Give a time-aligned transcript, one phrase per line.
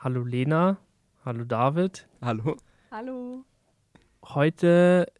[0.00, 0.76] Hallo Lena,
[1.24, 2.06] hallo David.
[2.22, 2.56] Hallo.
[2.92, 3.44] Hallo.
[4.24, 5.10] Heute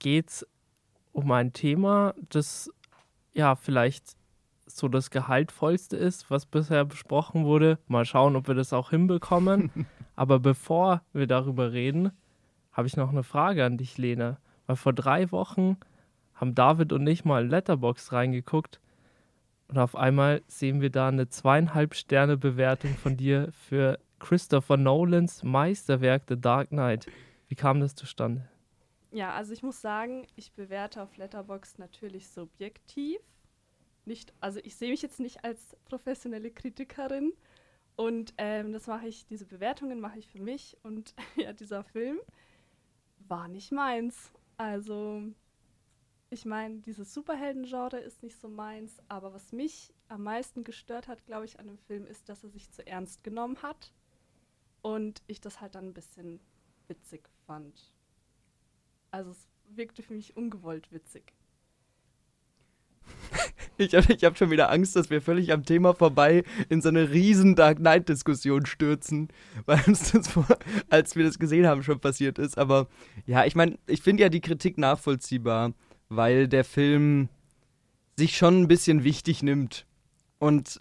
[0.00, 0.46] geht es
[1.12, 2.70] um ein Thema, das
[3.32, 4.18] ja vielleicht
[4.66, 7.78] so das Gehaltvollste ist, was bisher besprochen wurde.
[7.86, 9.70] Mal schauen, ob wir das auch hinbekommen.
[10.14, 12.12] Aber bevor wir darüber reden,
[12.72, 14.36] habe ich noch eine Frage an dich, Lena.
[14.66, 15.78] Weil vor drei Wochen
[16.34, 18.78] haben David und ich mal in Letterbox reingeguckt
[19.68, 25.42] und auf einmal sehen wir da eine zweieinhalb Sterne Bewertung von dir für Christopher Nolans
[25.42, 27.06] Meisterwerk The Dark Knight.
[27.48, 28.48] Wie kam das zustande?
[29.10, 33.18] Ja, also ich muss sagen, ich bewerte auf Letterbox natürlich subjektiv.
[34.04, 37.32] Nicht, also ich sehe mich jetzt nicht als professionelle Kritikerin
[37.96, 42.18] und ähm, das mache ich, diese Bewertungen mache ich für mich und ja, dieser Film
[43.28, 44.30] war nicht meins.
[44.56, 45.22] Also
[46.30, 51.24] ich meine, dieses Superhelden-Genre ist nicht so meins, aber was mich am meisten gestört hat,
[51.24, 53.92] glaube ich, an dem Film, ist, dass er sich zu ernst genommen hat
[54.82, 56.40] und ich das halt dann ein bisschen
[56.86, 57.92] witzig fand.
[59.10, 61.32] Also es wirkte für mich ungewollt witzig.
[63.80, 66.88] Ich habe ich hab schon wieder Angst, dass wir völlig am Thema vorbei in so
[66.88, 69.28] eine riesen Dark Knight-Diskussion stürzen,
[69.66, 70.48] weil uns das, vor,
[70.90, 72.58] als wir das gesehen haben, schon passiert ist.
[72.58, 72.88] Aber
[73.24, 75.74] ja, ich meine, ich finde ja die Kritik nachvollziehbar,
[76.08, 77.28] weil der Film
[78.16, 79.86] sich schon ein bisschen wichtig nimmt.
[80.40, 80.80] Und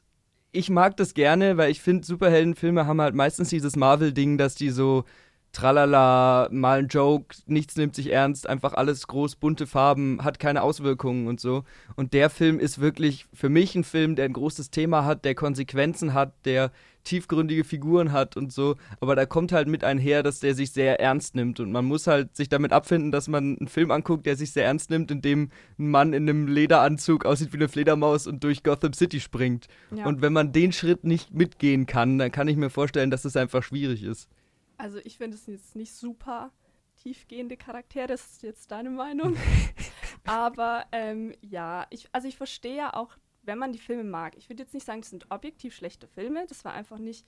[0.52, 4.70] ich mag das gerne, weil ich finde, Superheldenfilme haben halt meistens dieses Marvel-Ding, dass die
[4.70, 5.04] so
[5.52, 10.62] tralala, mal ein Joke, nichts nimmt sich ernst, einfach alles groß, bunte Farben, hat keine
[10.62, 11.64] Auswirkungen und so.
[11.96, 15.36] Und der Film ist wirklich für mich ein Film, der ein großes Thema hat, der
[15.36, 16.72] Konsequenzen hat, der
[17.08, 18.76] tiefgründige Figuren hat und so.
[19.00, 21.60] Aber da kommt halt mit einher, dass der sich sehr ernst nimmt.
[21.60, 24.66] Und man muss halt sich damit abfinden, dass man einen Film anguckt, der sich sehr
[24.66, 25.50] ernst nimmt, in dem
[25.80, 29.68] ein Mann in einem Lederanzug aussieht wie eine Fledermaus und durch Gotham City springt.
[29.92, 30.06] Ja.
[30.06, 33.38] Und wenn man den Schritt nicht mitgehen kann, dann kann ich mir vorstellen, dass es
[33.38, 34.30] einfach schwierig ist.
[34.78, 36.52] Also ich finde es jetzt nicht super
[36.98, 39.36] tiefgehende Charaktere, das ist jetzt deine Meinung.
[40.26, 44.36] Aber ähm, ja, ich, also ich verstehe ja auch, wenn man die Filme mag.
[44.38, 47.26] Ich würde jetzt nicht sagen, das sind objektiv schlechte Filme, das war einfach nicht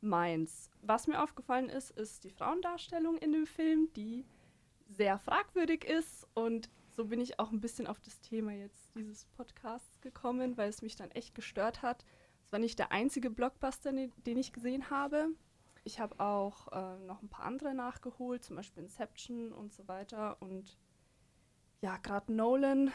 [0.00, 0.70] meins.
[0.82, 4.26] Was mir aufgefallen ist, ist die Frauendarstellung in dem Film, die
[4.88, 9.24] sehr fragwürdig ist und so bin ich auch ein bisschen auf das Thema jetzt dieses
[9.36, 12.04] Podcasts gekommen, weil es mich dann echt gestört hat.
[12.44, 15.28] Es war nicht der einzige Blockbuster, den ich gesehen habe.
[15.84, 20.36] Ich habe auch äh, noch ein paar andere nachgeholt, zum Beispiel Inception und so weiter.
[20.40, 20.76] Und
[21.80, 22.92] ja, gerade Nolan,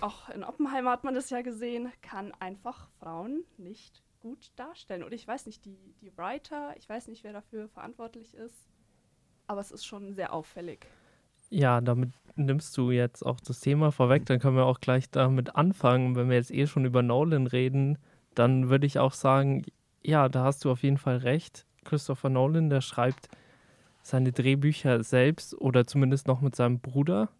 [0.00, 5.02] auch in Oppenheimer hat man das ja gesehen, kann einfach Frauen nicht gut darstellen.
[5.02, 8.68] Und ich weiß nicht, die, die Writer, ich weiß nicht, wer dafür verantwortlich ist,
[9.46, 10.86] aber es ist schon sehr auffällig.
[11.50, 15.56] Ja, damit nimmst du jetzt auch das Thema vorweg, dann können wir auch gleich damit
[15.56, 16.14] anfangen.
[16.14, 17.98] Wenn wir jetzt eh schon über Nolan reden,
[18.34, 19.64] dann würde ich auch sagen,
[20.02, 21.66] ja, da hast du auf jeden Fall recht.
[21.84, 23.28] Christopher Nolan, der schreibt
[24.02, 27.30] seine Drehbücher selbst oder zumindest noch mit seinem Bruder.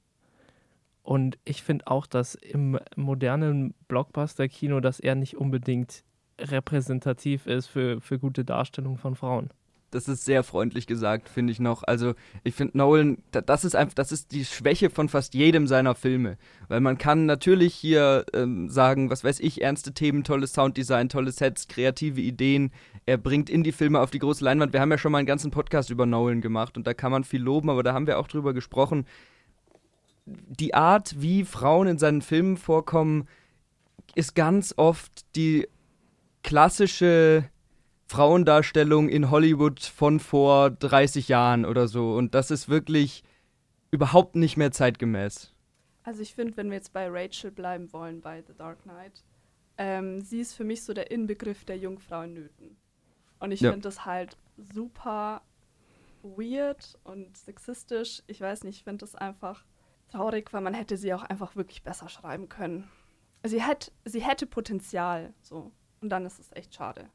[1.08, 6.04] Und ich finde auch, dass im modernen Blockbuster-Kino, dass er nicht unbedingt
[6.38, 9.48] repräsentativ ist für, für gute Darstellung von Frauen
[9.90, 11.82] das ist sehr freundlich gesagt, finde ich noch.
[11.82, 12.14] Also
[12.44, 16.36] ich finde Nolan, das ist einfach, das ist die Schwäche von fast jedem seiner Filme.
[16.68, 21.32] Weil man kann natürlich hier ähm, sagen, was weiß ich, ernste Themen, tolles Sounddesign, tolle
[21.32, 22.70] Sets, kreative Ideen.
[23.06, 24.74] Er bringt Indie-Filme auf die große Leinwand.
[24.74, 27.24] Wir haben ja schon mal einen ganzen Podcast über Nolan gemacht und da kann man
[27.24, 29.06] viel loben, aber da haben wir auch drüber gesprochen.
[30.48, 33.26] Die Art, wie Frauen in seinen Filmen vorkommen,
[34.14, 35.68] ist ganz oft die
[36.42, 37.48] klassische
[38.06, 42.14] Frauendarstellung in Hollywood von vor 30 Jahren oder so.
[42.14, 43.22] Und das ist wirklich
[43.90, 45.52] überhaupt nicht mehr zeitgemäß.
[46.04, 49.22] Also ich finde, wenn wir jetzt bei Rachel bleiben wollen, bei The Dark Knight,
[49.76, 52.76] ähm, sie ist für mich so der Inbegriff der Jungfrau in Nöten.
[53.40, 53.70] Und ich ja.
[53.70, 55.42] finde das halt super
[56.22, 58.22] weird und sexistisch.
[58.26, 59.64] Ich weiß nicht, ich finde das einfach
[60.08, 62.88] traurig, weil man hätte sie auch einfach wirklich besser schreiben können.
[63.44, 65.72] Sie, hätt, sie hätte Potenzial, so.
[66.00, 67.08] Und dann ist es echt schade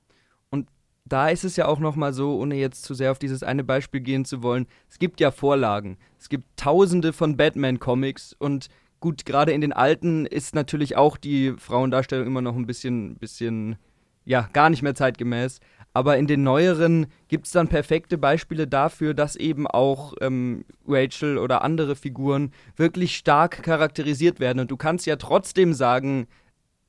[1.06, 3.64] da ist es ja auch noch mal so, ohne jetzt zu sehr auf dieses eine
[3.64, 5.98] Beispiel gehen zu wollen, es gibt ja Vorlagen.
[6.20, 8.70] Es gibt tausende von Batman-Comics und
[9.00, 13.76] gut, gerade in den alten ist natürlich auch die Frauendarstellung immer noch ein bisschen, bisschen,
[14.24, 15.60] ja, gar nicht mehr zeitgemäß.
[15.94, 21.38] Aber in den neueren gibt es dann perfekte Beispiele dafür, dass eben auch ähm, Rachel
[21.38, 24.60] oder andere Figuren wirklich stark charakterisiert werden.
[24.60, 26.28] Und du kannst ja trotzdem sagen,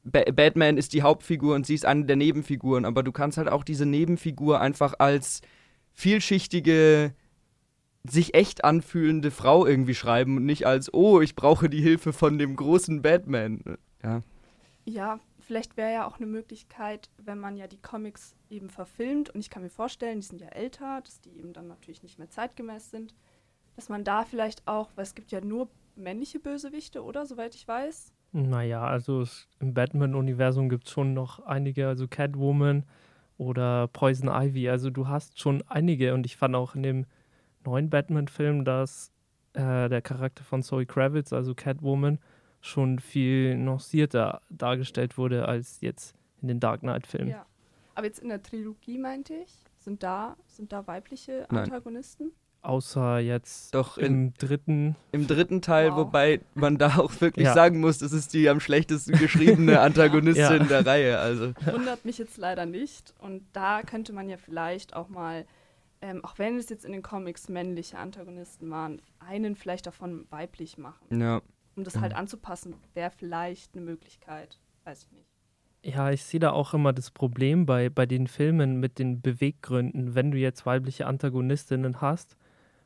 [0.04, 3.48] ba Batman ist die Hauptfigur und sie ist eine der Nebenfiguren, aber du kannst halt
[3.50, 5.42] auch diese Nebenfigur einfach als
[5.92, 7.12] vielschichtige,
[8.04, 12.38] sich echt anfühlende Frau irgendwie schreiben und nicht als, oh, ich brauche die Hilfe von
[12.38, 13.62] dem großen Batman.
[14.02, 14.22] Ja.
[14.86, 19.40] Ja, vielleicht wäre ja auch eine Möglichkeit, wenn man ja die Comics eben verfilmt, und
[19.40, 22.30] ich kann mir vorstellen, die sind ja älter, dass die eben dann natürlich nicht mehr
[22.30, 23.14] zeitgemäß sind,
[23.76, 27.26] dass man da vielleicht auch, weil es gibt ja nur männliche Bösewichte, oder?
[27.26, 28.12] Soweit ich weiß.
[28.32, 32.84] Naja, also es, im Batman-Universum gibt es schon noch einige, also Catwoman
[33.38, 34.68] oder Poison Ivy.
[34.68, 37.06] Also du hast schon einige und ich fand auch in dem
[37.64, 39.12] neuen Batman-Film, dass
[39.52, 42.18] äh, der Charakter von Zoe Kravitz, also Catwoman,
[42.64, 47.28] schon viel nuancierter dargestellt wurde als jetzt in den Dark Knight-Filmen.
[47.28, 47.46] Ja.
[47.94, 52.28] Aber jetzt in der Trilogie meinte ich, sind da, sind da weibliche Antagonisten?
[52.28, 52.34] Nein.
[52.62, 54.96] Außer jetzt Doch im dritten.
[55.12, 55.98] Im dritten Teil, wow.
[55.98, 57.52] wobei man da auch wirklich ja.
[57.52, 60.64] sagen muss, das ist die am schlechtesten geschriebene Antagonistin ja.
[60.64, 61.18] der Reihe.
[61.18, 61.52] Also.
[61.66, 63.12] Wundert mich jetzt leider nicht.
[63.18, 65.44] Und da könnte man ja vielleicht auch mal,
[66.00, 70.78] ähm, auch wenn es jetzt in den Comics männliche Antagonisten waren, einen vielleicht davon weiblich
[70.78, 71.20] machen.
[71.20, 71.42] Ja
[71.76, 72.18] um das halt mhm.
[72.18, 74.58] anzupassen, wäre vielleicht eine Möglichkeit.
[74.84, 75.28] Weiß ich nicht.
[75.82, 80.14] Ja, ich sehe da auch immer das Problem bei, bei den Filmen mit den Beweggründen,
[80.14, 82.38] wenn du jetzt weibliche Antagonistinnen hast,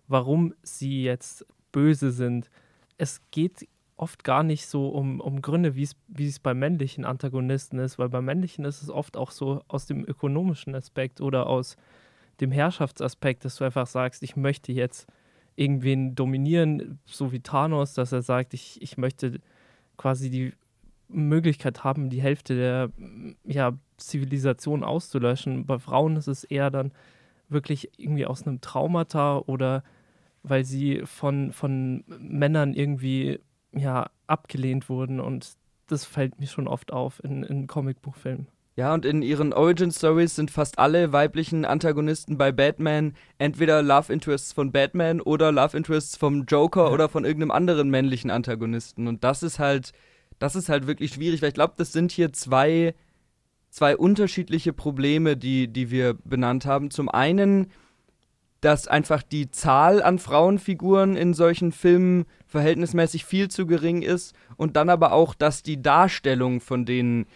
[0.08, 2.50] warum sie jetzt böse sind.
[2.96, 7.98] Es geht oft gar nicht so um, um Gründe, wie es bei männlichen Antagonisten ist,
[7.98, 11.76] weil bei männlichen ist es oft auch so aus dem ökonomischen Aspekt oder aus
[12.40, 15.06] dem Herrschaftsaspekt, dass du einfach sagst, ich möchte jetzt
[15.58, 19.40] irgendwen dominieren, so wie Thanos, dass er sagt, ich, ich möchte
[19.96, 20.52] quasi die
[21.08, 22.90] Möglichkeit haben, die Hälfte der
[23.44, 25.66] ja, Zivilisation auszulöschen.
[25.66, 26.92] Bei Frauen ist es eher dann
[27.48, 29.82] wirklich irgendwie aus einem Traumata oder
[30.42, 33.40] weil sie von, von Männern irgendwie
[33.72, 35.56] ja, abgelehnt wurden und
[35.88, 38.46] das fällt mir schon oft auf in, in Comicbuchfilmen.
[38.78, 44.12] Ja, und in ihren Origin Stories sind fast alle weiblichen Antagonisten bei Batman entweder Love
[44.12, 46.92] Interests von Batman oder Love Interests vom Joker ja.
[46.92, 49.08] oder von irgendeinem anderen männlichen Antagonisten.
[49.08, 49.90] Und das ist halt,
[50.38, 52.94] das ist halt wirklich schwierig, weil ich glaube, das sind hier zwei,
[53.68, 56.92] zwei unterschiedliche Probleme, die, die wir benannt haben.
[56.92, 57.72] Zum einen,
[58.60, 64.76] dass einfach die Zahl an Frauenfiguren in solchen Filmen verhältnismäßig viel zu gering ist und
[64.76, 67.26] dann aber auch, dass die Darstellung von denen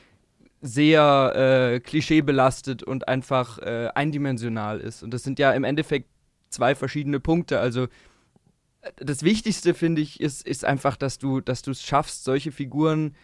[0.62, 5.02] sehr äh, klischeebelastet und einfach äh, eindimensional ist.
[5.02, 6.08] Und das sind ja im Endeffekt
[6.50, 7.58] zwei verschiedene Punkte.
[7.58, 7.88] Also
[8.80, 13.16] äh, das Wichtigste, finde ich, ist, ist einfach, dass du dass es schaffst, solche Figuren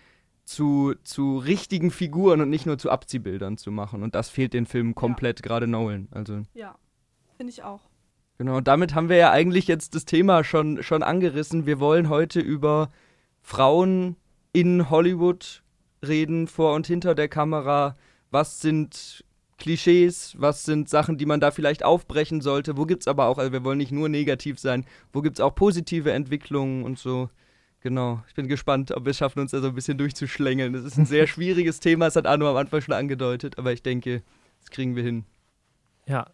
[0.45, 4.03] zu, zu richtigen Figuren und nicht nur zu Abziehbildern zu machen.
[4.03, 5.43] Und das fehlt den Filmen komplett, ja.
[5.43, 6.09] gerade Nolan.
[6.11, 6.43] Also.
[6.55, 6.75] Ja,
[7.37, 7.83] finde ich auch.
[8.39, 11.67] Genau, und damit haben wir ja eigentlich jetzt das Thema schon, schon angerissen.
[11.67, 12.91] Wir wollen heute über
[13.43, 14.17] Frauen
[14.53, 15.63] in Hollywood
[16.07, 17.97] reden vor und hinter der Kamera?
[18.31, 19.25] Was sind
[19.59, 20.37] Klischees?
[20.39, 22.77] Was sind Sachen, die man da vielleicht aufbrechen sollte?
[22.77, 25.41] Wo gibt es aber auch, also wir wollen nicht nur negativ sein, wo gibt es
[25.41, 27.31] auch positive Entwicklungen und so?
[27.81, 30.73] Genau, ich bin gespannt, ob wir es schaffen, uns da so ein bisschen durchzuschlängeln.
[30.73, 33.83] Das ist ein sehr schwieriges Thema, das hat Arno am Anfang schon angedeutet, aber ich
[33.83, 34.23] denke,
[34.61, 35.25] das kriegen wir hin.
[36.07, 36.27] Ja,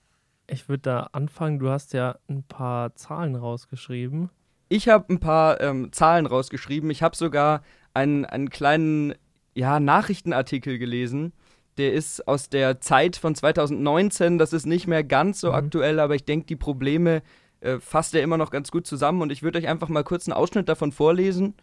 [0.47, 1.59] ich würde da anfangen.
[1.59, 4.31] Du hast ja ein paar Zahlen rausgeschrieben.
[4.69, 6.91] Ich habe ein paar ähm, Zahlen rausgeschrieben.
[6.91, 7.63] Ich habe sogar
[7.93, 9.15] einen, einen kleinen
[9.55, 11.33] ja, Nachrichtenartikel gelesen.
[11.79, 14.39] Der ist aus der Zeit von 2019.
[14.39, 15.55] Das ist nicht mehr ganz so mhm.
[15.55, 17.23] aktuell, aber ich denke, die Probleme
[17.61, 19.23] äh, fasst er immer noch ganz gut zusammen.
[19.23, 21.55] Und ich würde euch einfach mal kurz einen Ausschnitt davon vorlesen,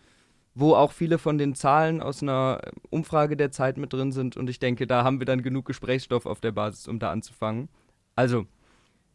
[0.53, 2.59] wo auch viele von den Zahlen aus einer
[2.89, 4.35] Umfrage der Zeit mit drin sind.
[4.35, 7.69] Und ich denke, da haben wir dann genug Gesprächsstoff auf der Basis, um da anzufangen.
[8.15, 8.45] Also,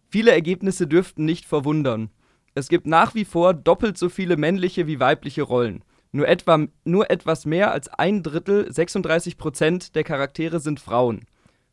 [0.08, 2.11] viele Ergebnisse dürften nicht verwundern.
[2.54, 5.85] Es gibt nach wie vor doppelt so viele männliche wie weibliche Rollen.
[6.16, 11.26] Nur, etwa, nur etwas mehr als ein Drittel, 36 Prozent der Charaktere sind Frauen.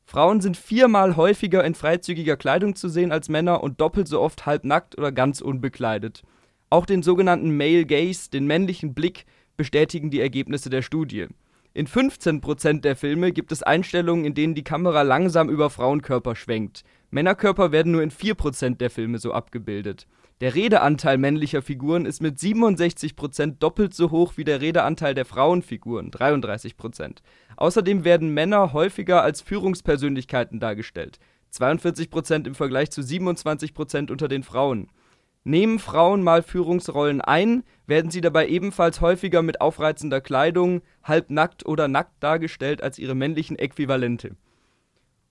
[0.03, 4.45] Frauen sind viermal häufiger in freizügiger Kleidung zu sehen als Männer und doppelt so oft
[4.45, 6.23] halbnackt oder ganz unbekleidet.
[6.69, 9.23] Auch den sogenannten Male Gaze, den männlichen Blick,
[9.55, 11.27] bestätigen die Ergebnisse der Studie.
[11.73, 16.83] In 15% der Filme gibt es Einstellungen, in denen die Kamera langsam über Frauenkörper schwenkt.
[17.12, 20.05] Männerkörper werden nur in 4% der Filme so abgebildet.
[20.43, 26.12] Der Redeanteil männlicher Figuren ist mit 67% doppelt so hoch wie der Redeanteil der Frauenfiguren,
[26.12, 27.19] 33%.
[27.55, 31.17] Außerdem werden Männer häufiger als Führungspersönlichkeiten dargestellt,
[31.53, 34.89] 42% im Vergleich zu 27% unter den Frauen.
[35.45, 41.88] Nehmen Frauen mal Führungsrollen ein, werden sie dabei ebenfalls häufiger mit aufreizender Kleidung, halbnackt oder
[41.88, 44.35] nackt dargestellt als ihre männlichen Äquivalente.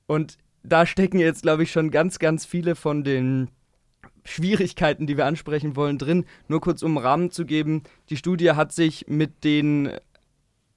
[0.07, 3.51] Und da stecken jetzt, glaube ich, schon ganz, ganz viele von den
[4.25, 6.25] Schwierigkeiten, die wir ansprechen wollen, drin.
[6.49, 9.91] Nur kurz um Rahmen zu geben, die Studie hat sich mit den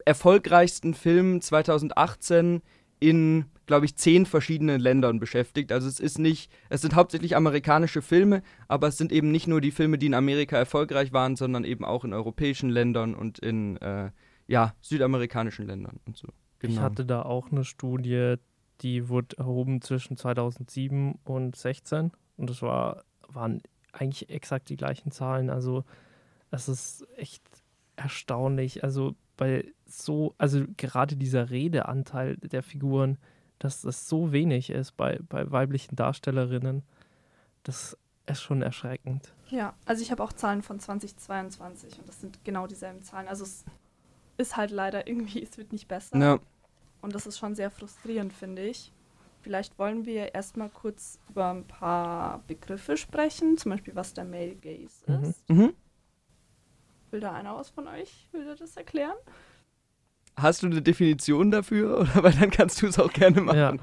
[0.05, 2.61] erfolgreichsten Filmen 2018
[2.99, 5.71] in, glaube ich, zehn verschiedenen Ländern beschäftigt.
[5.71, 9.61] Also es ist nicht, es sind hauptsächlich amerikanische Filme, aber es sind eben nicht nur
[9.61, 13.77] die Filme, die in Amerika erfolgreich waren, sondern eben auch in europäischen Ländern und in
[13.77, 14.11] äh,
[14.47, 16.29] ja, südamerikanischen Ländern und so.
[16.59, 16.73] Genau.
[16.73, 18.35] Ich hatte da auch eine Studie,
[18.81, 23.03] die wurde erhoben zwischen 2007 und 2016 und das war,
[23.35, 23.61] waren
[23.91, 25.49] eigentlich exakt die gleichen Zahlen.
[25.49, 25.83] Also
[26.51, 27.43] es ist echt
[27.95, 28.83] erstaunlich.
[28.83, 33.17] Also bei so, also gerade dieser Redeanteil der Figuren,
[33.59, 36.83] dass das so wenig ist bei, bei weiblichen Darstellerinnen,
[37.63, 39.33] das ist schon erschreckend.
[39.49, 43.27] Ja, also ich habe auch Zahlen von 2022 und das sind genau dieselben Zahlen.
[43.27, 43.63] Also es
[44.37, 46.17] ist halt leider irgendwie, es wird nicht besser.
[46.17, 46.39] Ja.
[47.01, 48.91] Und das ist schon sehr frustrierend, finde ich.
[49.45, 54.55] Vielleicht wollen wir erstmal kurz über ein paar Begriffe sprechen, zum Beispiel was der Male
[54.55, 55.23] Gaze mhm.
[55.23, 55.49] ist.
[55.51, 55.73] Mhm.
[57.11, 58.27] Will da einer was von euch?
[58.31, 59.13] Will der das erklären?
[60.35, 61.99] Hast du eine Definition dafür?
[61.99, 63.59] Oder weil dann kannst du es auch gerne machen.
[63.59, 63.73] Ja.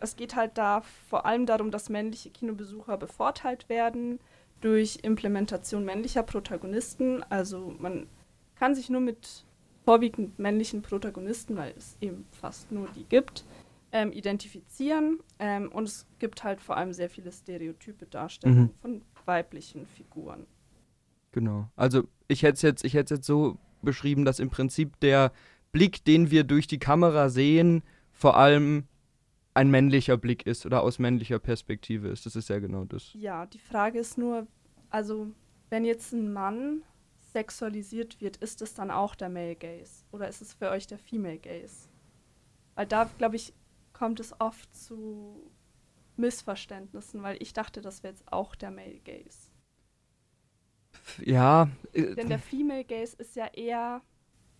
[0.00, 4.20] Es geht halt da vor allem darum, dass männliche Kinobesucher bevorteilt werden
[4.62, 7.22] durch Implementation männlicher Protagonisten.
[7.24, 8.06] Also man
[8.54, 9.44] kann sich nur mit
[9.84, 13.44] vorwiegend männlichen Protagonisten, weil es eben fast nur die gibt,
[13.92, 15.20] ähm, identifizieren.
[15.38, 18.74] Ähm, und es gibt halt vor allem sehr viele stereotype Darstellungen mhm.
[18.80, 20.46] von weiblichen Figuren.
[21.32, 21.68] Genau.
[21.76, 25.32] Also ich hätte es jetzt, jetzt so beschrieben, dass im Prinzip der
[25.72, 27.82] Blick, den wir durch die Kamera sehen,
[28.12, 28.84] vor allem
[29.54, 32.26] ein männlicher Blick ist oder aus männlicher Perspektive ist.
[32.26, 33.12] Das ist ja genau das.
[33.14, 34.46] Ja, die Frage ist nur,
[34.90, 35.28] also
[35.70, 36.82] wenn jetzt ein Mann
[37.32, 40.98] sexualisiert wird, ist es dann auch der Male Gaze oder ist es für euch der
[40.98, 41.88] Female Gaze?
[42.74, 43.52] Weil da, glaube ich,
[44.00, 45.52] kommt es oft zu
[46.16, 49.50] Missverständnissen, weil ich dachte, das wäre jetzt auch der Male Gaze.
[51.22, 51.68] Ja.
[51.92, 54.00] Äh, Denn der Female Gaze ist ja eher,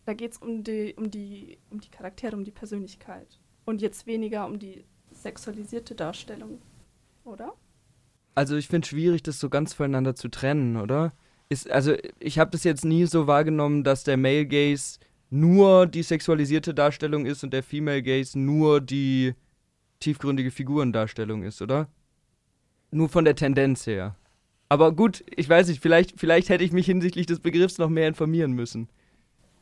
[0.05, 3.41] da geht es um die, um, die, um die Charaktere, um die Persönlichkeit.
[3.65, 6.61] Und jetzt weniger um die sexualisierte Darstellung,
[7.25, 7.55] oder?
[8.35, 11.15] Also ich finde es schwierig, das so ganz voneinander zu trennen, oder?
[11.49, 16.03] Ist, also ich habe das jetzt nie so wahrgenommen, dass der Male Gaze nur die
[16.03, 19.35] sexualisierte Darstellung ist und der Female Gaze nur die
[20.01, 21.89] tiefgründige Figurendarstellung ist, oder?
[22.91, 24.17] Nur von der Tendenz her.
[24.69, 28.09] Aber gut, ich weiß nicht, vielleicht, vielleicht hätte ich mich hinsichtlich des Begriffs noch mehr
[28.09, 28.89] informieren müssen.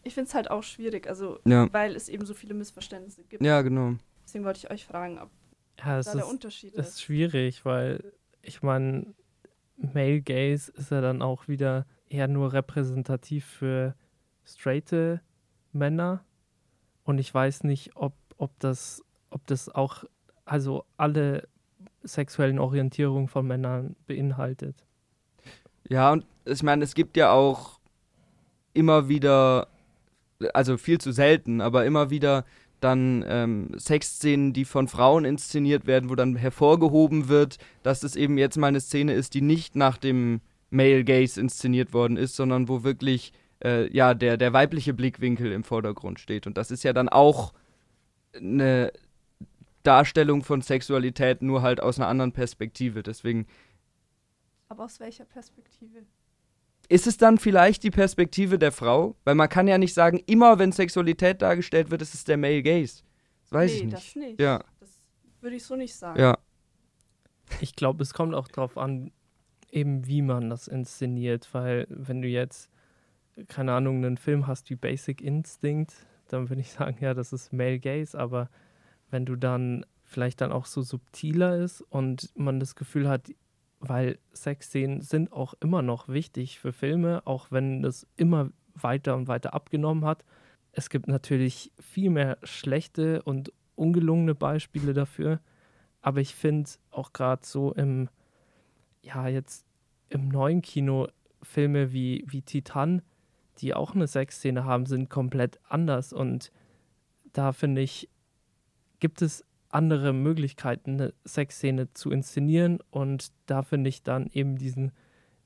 [0.04, 1.70] Ich finde es halt auch schwierig, also ja.
[1.72, 3.42] weil es eben so viele Missverständnisse gibt.
[3.44, 3.94] Ja, genau.
[4.25, 5.30] Deswegen wollte ich euch fragen, ob
[5.78, 6.78] ja, da der Unterschied ist.
[6.78, 9.14] Das ist schwierig, weil ich meine,
[9.76, 13.94] Male Gaze ist ja dann auch wieder eher nur repräsentativ für
[14.44, 15.20] straighte
[15.78, 16.25] Männer.
[17.04, 20.04] Und ich weiß nicht, ob, ob, das, ob das auch,
[20.44, 21.49] also alle
[22.02, 24.85] sexuellen Orientierungen von Männern beinhaltet.
[25.88, 27.80] Ja, und ich meine, es gibt ja auch
[28.75, 29.68] immer wieder,
[30.52, 32.44] also viel zu selten, aber immer wieder
[32.80, 38.38] dann ähm, Sexszenen, die von Frauen inszeniert werden, wo dann hervorgehoben wird, dass es eben
[38.38, 42.68] jetzt mal eine Szene ist, die nicht nach dem Male Gaze inszeniert worden ist, sondern
[42.68, 43.32] wo wirklich
[43.65, 46.47] äh, ja, der, der weibliche Blickwinkel im Vordergrund steht.
[46.47, 47.53] Und das ist ja dann auch
[48.35, 48.93] eine
[49.83, 53.03] Darstellung von Sexualität, nur halt aus einer anderen Perspektive.
[53.03, 53.47] Deswegen.
[54.69, 56.05] Aber aus welcher Perspektive?
[56.88, 59.17] Ist es dann vielleicht die Perspektive der Frau?
[59.25, 62.62] Weil man kann ja nicht sagen, immer wenn Sexualität dargestellt wird, ist es der Male
[62.62, 63.03] Gaze.
[63.43, 63.97] Das weiß nee, ich nicht.
[63.97, 64.41] das nicht.
[64.41, 64.65] Ja.
[64.81, 65.00] Das
[65.41, 66.21] würde ich so nicht sagen.
[66.21, 66.38] Ja.
[67.61, 69.11] Ich glaube, es kommt auch darauf an,
[69.71, 72.71] eben wie man das inszeniert, weil wenn du jetzt
[73.47, 75.95] keine Ahnung, einen Film hast wie Basic Instinct,
[76.28, 78.50] dann würde ich sagen, ja, das ist Male Gaze, aber
[79.11, 83.30] wenn du dann vielleicht dann auch so subtiler ist und man das Gefühl hat,
[83.80, 89.28] weil Sexszenen sind auch immer noch wichtig für Filme, auch wenn das immer weiter und
[89.28, 90.25] weiter abgenommen hat.
[90.73, 95.40] Es gibt natürlich viel mehr schlechte und ungelungene Beispiele dafür,
[96.00, 98.09] aber ich finde auch gerade so im,
[99.02, 99.66] ja, jetzt
[100.09, 101.09] im neuen Kino
[101.42, 103.02] Filme wie, wie Titan,
[103.61, 106.12] die auch eine Sexszene haben, sind komplett anders.
[106.12, 106.53] Und
[107.33, 108.09] da finde ich,
[109.00, 112.79] gibt es andere Möglichkeiten, eine Sexszene zu inszenieren.
[112.91, 114.93] Und da finde ich dann eben diesen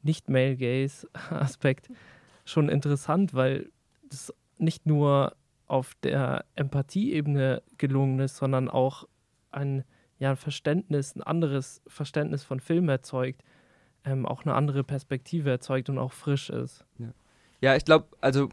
[0.03, 1.89] Nicht-Male-Gaze-Aspekt
[2.45, 3.71] schon interessant, weil
[4.09, 9.09] das nicht nur auf der Empathieebene gelungen ist, sondern auch
[9.51, 9.85] ein,
[10.19, 13.43] ja, Verständnis, ein anderes Verständnis von Film erzeugt,
[14.05, 16.85] ähm, auch eine andere Perspektive erzeugt und auch frisch ist.
[16.99, 17.13] Ja.
[17.63, 18.49] Ja, ich glaube, also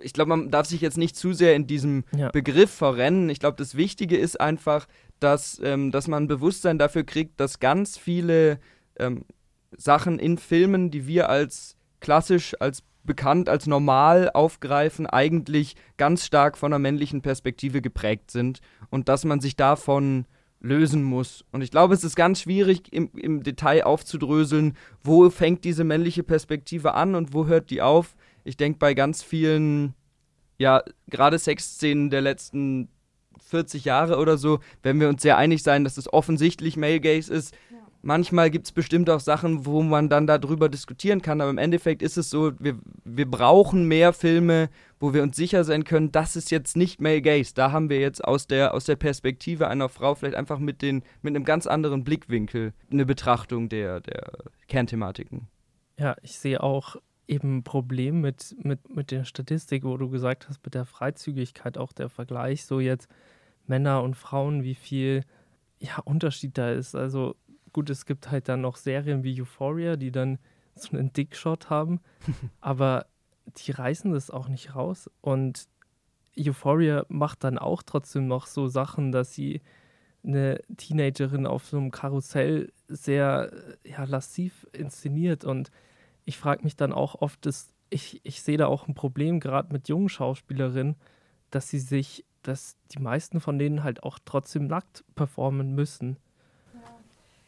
[0.00, 2.30] ich glaube, man darf sich jetzt nicht zu sehr in diesem ja.
[2.30, 3.28] Begriff verrennen.
[3.28, 4.86] Ich glaube, das Wichtige ist einfach,
[5.20, 8.58] dass, ähm, dass man ein Bewusstsein dafür kriegt, dass ganz viele
[8.98, 9.26] ähm,
[9.76, 16.56] Sachen in Filmen, die wir als klassisch, als bekannt, als normal aufgreifen, eigentlich ganz stark
[16.56, 20.24] von einer männlichen Perspektive geprägt sind und dass man sich davon
[20.60, 21.44] lösen muss.
[21.52, 26.22] Und ich glaube, es ist ganz schwierig im, im Detail aufzudröseln, wo fängt diese männliche
[26.22, 29.94] Perspektive an und wo hört die auf ich denke bei ganz vielen,
[30.58, 32.88] ja, gerade Sexszenen der letzten
[33.40, 37.32] 40 Jahre oder so, werden wir uns sehr einig sein, dass es offensichtlich Male Gaze
[37.32, 37.54] ist.
[37.70, 37.78] Ja.
[38.02, 42.02] Manchmal gibt es bestimmt auch Sachen, wo man dann darüber diskutieren kann, aber im Endeffekt
[42.02, 44.68] ist es so, wir, wir brauchen mehr Filme,
[45.00, 47.54] wo wir uns sicher sein können, das ist jetzt nicht Male Gaze.
[47.54, 51.02] Da haben wir jetzt aus der, aus der Perspektive einer Frau vielleicht einfach mit, den,
[51.22, 54.32] mit einem ganz anderen Blickwinkel eine Betrachtung der, der
[54.68, 55.48] Kernthematiken.
[55.98, 60.48] Ja, ich sehe auch eben ein Problem mit, mit, mit der Statistik, wo du gesagt
[60.48, 63.08] hast, mit der Freizügigkeit, auch der Vergleich, so jetzt
[63.66, 65.24] Männer und Frauen, wie viel
[65.78, 66.94] ja, Unterschied da ist.
[66.94, 67.36] Also
[67.74, 70.38] Gut, es gibt halt dann noch Serien wie Euphoria, die dann
[70.76, 72.00] so einen Dickshot haben,
[72.60, 73.06] aber
[73.56, 75.10] die reißen das auch nicht raus.
[75.20, 75.66] Und
[76.38, 79.60] Euphoria macht dann auch trotzdem noch so Sachen, dass sie
[80.22, 83.50] eine Teenagerin auf so einem Karussell sehr
[83.84, 85.44] ja, lassiv inszeniert.
[85.44, 85.72] Und
[86.24, 89.72] ich frage mich dann auch oft, dass ich, ich sehe da auch ein Problem, gerade
[89.72, 90.96] mit jungen Schauspielerinnen,
[91.50, 96.16] dass sie sich, dass die meisten von denen halt auch trotzdem nackt performen müssen.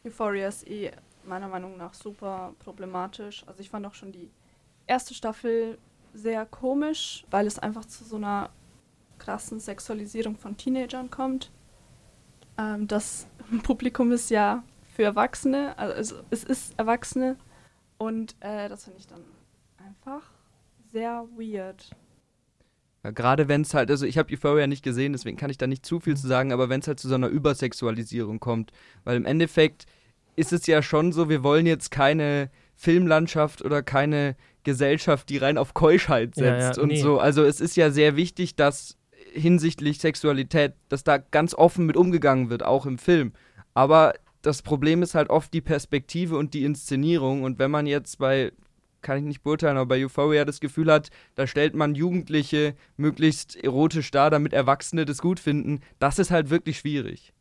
[0.05, 0.91] Euphoria ist eh
[1.25, 3.43] meiner Meinung nach super problematisch.
[3.47, 4.31] Also ich fand auch schon die
[4.85, 5.77] erste Staffel
[6.13, 8.49] sehr komisch, weil es einfach zu so einer
[9.17, 11.51] krassen Sexualisierung von Teenagern kommt.
[12.57, 13.27] Ähm, das
[13.63, 14.63] Publikum ist ja
[14.95, 17.35] für Erwachsene, also es ist Erwachsene
[17.97, 19.21] und äh, das finde ich dann
[19.77, 20.31] einfach
[20.91, 21.89] sehr weird.
[23.03, 25.67] Ja, Gerade wenn es halt, also ich habe Euphoria nicht gesehen, deswegen kann ich da
[25.67, 28.71] nicht zu viel zu sagen, aber wenn es halt zu so einer Übersexualisierung kommt,
[29.03, 29.85] weil im Endeffekt
[30.35, 35.57] ist es ja schon so, wir wollen jetzt keine Filmlandschaft oder keine Gesellschaft, die rein
[35.57, 37.01] auf Keuschheit setzt ja, ja, und nee.
[37.01, 37.19] so.
[37.19, 38.97] Also es ist ja sehr wichtig, dass
[39.31, 43.33] hinsichtlich Sexualität, dass da ganz offen mit umgegangen wird, auch im Film.
[43.73, 44.13] Aber
[44.47, 47.43] das Problem ist halt oft die Perspektive und die Inszenierung.
[47.43, 48.53] Und wenn man jetzt bei,
[49.01, 53.57] kann ich nicht beurteilen, aber bei Euphoria das Gefühl hat, da stellt man Jugendliche möglichst
[53.57, 57.33] erotisch dar, damit Erwachsene das gut finden, das ist halt wirklich schwierig.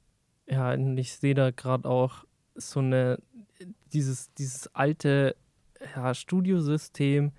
[0.49, 2.25] Ja, und ich sehe da gerade auch
[2.57, 3.19] so eine,
[3.93, 5.37] dieses, dieses alte
[5.95, 7.31] ja, Studiosystem,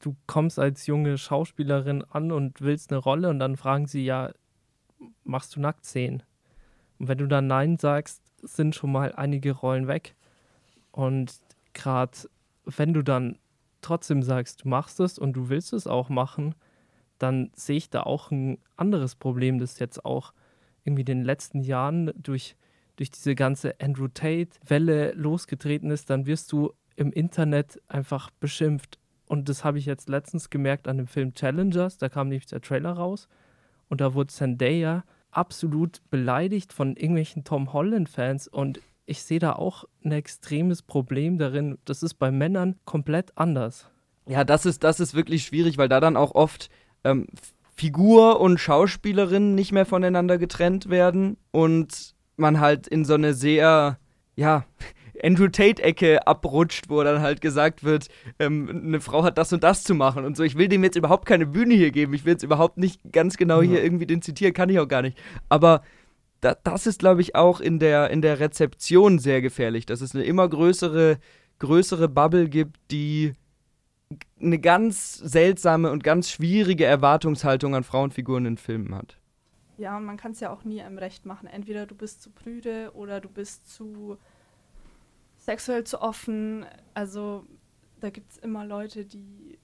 [0.00, 4.32] du kommst als junge Schauspielerin an und willst eine Rolle und dann fragen sie, ja,
[5.22, 6.24] machst du Nacktszenen?
[6.98, 10.14] Und wenn du dann Nein sagst, sind schon mal einige Rollen weg.
[10.92, 11.34] Und
[11.72, 12.18] gerade
[12.64, 13.38] wenn du dann
[13.80, 16.54] trotzdem sagst, du machst es und du willst es auch machen,
[17.18, 20.32] dann sehe ich da auch ein anderes Problem, das jetzt auch
[20.84, 22.56] irgendwie in den letzten Jahren durch
[23.00, 28.98] durch diese ganze Andrew Tate-Welle losgetreten ist, dann wirst du im Internet einfach beschimpft.
[29.24, 32.60] Und das habe ich jetzt letztens gemerkt an dem Film Challengers, da kam nämlich der
[32.60, 33.26] Trailer raus
[33.88, 39.84] und da wurde Zendaya absolut beleidigt von irgendwelchen Tom Holland-Fans und ich sehe da auch
[40.04, 41.78] ein extremes Problem darin.
[41.84, 43.88] Das ist bei Männern komplett anders.
[44.26, 46.70] Ja, das ist, das ist wirklich schwierig, weil da dann auch oft
[47.02, 47.26] ähm,
[47.74, 53.98] Figur und Schauspielerin nicht mehr voneinander getrennt werden und man halt in so eine sehr,
[54.36, 54.64] ja,
[55.22, 59.84] Andrew Tate-Ecke abrutscht, wo dann halt gesagt wird, ähm, eine Frau hat das und das
[59.84, 60.42] zu machen und so.
[60.42, 62.14] Ich will dem jetzt überhaupt keine Bühne hier geben.
[62.14, 65.02] Ich will jetzt überhaupt nicht ganz genau hier irgendwie den zitieren, kann ich auch gar
[65.02, 65.18] nicht.
[65.48, 65.82] Aber
[66.40, 70.14] da, das ist, glaube ich, auch in der, in der Rezeption sehr gefährlich, dass es
[70.14, 71.18] eine immer größere,
[71.58, 73.34] größere Bubble gibt, die
[74.40, 79.18] eine ganz seltsame und ganz schwierige Erwartungshaltung an Frauenfiguren in Filmen hat.
[79.76, 81.46] Ja, und man kann es ja auch nie einem recht machen.
[81.46, 84.18] Entweder du bist zu prüde oder du bist zu
[85.50, 86.64] sexuell zu offen.
[86.94, 87.44] Also
[87.98, 89.58] da gibt es immer Leute, die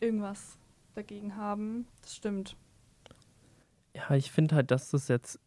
[0.00, 0.58] irgendwas
[0.94, 1.86] dagegen haben.
[2.00, 2.56] Das stimmt.
[3.94, 5.38] Ja, ich finde halt, dass das jetzt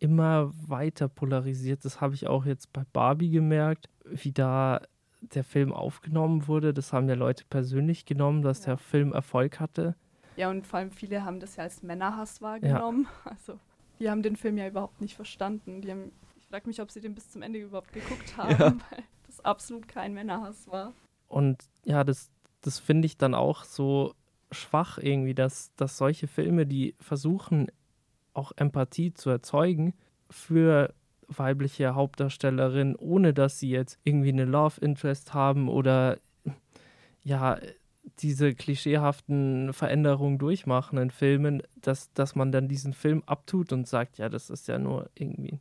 [0.00, 1.84] immer weiter polarisiert.
[1.84, 4.80] Das habe ich auch jetzt bei Barbie gemerkt, wie da
[5.20, 6.72] der Film aufgenommen wurde.
[6.72, 8.66] Das haben ja Leute persönlich genommen, dass ja.
[8.66, 9.94] der Film Erfolg hatte.
[10.36, 13.08] Ja, und vor allem viele haben das ja als Männerhass wahrgenommen.
[13.24, 13.30] Ja.
[13.32, 13.60] Also,
[13.98, 15.82] die haben den Film ja überhaupt nicht verstanden.
[15.82, 18.98] Die haben, ich frage mich, ob sie den bis zum Ende überhaupt geguckt haben, ja.
[19.44, 20.92] Absolut kein Männerhass war.
[21.28, 24.14] Und ja, das, das finde ich dann auch so
[24.50, 27.68] schwach irgendwie, dass, dass solche Filme, die versuchen,
[28.34, 29.94] auch Empathie zu erzeugen
[30.30, 30.94] für
[31.26, 36.18] weibliche Hauptdarstellerinnen, ohne dass sie jetzt irgendwie eine Love Interest haben oder
[37.22, 37.58] ja,
[38.20, 44.18] diese klischeehaften Veränderungen durchmachen in Filmen, dass, dass man dann diesen Film abtut und sagt,
[44.18, 45.60] ja, das ist ja nur irgendwie ein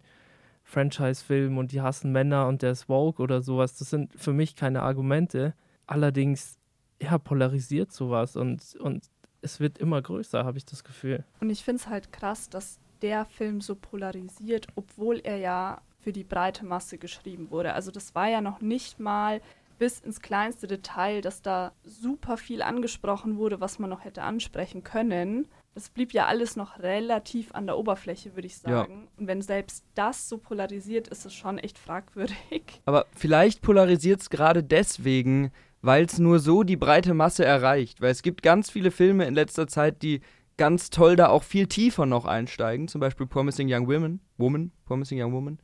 [0.67, 3.75] Franchise-Film und die hassen Männer und der ist woke oder sowas.
[3.77, 5.53] Das sind für mich keine Argumente.
[5.85, 6.59] Allerdings,
[7.01, 9.09] ja, polarisiert sowas und, und
[9.41, 11.23] es wird immer größer, habe ich das Gefühl.
[11.39, 16.11] Und ich finde es halt krass, dass der Film so polarisiert, obwohl er ja für
[16.11, 17.73] die breite Masse geschrieben wurde.
[17.73, 19.41] Also das war ja noch nicht mal
[19.77, 24.83] bis ins kleinste Detail, dass da super viel angesprochen wurde, was man noch hätte ansprechen
[24.83, 25.47] können.
[25.77, 28.91] Das blieb ja alles noch relativ an der Oberfläche, würde ich sagen.
[28.91, 29.07] Ja.
[29.19, 32.81] Und wenn selbst das so polarisiert, ist es schon echt fragwürdig.
[32.85, 35.51] Aber vielleicht polarisiert es gerade deswegen,
[35.83, 38.01] weil es nur so die breite Masse erreicht.
[38.01, 40.21] Weil es gibt ganz viele Filme in letzter Zeit, die
[40.57, 42.87] ganz toll da auch viel tiefer noch einsteigen.
[42.87, 45.59] Zum Beispiel Promising Young Women, Woman, Promising Young Woman.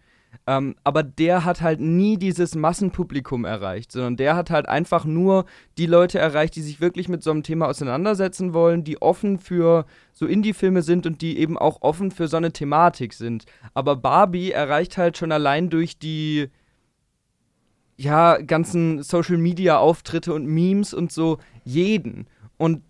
[0.45, 5.45] Ähm, aber der hat halt nie dieses Massenpublikum erreicht, sondern der hat halt einfach nur
[5.77, 9.85] die Leute erreicht, die sich wirklich mit so einem Thema auseinandersetzen wollen, die offen für
[10.11, 13.45] so Indie-Filme sind und die eben auch offen für so eine Thematik sind.
[13.73, 16.49] Aber Barbie erreicht halt schon allein durch die
[17.95, 22.27] ja, ganzen Social-Media-Auftritte und Memes und so jeden.
[22.57, 22.81] Und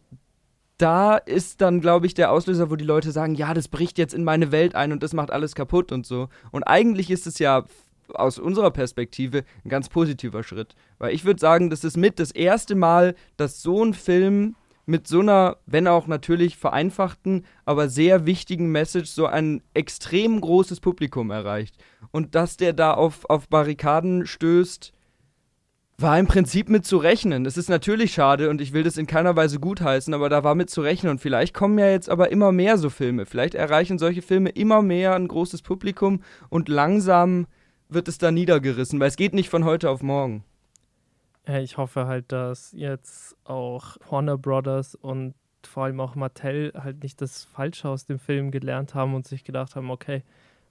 [0.83, 4.13] da ist dann, glaube ich, der Auslöser, wo die Leute sagen, ja, das bricht jetzt
[4.13, 6.27] in meine Welt ein und das macht alles kaputt und so.
[6.51, 7.63] Und eigentlich ist es ja
[8.13, 10.75] aus unserer Perspektive ein ganz positiver Schritt.
[10.99, 15.07] Weil ich würde sagen, das ist mit das erste Mal, dass so ein Film mit
[15.07, 21.31] so einer, wenn auch natürlich vereinfachten, aber sehr wichtigen Message so ein extrem großes Publikum
[21.31, 21.77] erreicht.
[22.11, 24.92] Und dass der da auf, auf Barrikaden stößt,
[25.97, 27.45] war im Prinzip mit zu rechnen.
[27.45, 30.55] Es ist natürlich schade und ich will das in keiner Weise gutheißen, aber da war
[30.55, 31.11] mit zu rechnen.
[31.11, 33.25] Und vielleicht kommen ja jetzt aber immer mehr so Filme.
[33.25, 37.47] Vielleicht erreichen solche Filme immer mehr ein großes Publikum und langsam
[37.89, 40.43] wird es da niedergerissen, weil es geht nicht von heute auf morgen.
[41.45, 45.35] Ich hoffe halt, dass jetzt auch Warner Brothers und
[45.67, 49.43] vor allem auch Mattel halt nicht das Falsche aus dem Film gelernt haben und sich
[49.43, 50.23] gedacht haben, okay,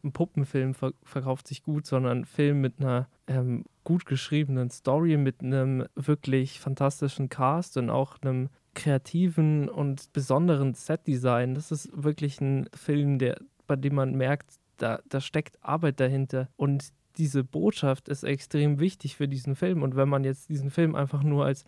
[0.04, 5.16] ein Puppenfilm ver verkauft sich gut, sondern ein Film mit einer ähm, gut geschriebenen Story,
[5.16, 11.54] mit einem wirklich fantastischen Cast und auch einem kreativen und besonderen Setdesign.
[11.54, 16.48] Das ist wirklich ein Film, der, bei dem man merkt, da, da steckt Arbeit dahinter.
[16.56, 19.82] Und diese Botschaft ist extrem wichtig für diesen Film.
[19.82, 21.64] Und wenn man jetzt diesen Film einfach nur als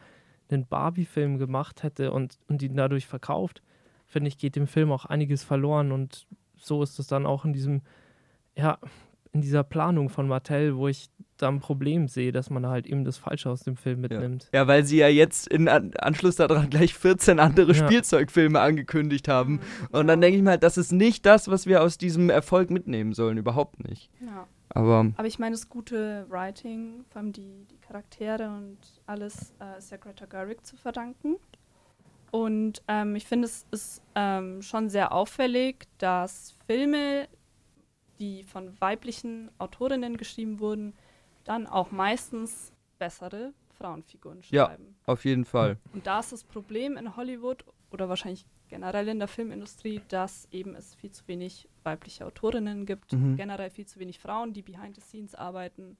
[0.50, 3.62] einen Barbie-Film gemacht hätte und, und ihn dadurch verkauft,
[4.06, 5.92] finde ich, geht dem Film auch einiges verloren.
[5.92, 7.82] Und so ist es dann auch in diesem
[8.56, 8.78] ja,
[9.32, 13.04] in dieser Planung von Mattel, wo ich da ein Problem sehe, dass man halt eben
[13.04, 14.48] das Falsche aus dem Film mitnimmt.
[14.52, 17.84] Ja, ja weil sie ja jetzt in An Anschluss daran gleich 14 andere ja.
[17.84, 19.60] Spielzeugfilme angekündigt haben.
[19.90, 23.12] Und dann denke ich mal, das ist nicht das, was wir aus diesem Erfolg mitnehmen
[23.12, 24.10] sollen, überhaupt nicht.
[24.20, 24.46] Ja.
[24.70, 29.78] Aber, Aber ich meine, das gute Writing, vor allem die, die Charaktere und alles, äh,
[29.78, 31.36] ist ja Greta Gerwig zu verdanken.
[32.32, 37.28] Und ähm, ich finde, es ist ähm, schon sehr auffällig, dass Filme,
[38.18, 40.94] die von weiblichen Autorinnen geschrieben wurden,
[41.44, 44.86] dann auch meistens bessere Frauenfiguren schreiben.
[45.06, 45.78] Ja, auf jeden Fall.
[45.92, 50.74] Und da ist das Problem in Hollywood oder wahrscheinlich generell in der Filmindustrie, dass eben
[50.74, 53.36] es viel zu wenig weibliche Autorinnen gibt, mhm.
[53.36, 55.96] generell viel zu wenig Frauen, die behind the scenes arbeiten.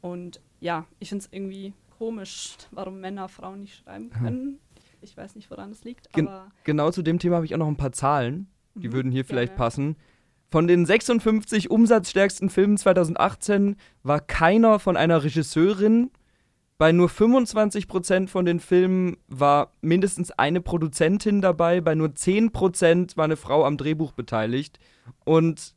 [0.00, 4.58] Und ja, ich finde es irgendwie komisch, warum Männer Frauen nicht schreiben können.
[5.00, 6.12] Ich weiß nicht, woran es liegt.
[6.12, 8.92] Gen aber genau zu dem Thema habe ich auch noch ein paar Zahlen, die mhm,
[8.92, 9.28] würden hier gerne.
[9.28, 9.96] vielleicht passen.
[10.50, 16.10] Von den 56 umsatzstärksten Filmen 2018 war keiner von einer Regisseurin.
[16.78, 21.80] Bei nur 25% von den Filmen war mindestens eine Produzentin dabei.
[21.80, 24.78] Bei nur 10% war eine Frau am Drehbuch beteiligt.
[25.24, 25.74] Und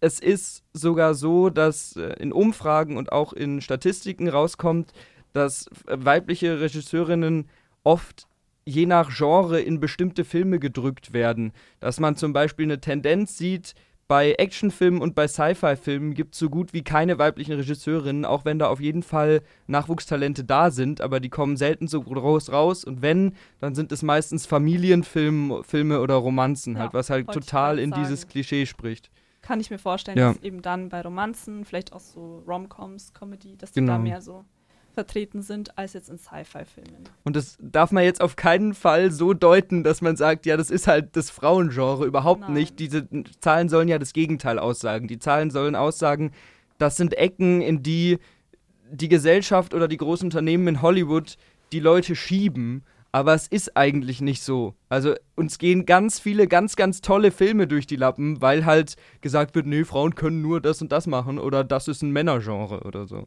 [0.00, 4.92] es ist sogar so, dass äh, in Umfragen und auch in Statistiken rauskommt,
[5.32, 7.48] dass weibliche Regisseurinnen
[7.82, 8.26] oft
[8.64, 11.52] je nach Genre in bestimmte Filme gedrückt werden.
[11.80, 13.74] Dass man zum Beispiel eine Tendenz sieht,
[14.08, 18.58] bei Actionfilmen und bei Sci-Fi-Filmen gibt es so gut wie keine weiblichen Regisseurinnen, auch wenn
[18.58, 23.02] da auf jeden Fall Nachwuchstalente da sind, aber die kommen selten so groß raus und
[23.02, 27.90] wenn, dann sind es meistens Familienfilme Filme oder Romanzen, ja, halt, was halt total in
[27.90, 28.02] sagen.
[28.02, 29.10] dieses Klischee spricht.
[29.42, 30.32] Kann ich mir vorstellen, ja.
[30.32, 33.92] dass eben dann bei Romanzen, vielleicht auch so Romcoms, Comedy, dass die genau.
[33.92, 34.44] da mehr so
[34.96, 37.04] vertreten sind als jetzt in Sci-Fi-Filmen.
[37.22, 40.70] Und das darf man jetzt auf keinen Fall so deuten, dass man sagt, ja, das
[40.70, 42.06] ist halt das Frauengenre.
[42.06, 42.54] Überhaupt Nein.
[42.54, 42.78] nicht.
[42.78, 43.06] Diese
[43.40, 45.06] Zahlen sollen ja das Gegenteil aussagen.
[45.06, 46.32] Die Zahlen sollen aussagen,
[46.78, 48.18] das sind Ecken, in die
[48.90, 51.36] die Gesellschaft oder die großen Unternehmen in Hollywood
[51.72, 52.82] die Leute schieben.
[53.12, 54.74] Aber es ist eigentlich nicht so.
[54.88, 59.54] Also uns gehen ganz viele ganz, ganz tolle Filme durch die Lappen, weil halt gesagt
[59.54, 63.06] wird, nee, Frauen können nur das und das machen oder das ist ein Männergenre oder
[63.06, 63.26] so.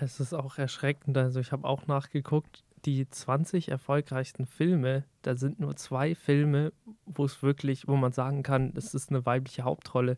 [0.00, 1.16] Es ist auch erschreckend.
[1.16, 6.72] Also ich habe auch nachgeguckt, die 20 erfolgreichsten Filme, da sind nur zwei Filme,
[7.04, 10.16] wo es wirklich, wo man sagen kann, es ist eine weibliche Hauptrolle.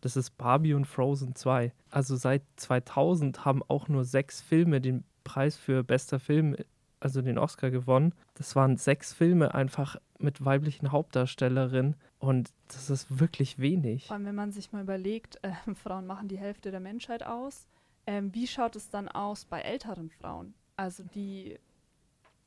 [0.00, 1.72] Das ist Barbie und Frozen 2.
[1.90, 6.56] Also seit 2000 haben auch nur sechs Filme den Preis für bester Film,
[7.00, 8.14] also den Oscar gewonnen.
[8.34, 14.06] Das waren sechs Filme einfach mit weiblichen Hauptdarstellerinnen und das ist wirklich wenig.
[14.06, 17.66] Vor allem, wenn man sich mal überlegt, äh, Frauen machen die Hälfte der Menschheit aus
[18.06, 20.54] ähm, wie schaut es dann aus bei älteren Frauen?
[20.76, 21.58] Also die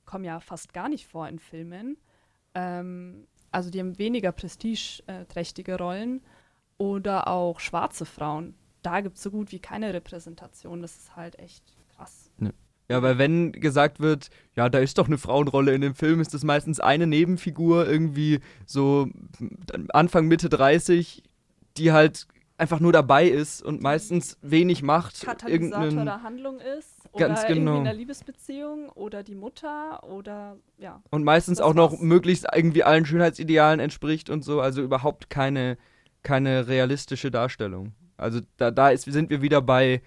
[0.05, 1.97] kommen ja fast gar nicht vor in Filmen.
[2.53, 6.21] Ähm, also die haben weniger prestigeträchtige Rollen
[6.77, 8.55] oder auch schwarze Frauen.
[8.81, 10.81] Da gibt es so gut wie keine Repräsentation.
[10.81, 11.63] Das ist halt echt
[11.95, 12.31] krass.
[12.89, 16.33] Ja, weil wenn gesagt wird, ja, da ist doch eine Frauenrolle in dem Film, ist
[16.33, 19.09] das meistens eine Nebenfigur, irgendwie so
[19.89, 21.23] Anfang, Mitte 30,
[21.75, 25.21] die halt einfach nur dabei ist und meistens wenig macht.
[25.21, 26.97] Katalysator der Handlung ist.
[27.17, 27.71] Ganz oder genau.
[27.71, 31.01] irgendwie in einer Liebesbeziehung oder die Mutter oder ja.
[31.09, 32.01] Und meistens auch noch war's.
[32.01, 34.59] möglichst irgendwie allen Schönheitsidealen entspricht und so.
[34.61, 35.77] Also überhaupt keine,
[36.23, 37.93] keine realistische Darstellung.
[38.17, 40.01] Also da, da ist, sind wir wieder bei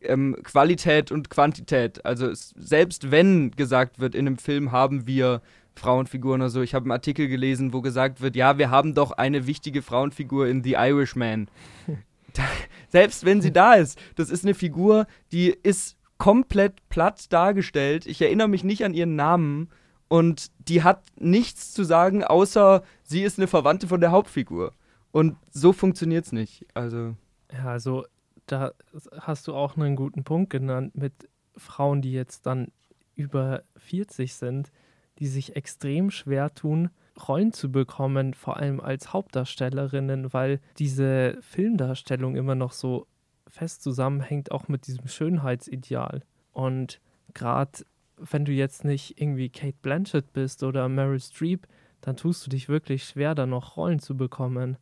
[0.00, 2.04] ähm, Qualität und Quantität.
[2.04, 5.40] Also es, selbst wenn gesagt wird, in einem Film haben wir
[5.76, 6.62] Frauenfiguren oder so.
[6.62, 10.46] Ich habe einen Artikel gelesen, wo gesagt wird, ja, wir haben doch eine wichtige Frauenfigur
[10.46, 11.48] in The Irishman.
[12.88, 18.06] selbst wenn sie da ist, das ist eine Figur, die ist komplett platt dargestellt.
[18.06, 19.68] Ich erinnere mich nicht an ihren Namen
[20.08, 24.72] und die hat nichts zu sagen, außer sie ist eine Verwandte von der Hauptfigur.
[25.10, 26.66] Und so funktioniert's nicht.
[26.74, 27.14] Also,
[27.52, 28.04] Ja, also
[28.46, 28.72] da
[29.18, 31.12] hast du auch einen guten Punkt genannt mit
[31.56, 32.68] Frauen, die jetzt dann
[33.14, 34.70] über 40 sind,
[35.18, 36.90] die sich extrem schwer tun,
[37.28, 43.06] Rollen zu bekommen, vor allem als Hauptdarstellerinnen, weil diese Filmdarstellung immer noch so
[43.46, 46.22] fest zusammenhängt, auch mit diesem Schönheitsideal.
[46.52, 47.00] Und
[47.34, 47.84] gerade
[48.16, 51.66] wenn du jetzt nicht irgendwie Kate Blanchett bist oder Meryl Streep,
[52.00, 54.76] dann tust du dich wirklich schwer, da noch Rollen zu bekommen.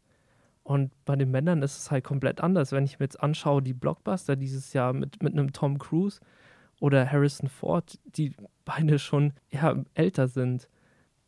[0.64, 2.73] Und bei den Männern ist es halt komplett anders.
[2.73, 6.21] Wenn ich mir jetzt anschaue, die Blockbuster dieses Jahr mit, mit einem Tom Cruise
[6.83, 10.68] oder Harrison Ford, die beide schon ja, älter sind.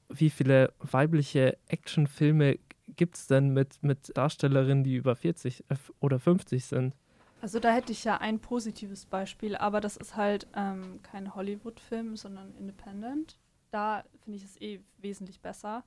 [0.08, 2.58] Wie viele weibliche Actionfilme
[2.96, 6.96] gibt es denn mit, mit Darstellerinnen, die über 40 äh, oder 50 sind?
[7.40, 12.16] Also da hätte ich ja ein positives Beispiel, aber das ist halt ähm, kein Hollywood-Film,
[12.16, 13.38] sondern Independent.
[13.70, 15.84] Da finde ich es eh wesentlich besser.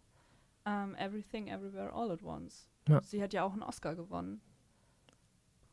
[0.66, 2.70] Ähm, Everything, Everywhere, All at Once.
[2.88, 3.02] Ja.
[3.04, 4.40] Sie hat ja auch einen Oscar gewonnen.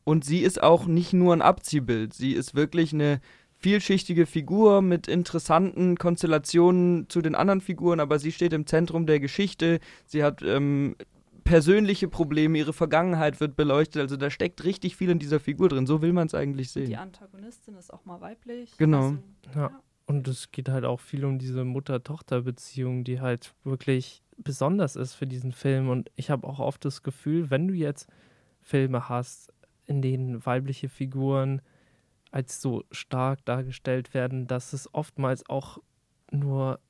[0.03, 2.13] Und sie ist auch nicht nur ein Abziehbild.
[2.13, 3.21] Sie ist wirklich eine
[3.65, 9.19] vielschichtige Figur mit interessanten Konstellationen zu den anderen Figuren, aber sie steht im Zentrum der
[9.19, 9.79] Geschichte.
[10.05, 10.95] Sie hat ähm,
[11.45, 14.03] persönliche Probleme, ihre Vergangenheit wird beleuchtet.
[14.03, 15.87] Also da steckt richtig viel in dieser Figur drin.
[15.87, 16.95] So will man es eigentlich Die sehen.
[16.95, 18.77] Antagonistin ist auch mal weiblich.
[18.77, 19.15] Genau.
[19.45, 19.71] Also, Ja.
[20.05, 25.25] Und es geht halt auch viel um diese Mutter-Tochter-Beziehung, die halt wirklich besonders ist für
[25.25, 25.89] diesen Film.
[25.89, 28.07] Und ich habe auch oft das Gefühl, wenn du jetzt
[28.61, 29.51] Filme hast,
[29.87, 31.63] in denen weibliche Figuren
[32.35, 35.77] als so stark dargestellt werden, dass es oftmals auch
[36.31, 36.81] nur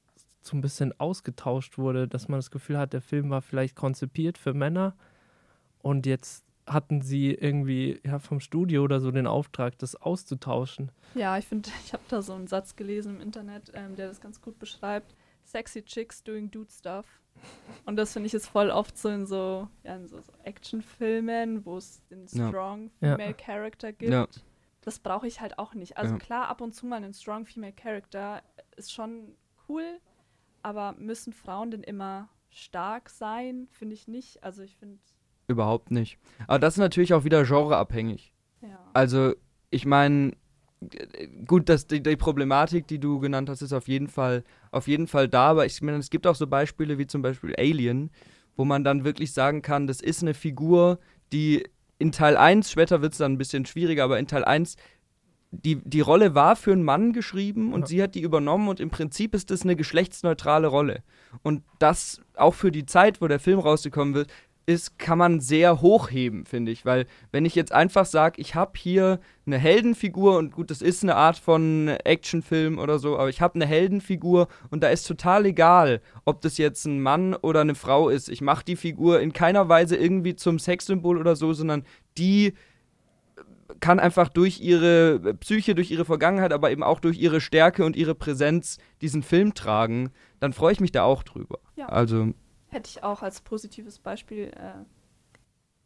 [0.41, 4.39] so ein bisschen ausgetauscht wurde, dass man das Gefühl hat, der Film war vielleicht konzipiert
[4.39, 4.95] für Männer
[5.83, 10.91] und jetzt hatten sie irgendwie ja, vom Studio oder so den Auftrag, das auszutauschen.
[11.13, 14.21] Ja, ich finde, ich habe da so einen Satz gelesen im Internet, ähm, der das
[14.21, 15.15] ganz gut beschreibt.
[15.43, 17.05] Sexy Chicks doing Dude Stuff.
[17.85, 21.63] Und das finde ich ist voll oft so in so, ja, in so, so Actionfilmen,
[21.67, 22.47] wo es den Ja.
[22.47, 23.11] Strong Ja.
[23.15, 24.43] Female Character gibt.
[24.85, 25.97] Das brauche ich halt auch nicht.
[25.97, 26.19] Also Ja.
[26.19, 28.41] klar, ab und zu mal einen Strong Female Character
[28.77, 29.35] ist schon
[29.67, 29.99] cool,
[30.61, 33.67] aber müssen Frauen denn immer stark sein?
[33.71, 34.43] Finde ich nicht.
[34.43, 34.99] Also ich finde,
[35.47, 36.17] Überhaupt nicht.
[36.47, 38.33] Aber das ist natürlich auch wieder genreabhängig.
[38.61, 38.79] ja.
[38.93, 39.35] Also,
[39.69, 40.31] ich meine,
[41.45, 45.07] gut, dass die, die Problematik, die du genannt hast, ist auf jeden Fall, auf jeden
[45.07, 48.11] Fall da, aber ich meine, es gibt auch so Beispiele wie zum Beispiel Alien,
[48.55, 50.99] wo man dann wirklich sagen kann, das ist eine Figur,
[51.31, 51.67] die
[52.05, 54.75] in Teil 1, später wird es dann ein bisschen schwieriger, aber in Teil 1,
[55.51, 57.87] die, die Rolle war für einen Mann geschrieben und Ja.
[57.87, 61.01] sie hat die übernommen und im Prinzip ist das eine geschlechtsneutrale Rolle.
[61.43, 64.31] Und das auch für die Zeit, wo der Film rausgekommen wird,
[64.65, 66.85] ist, kann man sehr hochheben, finde ich.
[66.85, 71.03] Weil wenn ich jetzt einfach sage, ich habe hier eine Heldenfigur und gut, das ist
[71.03, 75.45] eine Art von Actionfilm oder so, aber ich habe eine Heldenfigur und da ist total
[75.45, 78.29] egal, ob das jetzt ein Mann oder eine Frau ist.
[78.29, 81.83] Ich mache die Figur in keiner Weise irgendwie zum Sexsymbol oder so, sondern
[82.17, 82.53] die
[83.79, 87.95] kann einfach durch ihre Psyche, durch ihre Vergangenheit, aber eben auch durch ihre Stärke und
[87.95, 91.59] ihre Präsenz diesen Film tragen, dann freue ich mich da auch drüber.
[91.75, 91.87] Ja.
[91.87, 92.33] Also,
[92.75, 94.83] Hätte ich auch als positives Beispiel äh,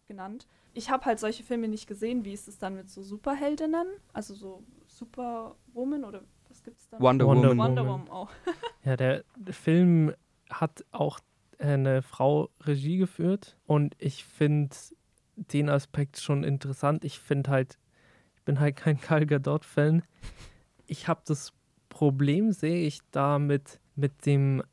[0.07, 0.47] genannt.
[0.73, 2.25] Ich habe halt solche Filme nicht gesehen.
[2.25, 3.85] Wie ist es dann mit so Superheldinnen?
[4.11, 6.99] Also so Superwoman oder was gibt es da?
[6.99, 7.67] Wonder, Wonder Woman.
[7.67, 8.09] Wonder Woman.
[8.09, 8.31] Auch.
[8.83, 10.15] Ja, der Film
[10.49, 11.19] hat auch
[11.59, 14.75] eine Frau Regie geführt und ich finde
[15.35, 17.05] den Aspekt schon interessant.
[17.05, 17.77] Ich finde halt,
[18.35, 20.01] ich bin halt kein Gal Gadot-Fan.
[20.87, 21.53] Ich habe das
[21.89, 24.63] Problem, sehe ich damit mit dem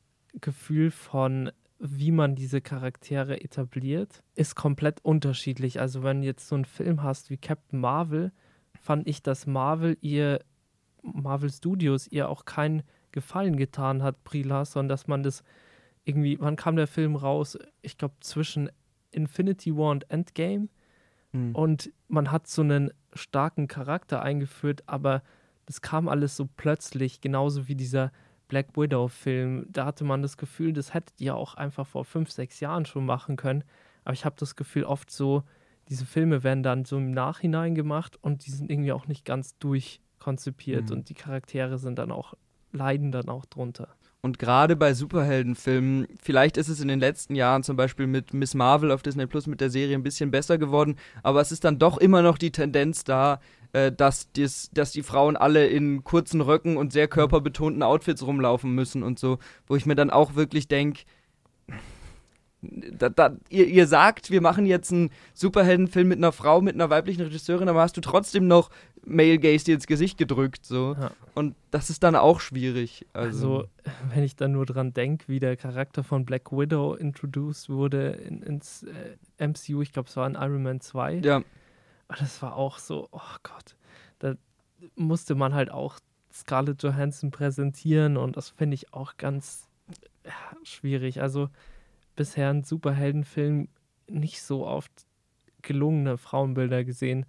[0.40, 5.80] Gefühl von, wie man diese Charaktere etabliert, ist komplett unterschiedlich.
[5.80, 8.32] Also wenn du jetzt so einen Film hast wie Captain Marvel,
[8.80, 10.40] fand ich, dass Marvel ihr,
[11.02, 15.42] Marvel Studios ihr auch keinen Gefallen getan hat, Brie Larson, dass man das
[16.04, 17.58] irgendwie, wann kam der Film raus?
[17.82, 18.70] Ich glaube zwischen
[19.10, 20.68] Infinity War und Endgame.
[21.32, 21.54] Mhm.
[21.54, 25.22] Und man hat so einen starken Charakter eingeführt, aber
[25.66, 28.12] das kam alles so plötzlich, genauso wie dieser
[28.48, 29.66] Black Widow-Film.
[29.68, 33.04] Da hatte man das Gefühl, das hättet ihr auch einfach vor fünf, sechs Jahren schon
[33.06, 33.64] machen können.
[34.04, 35.42] Aber ich habe das Gefühl, oft so,
[35.88, 39.56] diese Filme werden dann so im Nachhinein gemacht und die sind irgendwie auch nicht ganz
[39.58, 40.96] durchkonzipiert Mhm.
[40.96, 42.34] und die Charaktere sind dann auch,
[42.72, 43.88] leiden dann auch drunter.
[44.22, 48.54] Und gerade bei Superheldenfilmen, vielleicht ist es in den letzten Jahren zum Beispiel mit Miss
[48.54, 51.78] Marvel auf Disney Plus mit der Serie ein bisschen besser geworden, aber es ist dann
[51.78, 53.38] doch immer noch die Tendenz da,
[53.76, 58.74] äh, dass, dies, dass die Frauen alle in kurzen Röcken und sehr körperbetonten Outfits rumlaufen
[58.74, 61.02] müssen und so, wo ich mir dann auch wirklich denke,
[62.62, 66.88] da, da, ihr, ihr sagt, wir machen jetzt einen Superheldenfilm mit einer Frau, mit einer
[66.88, 68.70] weiblichen Regisseurin, aber hast du trotzdem noch
[69.04, 70.96] Male Gaze dir ins Gesicht gedrückt, so.
[70.98, 71.10] Ja.
[71.34, 73.04] Und das ist dann auch schwierig.
[73.12, 73.68] Also, Also,
[74.14, 78.42] wenn ich dann nur dran denke, wie der Charakter von Black Widow introduced wurde in,
[78.42, 81.20] ins äh, MCU, ich glaube, es war in Iron Man 2.
[81.22, 81.42] ja.
[82.08, 83.76] Aber das war auch so, oh Gott,
[84.18, 84.34] da
[84.94, 85.98] musste man halt auch
[86.32, 89.68] Scarlett Johansson präsentieren und das finde ich auch ganz
[90.24, 90.32] ja,
[90.64, 91.20] schwierig.
[91.22, 91.48] Also
[92.14, 93.68] bisher in Superheldenfilmen
[94.08, 94.92] nicht so oft
[95.62, 97.26] gelungene Frauenbilder gesehen.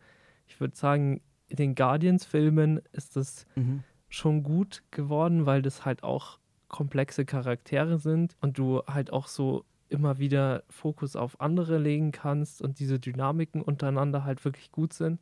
[0.48, 3.84] Ich würde sagen, in den Guardians-Filmen ist das Mhm.
[4.10, 9.64] schon gut geworden, weil das halt auch komplexe Charaktere sind und du halt auch so
[9.90, 15.20] immer wieder Fokus auf andere legen kannst und diese Dynamiken untereinander halt wirklich gut sind.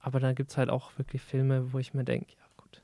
[0.00, 2.82] Aber dann gibt es halt auch wirklich Filme, wo ich mir denke, ja gut.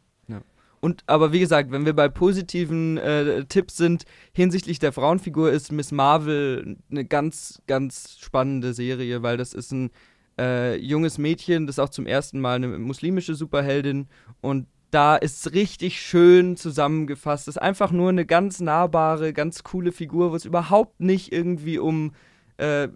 [0.80, 5.72] Und aber wie gesagt, wenn wir bei positiven äh, Tipps sind hinsichtlich der Frauenfigur, ist
[5.72, 9.90] Miss Marvel eine ganz, ganz spannende Serie, weil das ist ein
[10.38, 14.06] äh, junges Mädchen, das auch zum ersten Mal eine muslimische Superheldin
[14.40, 17.46] und da ist richtig schön zusammengefasst.
[17.46, 21.78] Das ist einfach nur eine ganz nahbare, ganz coole Figur, wo es überhaupt nicht irgendwie
[21.78, 22.12] um
[22.56, 22.88] äh,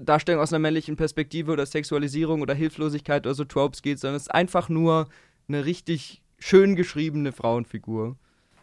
[0.00, 4.22] Darstellung aus einer männlichen Perspektive oder Sexualisierung oder Hilflosigkeit oder so Tropes geht, sondern es
[4.22, 5.08] ist einfach nur
[5.48, 8.16] eine richtig schön geschriebene Frauenfigur.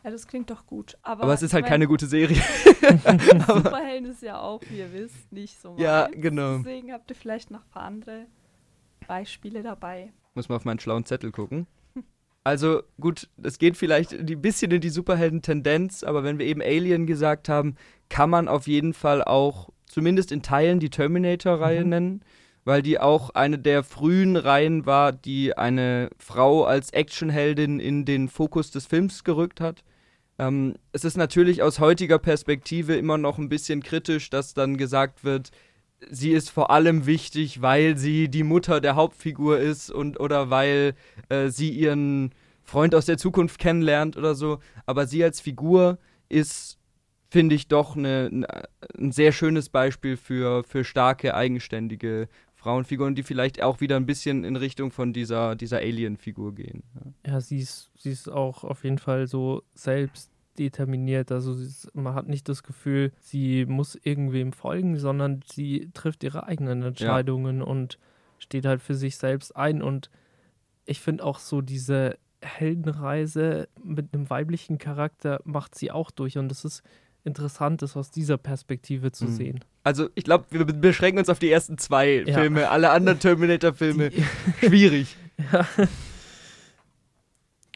[0.03, 0.97] Ja, das klingt doch gut.
[1.01, 2.37] Aber, Aber es ist halt mein, keine gute Serie.
[3.47, 6.21] Superhelden ist ja auch, wie ihr wisst, nicht so Ja, meins.
[6.21, 6.57] genau.
[6.59, 8.27] Deswegen habt ihr vielleicht noch ein paar andere
[9.07, 10.13] Beispiele dabei.
[10.35, 11.65] Muss mal auf meinen schlauen Zettel gucken.
[12.45, 17.07] Also gut, es geht vielleicht ein bisschen in die Superhelden-Tendenz, aber wenn wir eben Alien
[17.07, 17.75] gesagt haben,
[18.07, 21.89] kann man auf jeden Fall auch zumindest in Teilen die Terminator-Reihe Mhm.
[21.89, 22.21] nennen,
[22.63, 28.29] weil die auch eine der frühen Reihen war, die eine Frau als Actionheldin in den
[28.29, 29.83] Fokus des Films gerückt hat.
[30.37, 35.23] Ähm, es ist natürlich aus heutiger Perspektive immer noch ein bisschen kritisch, dass dann gesagt
[35.23, 35.49] wird,
[36.09, 40.93] sie ist vor allem wichtig, weil sie die Mutter der Hauptfigur ist und oder weil
[41.29, 42.31] äh, sie ihren
[42.63, 44.59] Freund aus der Zukunft kennenlernt oder so.
[44.85, 46.79] Aber sie als Figur ist,
[47.29, 48.47] finde ich, doch eine,
[48.97, 54.43] ein sehr schönes Beispiel für, für starke, eigenständige Frauenfiguren, die vielleicht auch wieder ein bisschen
[54.43, 56.81] in Richtung von dieser, dieser Alien-Figur gehen.
[56.95, 57.33] Ja.
[57.33, 61.31] Ja, sie ist, sie ist auch auf jeden Fall so selbst determiniert.
[61.31, 66.45] Also sie man hat nicht das Gefühl, sie muss irgendwem folgen, sondern sie trifft ihre
[66.47, 67.97] eigenen Entscheidungen und
[68.39, 69.81] steht halt für sich selbst ein.
[69.81, 70.09] Und
[70.85, 76.37] ich finde auch so diese Heldenreise mit einem weiblichen Charakter macht sie auch durch.
[76.37, 76.83] Und es ist
[77.23, 79.31] interessant, das aus dieser Perspektive zu Mhm.
[79.31, 79.59] sehen.
[79.83, 82.39] Also ich glaube, wir be- beschränken uns auf die ersten zwei Ja.
[82.39, 82.69] Filme.
[82.69, 84.11] Alle anderen Terminator-Filme,
[84.59, 85.15] schwierig.
[85.51, 85.67] ja.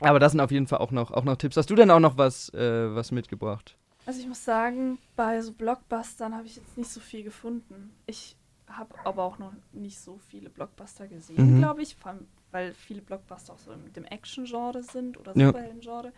[0.01, 1.57] Aber das sind auf jeden Fall auch noch, auch noch Tipps.
[1.57, 3.75] Hast du denn auch noch was, äh, was mitgebracht?
[4.05, 7.91] Also ich muss sagen, bei so Blockbustern habe ich jetzt nicht so viel gefunden.
[8.05, 8.35] Ich
[8.67, 11.59] habe aber auch noch nicht so viele Blockbuster gesehen, Mhm.
[11.59, 15.47] glaube ich, vor allem, weil viele Blockbuster auch so mit dem Action-Genre sind oder Ja.
[15.47, 16.13] Superhelden-Genre.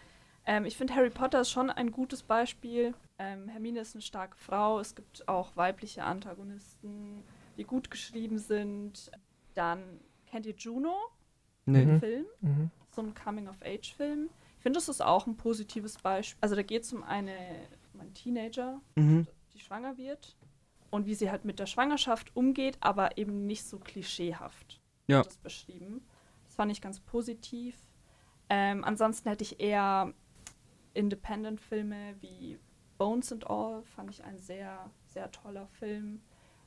[0.46, 2.94] Ähm, ich finde, Harry Potter ist schon ein gutes Beispiel.
[3.20, 4.80] Ähm, Hermine ist eine starke Frau.
[4.80, 7.24] Es gibt auch weibliche Antagonisten,
[7.58, 9.12] die gut geschrieben sind.
[9.54, 9.82] Dann
[10.30, 10.96] kennt ihr Juno,
[11.66, 11.80] Nee.
[11.86, 12.00] den Mhm.
[12.00, 12.26] Film?
[12.42, 12.72] Mhm.
[12.92, 14.30] So ein Coming-of-Age-Film.
[14.58, 16.38] Ich finde, das ist auch ein positives Beispiel.
[16.42, 17.36] Also da geht es um eine,
[17.94, 19.28] um einen Teenager, Mhm.
[19.54, 20.36] die schwanger wird
[20.92, 25.24] und wie sie halt mit der Schwangerschaft umgeht, aber eben nicht so klischeehaft Ja.
[25.24, 26.06] das beschrieben.
[26.46, 27.76] Das fand ich ganz positiv.
[28.50, 30.14] Ähm, ansonsten hätte ich eher
[30.94, 32.60] Independent-Filme wie
[32.98, 36.22] Bones and All, fand ich ein sehr, sehr toller Film.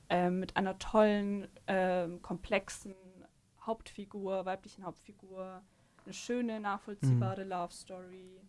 [0.09, 2.95] Ähm, mit einer tollen, ähm, komplexen
[3.63, 5.63] Hauptfigur, weiblichen Hauptfigur.
[6.05, 8.41] Eine schöne, nachvollziehbare Love Story.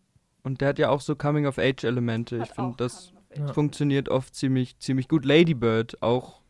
[0.43, 2.38] Und der hat ja auch so Coming-of-Age-Elemente.
[2.38, 3.14] Ich finde, das.
[3.36, 3.51] Ja.
[3.51, 5.26] funktioniert oft ziemlich, ziemlich gut.
[5.26, 6.41] Lady Bird, auch,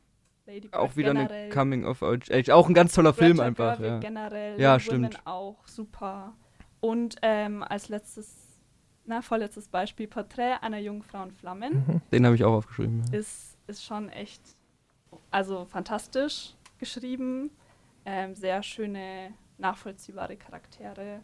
[0.45, 2.49] Lady Bird auch wieder generell, eine Coming-of-Age.
[2.51, 3.77] Auch ein ganz toller Film Greta einfach.
[3.77, 3.99] Gerwig Ja.
[3.99, 5.27] generell, Ja, Little Women stimmt.
[5.27, 6.33] auch super.
[6.81, 8.45] Und ähm, als letztes
[9.07, 11.85] na, vorletztes Beispiel, Porträt einer jungen Frau in Flammen.
[11.87, 12.01] Mhm.
[12.11, 13.03] Den habe ich auch aufgeschrieben.
[13.11, 13.19] Ja.
[13.19, 14.41] Ist, ist schon echt,
[15.31, 17.51] also fantastisch geschrieben.
[18.05, 21.21] Ähm, sehr schöne, nachvollziehbare Charaktere.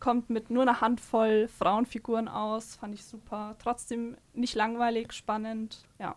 [0.00, 3.56] Kommt mit nur einer Handvoll Frauenfiguren aus, fand ich super.
[3.58, 6.16] Trotzdem nicht langweilig, spannend, ja.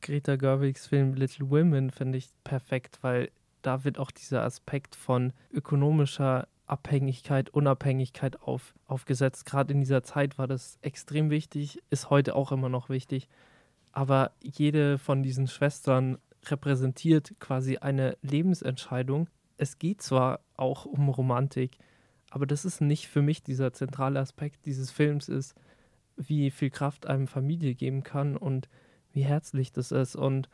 [0.00, 3.30] Greta Gerwigs Film Little Women finde ich perfekt, weil
[3.62, 9.46] da wird auch dieser Aspekt von ökonomischer Abhängigkeit, Unabhängigkeit auf, aufgesetzt.
[9.46, 13.28] Gerade in dieser Zeit war das extrem wichtig, ist heute auch immer noch wichtig.
[13.92, 19.28] Aber jede von diesen Schwestern repräsentiert quasi eine Lebensentscheidung.
[19.56, 21.78] Es geht zwar auch um Romantik,
[22.30, 25.54] aber das ist nicht für mich dieser zentrale Aspekt dieses Films ist,
[26.16, 28.68] wie viel Kraft einem Familie geben kann und
[29.12, 30.16] wie herzlich das ist.
[30.16, 30.48] Und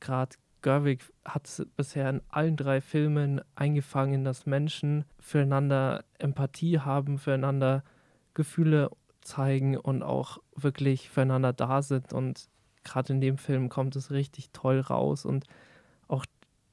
[0.00, 7.18] gerade Gerwig hat es bisher in allen drei Filmen eingefangen, dass Menschen füreinander Empathie haben,
[7.18, 7.84] füreinander
[8.34, 8.90] Gefühle
[9.20, 12.12] zeigen und auch wirklich füreinander da sind.
[12.12, 12.48] Und
[12.84, 15.24] gerade in dem Film kommt es richtig toll raus.
[15.24, 15.44] Und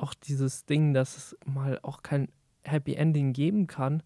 [0.04, 2.28] auch, dieses Ding, dass es mal auch kein
[2.64, 4.04] Happy Ending geben kann,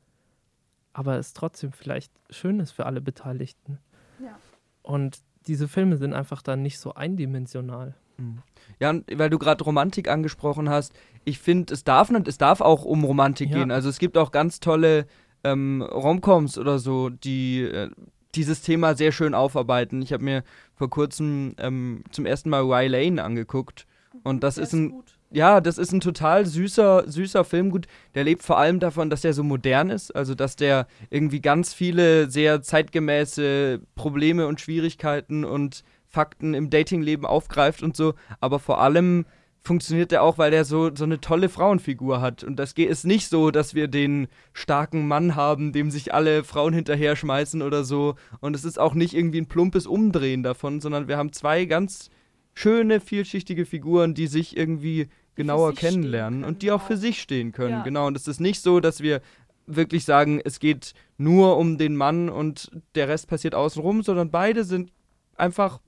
[0.93, 3.79] aber es trotzdem vielleicht schön ist für alle Beteiligten.
[4.19, 4.37] Ja.
[4.83, 7.95] Und diese Filme sind einfach dann nicht so eindimensional.
[8.17, 8.39] Mhm.
[8.79, 10.93] Ja, und weil du gerade Romantik angesprochen hast,
[11.25, 13.57] ich finde, es darf es darf auch um Romantik ja.
[13.57, 13.71] gehen.
[13.71, 15.07] Also es gibt auch ganz tolle
[15.43, 17.89] ähm, Romcoms oder so, die äh,
[18.35, 20.01] dieses Thema sehr schön aufarbeiten.
[20.01, 20.43] Ich habe mir
[20.75, 23.87] vor kurzem ähm, zum ersten Mal Rye Lane angeguckt
[24.23, 25.16] und das ist ein gut.
[25.31, 27.71] Ja, das ist ein total süßer süßer Film.
[27.71, 31.41] Gut, der lebt vor allem davon, dass er so modern ist, also dass der irgendwie
[31.41, 38.59] ganz viele sehr zeitgemäße Probleme und Schwierigkeiten und Fakten im Datingleben aufgreift und so, aber
[38.59, 39.25] vor allem
[39.61, 42.43] funktioniert er auch, weil er so, so eine tolle Frauenfigur hat.
[42.43, 46.73] Und das ist nicht so, dass wir den starken Mann haben, dem sich alle Frauen
[46.73, 48.15] hinterher schmeißen oder so.
[48.39, 52.09] Und es ist auch nicht irgendwie ein plumpes Umdrehen davon, sondern wir haben zwei ganz
[52.57, 57.71] schöne, vielschichtige Figuren, die sich irgendwie genauer kennenlernen und die auch für sich stehen können.
[57.71, 57.83] Ja.
[57.83, 58.07] Genau.
[58.07, 59.21] Und es ist nicht so, dass wir
[59.67, 64.63] wirklich sagen, es geht nur um den Mann und der Rest passiert außenrum, sondern beide
[64.63, 64.91] sind
[65.35, 65.81] einfach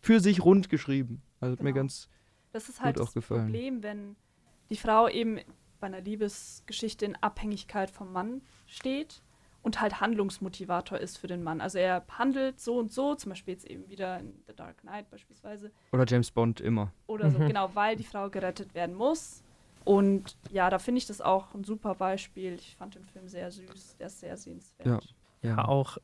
[0.00, 1.22] für sich rund geschrieben.
[1.40, 1.58] Also genau.
[1.58, 1.82] hat mir genau.
[1.82, 2.08] ganz
[2.52, 3.44] das ist halt gut das auch gefallen.
[3.44, 4.16] Problem, wenn
[4.70, 5.38] die Frau eben
[5.78, 9.22] bei einer Liebesgeschichte in Abhängigkeit vom Mann steht
[9.62, 11.60] und halt Handlungsmotivator ist für den Mann.
[11.60, 15.10] Also er handelt so und so, zum Beispiel jetzt eben wieder in The Dark Knight
[15.10, 15.70] beispielsweise.
[15.92, 16.92] Oder James Bond immer.
[17.06, 17.48] Oder so, mhm.
[17.48, 19.42] genau, weil die Frau gerettet werden muss.
[19.84, 22.54] Und ja, da finde ich das auch ein super Beispiel.
[22.54, 25.14] Ich fand den Film sehr süß, der ist sehr sehenswert.
[25.42, 25.98] Ja, ja auch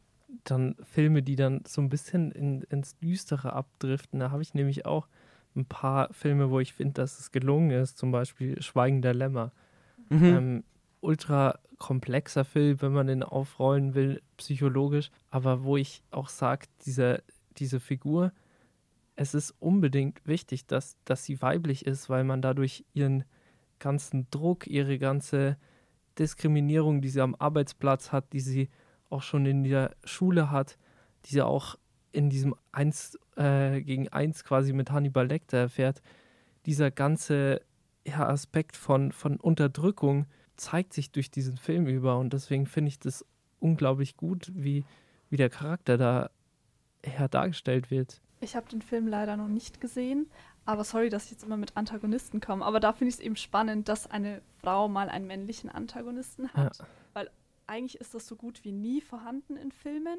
[0.44, 4.20] dann Filme, die dann so ein bisschen in, ins Düstere abdriften.
[4.20, 5.06] Da habe ich nämlich auch
[5.54, 7.98] ein paar Filme, wo ich finde, dass es gelungen ist.
[7.98, 9.52] Zum Beispiel Schweigen der Lämmer.
[10.08, 10.24] Mhm.
[10.24, 10.64] Ähm,
[11.04, 15.10] ultra komplexer Film, wenn man den aufrollen will, psychologisch.
[15.30, 17.22] Aber wo ich auch sage, diese,
[17.58, 18.32] diese Figur,
[19.16, 23.24] es ist unbedingt wichtig, dass, dass sie weiblich ist, weil man dadurch ihren
[23.78, 25.56] ganzen Druck, ihre ganze
[26.18, 28.70] Diskriminierung, die sie am Arbeitsplatz hat, die sie
[29.10, 30.78] auch schon in der Schule hat,
[31.26, 31.76] die sie auch
[32.12, 36.02] in diesem 1 äh, gegen 1 quasi mit Hannibal Lecter erfährt,
[36.66, 37.60] dieser ganze
[38.06, 40.26] ja, Aspekt von, von Unterdrückung
[40.56, 43.24] zeigt sich durch diesen Film über und deswegen finde ich das
[43.60, 44.84] unglaublich gut, wie,
[45.30, 46.30] wie der Charakter da
[47.02, 48.20] her dargestellt wird.
[48.40, 50.30] Ich habe den Film leider noch nicht gesehen,
[50.64, 53.36] aber sorry, dass ich jetzt immer mit Antagonisten komme, aber da finde ich es eben
[53.36, 56.86] spannend, dass eine Frau mal einen männlichen Antagonisten hat, ja.
[57.12, 57.30] weil
[57.66, 60.18] eigentlich ist das so gut wie nie vorhanden in Filmen.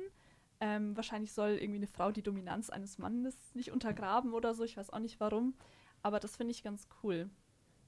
[0.59, 4.63] Ähm, wahrscheinlich soll irgendwie eine Frau die Dominanz eines Mannes nicht untergraben oder so.
[4.63, 5.53] Ich weiß auch nicht warum.
[6.01, 7.29] Aber das finde ich ganz cool.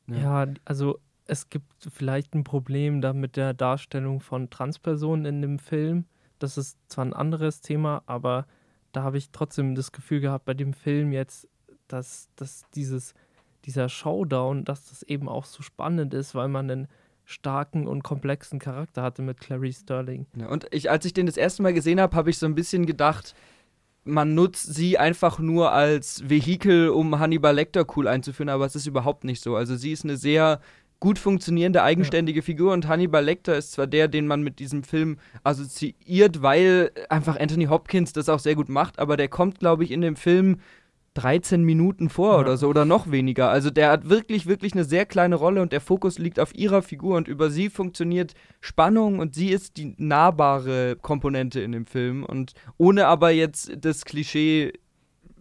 [0.07, 0.45] Ja.
[0.45, 5.59] ja, also es gibt vielleicht ein Problem da mit der Darstellung von Transpersonen in dem
[5.59, 6.05] Film.
[6.39, 8.47] Das ist zwar ein anderes Thema, aber
[8.93, 11.47] da habe ich trotzdem das Gefühl gehabt bei dem Film jetzt,
[11.87, 13.13] dass, dass dieses,
[13.65, 16.87] dieser Showdown, dass das eben auch so spannend ist, weil man einen
[17.25, 20.25] starken und komplexen Charakter hatte mit Clarice Sterling.
[20.37, 22.55] Ja, und ich, als ich den das erste Mal gesehen habe, habe ich so ein
[22.55, 23.35] bisschen gedacht,
[24.05, 28.87] man nutzt sie einfach nur als Vehikel, um Hannibal Lecter cool einzuführen, aber es ist
[28.87, 29.57] überhaupt nicht so.
[29.57, 30.61] Also sie ist eine sehr
[30.99, 32.43] gut funktionierende, eigenständige ja.
[32.43, 37.39] Figur und Hannibal Lecter ist zwar der, den man mit diesem Film assoziiert, weil einfach
[37.39, 40.57] Anthony Hopkins das auch sehr gut macht, aber der kommt, glaube ich, in dem Film
[41.17, 42.39] 13 Minuten vor ja.
[42.41, 43.49] oder so oder noch weniger.
[43.49, 46.83] Also der hat wirklich, wirklich eine sehr kleine Rolle und der Fokus liegt auf ihrer
[46.83, 52.23] Figur und über sie funktioniert Spannung und sie ist die nahbare Komponente in dem Film
[52.23, 54.73] und ohne aber jetzt das Klischee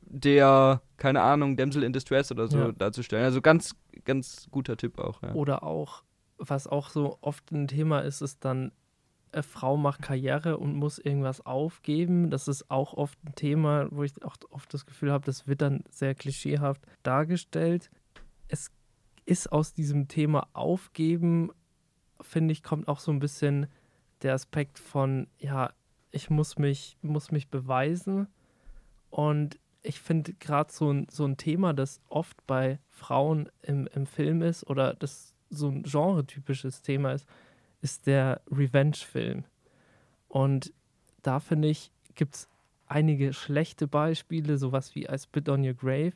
[0.07, 2.72] der, keine Ahnung, Damsel in Distress oder so ja.
[2.72, 3.24] darzustellen.
[3.24, 5.22] Also ganz, ganz guter Tipp auch.
[5.22, 5.34] Ja.
[5.34, 6.02] Oder auch,
[6.38, 8.72] was auch so oft ein Thema ist, ist dann
[9.32, 12.30] äh, Frau macht Karriere und muss irgendwas aufgeben.
[12.30, 15.62] Das ist auch oft ein Thema, wo ich auch oft das Gefühl habe, das wird
[15.62, 17.90] dann sehr klischeehaft dargestellt.
[18.48, 18.70] Es
[19.24, 21.50] ist aus diesem Thema Aufgeben,
[22.20, 23.66] finde ich, kommt auch so ein bisschen
[24.22, 25.72] der Aspekt von, ja,
[26.11, 28.28] ich muss mich, muss mich beweisen.
[29.11, 34.07] Und ich finde gerade so ein, so ein Thema, das oft bei Frauen im, im
[34.07, 37.26] Film ist oder das so ein genre-typisches Thema ist,
[37.80, 39.45] ist der Revenge-Film.
[40.28, 40.72] Und
[41.22, 42.49] da finde ich, gibt es
[42.87, 46.12] einige schlechte Beispiele, sowas wie I Spit on Your Grave.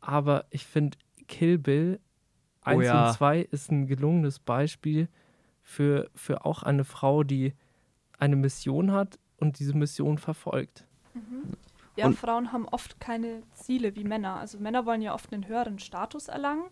[0.00, 2.00] Aber ich finde, Kill Bill
[2.62, 3.08] 1 oh ja.
[3.08, 5.08] und 2 ist ein gelungenes Beispiel
[5.62, 7.52] für, für auch eine Frau, die
[8.18, 10.86] eine Mission hat und diese Mission verfolgt.
[11.14, 11.54] Mhm.
[11.98, 14.36] Ja, und Frauen haben oft keine Ziele wie Männer.
[14.36, 16.64] Also Männer wollen ja oft einen höheren Status erlangen.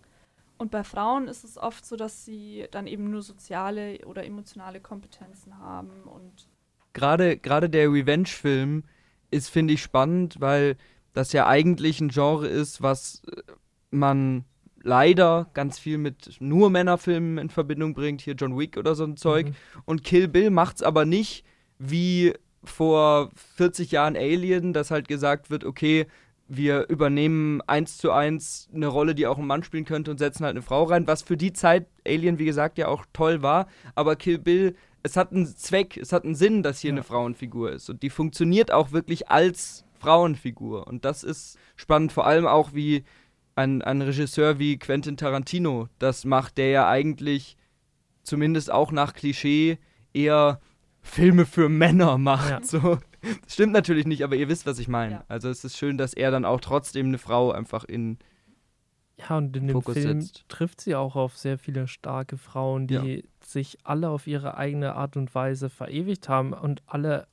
[0.56, 4.80] Und bei Frauen ist es oft so, dass sie dann eben nur soziale oder emotionale
[4.80, 6.04] Kompetenzen haben.
[6.04, 6.48] Und
[6.92, 8.84] gerade, gerade der Revenge-Film
[9.30, 10.76] ist, finde ich, spannend, weil
[11.12, 13.42] das ja eigentlich ein Genre ist, was äh,
[13.90, 14.44] man
[14.80, 19.16] leider ganz viel mit nur Männerfilmen in Verbindung bringt, hier John Wick oder so ein
[19.16, 19.48] Zeug.
[19.48, 19.54] Mhm.
[19.84, 21.44] Und Kill Bill macht es aber nicht
[21.78, 22.32] wie
[22.64, 26.06] vor 40 Jahren Alien, dass halt gesagt wird, okay,
[26.48, 30.44] wir übernehmen eins zu eins eine Rolle, die auch ein Mann spielen könnte und setzen
[30.44, 33.66] halt eine Frau rein, was für die Zeit Alien, wie gesagt, ja auch toll war.
[33.94, 36.94] Aber Kill Bill, es hat einen Zweck, es hat einen Sinn, dass hier ja.
[36.94, 37.90] eine Frauenfigur ist.
[37.90, 40.86] Und die funktioniert auch wirklich als Frauenfigur.
[40.86, 43.04] Und das ist spannend, vor allem auch wie
[43.56, 47.56] ein, ein Regisseur wie Quentin Tarantino das macht, der ja eigentlich
[48.22, 49.78] zumindest auch nach Klischee
[50.12, 50.60] eher
[51.06, 52.50] Filme für Männer macht.
[52.50, 52.62] Ja.
[52.62, 52.98] So.
[53.44, 55.14] Das stimmt natürlich nicht, aber ihr wisst, was ich meine.
[55.14, 55.24] Ja.
[55.28, 58.18] Also es ist schön, dass er dann auch trotzdem eine Frau einfach in
[59.18, 60.44] ja, und in dem Fokus Film setzt.
[60.48, 63.22] trifft sie auch auf sehr viele starke Frauen, die ja.
[63.42, 67.26] sich alle auf ihre eigene Art und Weise verewigt haben und alle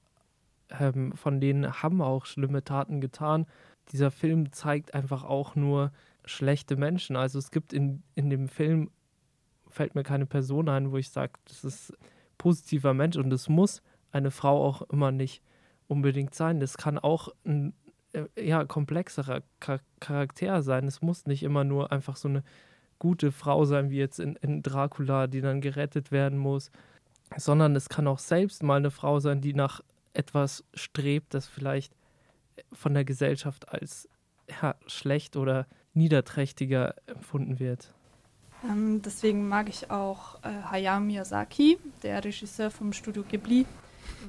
[0.80, 3.46] ähm, von denen haben auch schlimme Taten getan.
[3.92, 5.92] Dieser Film zeigt einfach auch nur
[6.26, 7.18] schlechte Menschen.
[7.18, 8.90] Also es gibt in, in dem Film,
[9.68, 11.94] fällt mir keine Person ein, wo ich sage, das ist
[12.44, 13.82] positiver Mensch und es muss
[14.12, 15.42] eine Frau auch immer nicht
[15.88, 16.60] unbedingt sein.
[16.60, 17.74] Das kann auch ein
[18.12, 19.44] äh, ja, komplexerer
[20.02, 20.86] Charakter sein.
[20.86, 22.44] Es muss nicht immer nur einfach so eine
[23.00, 26.70] gute Frau sein, wie jetzt in, in Dracula, die dann gerettet werden muss,
[27.38, 29.80] sondern es kann auch selbst mal eine Frau sein, die nach
[30.14, 31.96] etwas strebt, das vielleicht
[32.74, 34.10] von der Gesellschaft als
[34.62, 37.94] ja, schlecht oder niederträchtiger empfunden wird.
[38.64, 43.66] Ähm, deswegen mag ich auch äh, Hayao Miyazaki, der Regisseur vom Studio Ghibli,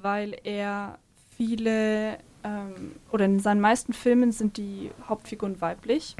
[0.02, 0.98] weil er
[1.30, 6.16] viele ähm, oder in seinen meisten Filmen sind die Hauptfiguren weiblich.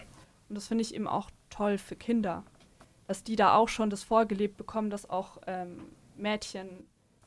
[0.48, 2.44] Und das finde ich eben auch toll für Kinder,
[3.06, 5.84] dass die da auch schon das vorgelebt bekommen, dass auch ähm,
[6.16, 6.68] Mädchen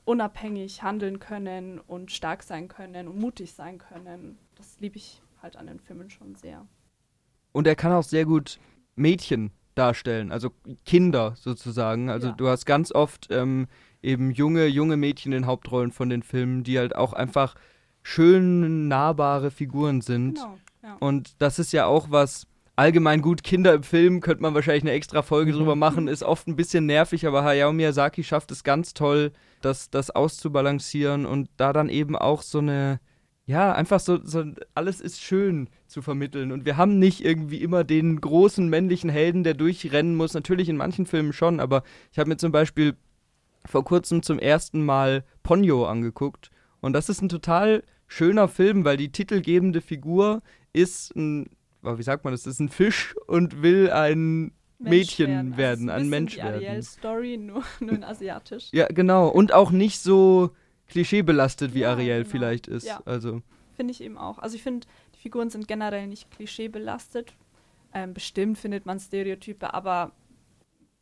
[0.05, 4.37] unabhängig handeln können und stark sein können und mutig sein können.
[4.55, 6.65] Das liebe ich halt an den Filmen schon sehr.
[7.51, 8.59] Und er kann auch sehr gut
[8.95, 10.51] Mädchen darstellen, also
[10.85, 12.09] Kinder sozusagen.
[12.09, 12.33] Also ja.
[12.33, 13.67] du hast ganz oft ähm,
[14.01, 17.55] eben junge, junge Mädchen in Hauptrollen von den Filmen, die halt auch einfach
[18.03, 20.35] schön nahbare Figuren sind.
[20.35, 20.97] Genau, ja.
[20.99, 23.43] Und das ist ja auch was allgemein gut.
[23.43, 26.85] Kinder im Film könnte man wahrscheinlich eine extra Folge drüber machen, ist oft ein bisschen
[26.85, 32.15] nervig, aber Hayao Miyazaki schafft es ganz toll, das, das auszubalancieren und da dann eben
[32.15, 32.99] auch so eine
[33.47, 34.43] ja, einfach so, so,
[34.75, 36.51] alles ist schön zu vermitteln.
[36.51, 40.33] Und wir haben nicht irgendwie immer den großen männlichen Helden, der durchrennen muss.
[40.33, 42.97] Natürlich in manchen Filmen schon, aber ich habe mir zum Beispiel
[43.65, 46.51] vor kurzem zum ersten Mal Ponyo angeguckt.
[46.81, 50.41] Und das ist ein total schöner Film, weil die titelgebende Figur
[50.73, 51.49] ist ein,
[51.81, 56.03] wie sagt man das, ist ein Fisch und will ein Mensch Mädchen werden, also ein,
[56.03, 56.55] ein Mensch die werden.
[56.55, 58.67] Ariel-Story, nur, nur in asiatisch.
[58.73, 59.29] Ja, genau.
[59.29, 60.51] Und auch nicht so
[60.87, 62.29] klischeebelastet, wie ja, Ariel genau.
[62.29, 62.85] vielleicht ist.
[62.85, 63.01] Ja.
[63.05, 63.41] Also.
[63.75, 64.39] Finde ich eben auch.
[64.39, 67.33] Also ich finde, die Figuren sind generell nicht klischeebelastet.
[67.93, 70.11] Ähm, bestimmt findet man Stereotype, aber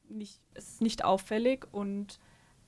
[0.10, 2.20] nicht, es ist nicht auffällig und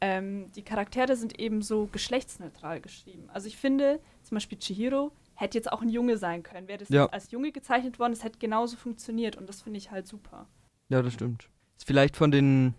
[0.01, 3.29] ähm, die Charaktere sind eben so geschlechtsneutral geschrieben.
[3.31, 6.67] Also ich finde, zum Beispiel Chihiro hätte jetzt auch ein Junge sein können.
[6.67, 7.07] Wäre das ja.
[7.07, 10.47] als Junge gezeichnet worden, es hätte genauso funktioniert und das finde ich halt super.
[10.89, 11.49] Ja, das stimmt.
[11.77, 12.73] Ist vielleicht von den,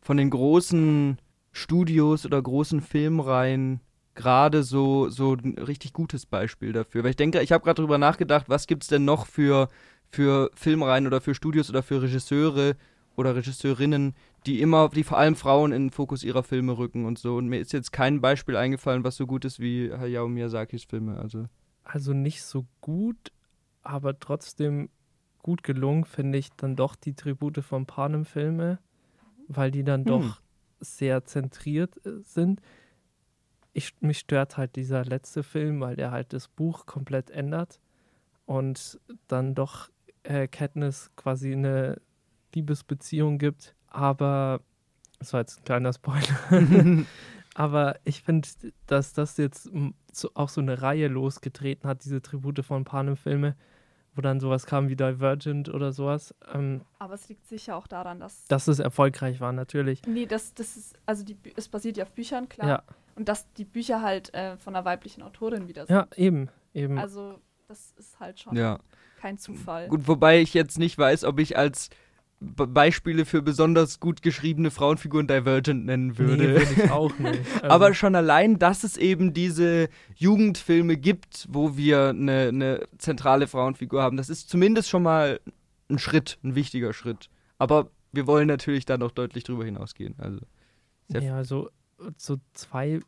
[0.00, 1.18] von den großen
[1.52, 3.80] Studios oder großen Filmreihen
[4.14, 7.02] gerade so, so ein richtig gutes Beispiel dafür.
[7.02, 9.68] Weil ich denke, ich habe gerade darüber nachgedacht, was gibt es denn noch für,
[10.10, 12.76] für Filmreihen oder für Studios oder für Regisseure
[13.16, 14.14] oder Regisseurinnen,
[14.46, 17.36] die immer, die vor allem Frauen in den Fokus ihrer Filme rücken und so.
[17.36, 21.18] Und mir ist jetzt kein Beispiel eingefallen, was so gut ist wie Hayao Miyazakis Filme.
[21.18, 21.46] Also,
[21.84, 23.32] also nicht so gut,
[23.82, 24.90] aber trotzdem
[25.42, 28.78] gut gelungen, finde ich dann doch die Tribute von Panem-Filme,
[29.48, 30.06] weil die dann hm.
[30.06, 30.40] doch
[30.80, 32.60] sehr zentriert äh, sind.
[33.72, 37.80] ich, mich stört halt dieser letzte Film, weil der halt das Buch komplett ändert
[38.46, 39.90] und dann doch
[40.22, 42.00] äh, Katniss quasi eine
[42.54, 43.74] Liebesbeziehung gibt.
[43.86, 44.60] Aber
[45.18, 47.06] das war jetzt ein kleiner Spoiler.
[47.54, 48.48] Aber ich finde,
[48.86, 49.70] dass das jetzt
[50.12, 53.56] so, auch so eine Reihe losgetreten hat, diese Tribute von Panem-Filme,
[54.14, 56.34] wo dann sowas kam wie Divergent oder sowas.
[56.52, 58.44] Ähm, Aber es liegt sicher auch daran, dass.
[58.46, 60.02] Dass es erfolgreich war, natürlich.
[60.06, 62.68] Nee, das, das ist, also die, es basiert ja auf Büchern, klar.
[62.68, 62.82] Ja.
[63.16, 65.94] Und dass die Bücher halt äh, von einer weiblichen Autorin wieder sind.
[65.94, 66.98] Ja, eben, eben.
[66.98, 67.38] Also,
[67.68, 68.78] das ist halt schon Ja.
[69.20, 69.88] kein Zufall.
[69.88, 71.90] Gut, wobei ich jetzt nicht weiß, ob ich als
[72.40, 76.42] Beispiele für besonders gut geschriebene Frauenfiguren Divergent nennen würde.
[76.42, 77.40] Nee, würde ich auch nicht.
[77.56, 83.46] Also, Aber schon allein, dass es eben diese Jugendfilme gibt, wo wir eine, eine zentrale
[83.46, 85.40] Frauenfigur haben, das ist zumindest schon mal
[85.90, 87.28] ein Schritt, ein wichtiger Schritt.
[87.58, 90.14] Aber wir wollen natürlich da noch deutlich drüber hinausgehen.
[90.16, 90.40] Also,
[91.08, 91.68] ja, so,
[92.16, 93.00] so zwei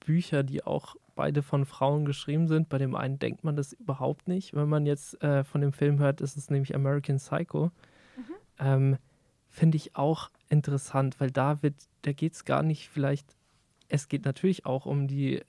[0.00, 2.70] Bücher, die auch beide von Frauen geschrieben sind.
[2.70, 4.54] Bei dem einen denkt man das überhaupt nicht.
[4.54, 7.70] Wenn man jetzt äh, von dem Film hört, ist es nämlich American Psycho.
[8.60, 8.98] Ähm,
[9.48, 13.36] Finde ich auch interessant, weil da wird, da geht es gar nicht vielleicht,
[13.88, 15.42] es geht natürlich auch um die,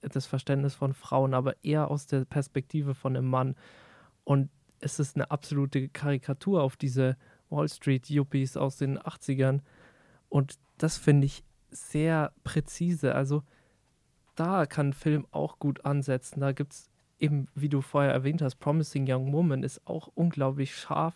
[0.00, 3.54] das Verständnis von Frauen, aber eher aus der Perspektive von einem Mann.
[4.24, 4.48] Und
[4.80, 7.18] es ist eine absolute Karikatur auf diese
[7.50, 9.60] Wall Street Yuppies aus den 80ern.
[10.30, 13.14] Und das finde ich sehr präzise.
[13.14, 13.42] Also
[14.34, 16.40] da kann Film auch gut ansetzen.
[16.40, 20.74] Da gibt es eben, wie du vorher erwähnt hast, Promising Young Woman ist auch unglaublich
[20.74, 21.14] scharf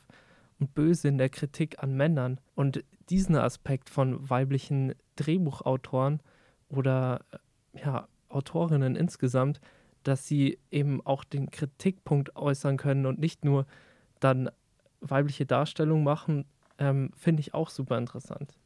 [0.60, 2.38] und böse in der Kritik an Männern.
[2.54, 6.20] Und diesen Aspekt von weiblichen Drehbuchautoren
[6.68, 9.60] oder äh, ja, Autorinnen insgesamt,
[10.04, 13.66] dass sie eben auch den Kritikpunkt äußern können und nicht nur
[14.20, 14.50] dann
[15.00, 16.44] weibliche Darstellung machen,
[16.78, 18.58] ähm, finde ich auch super interessant.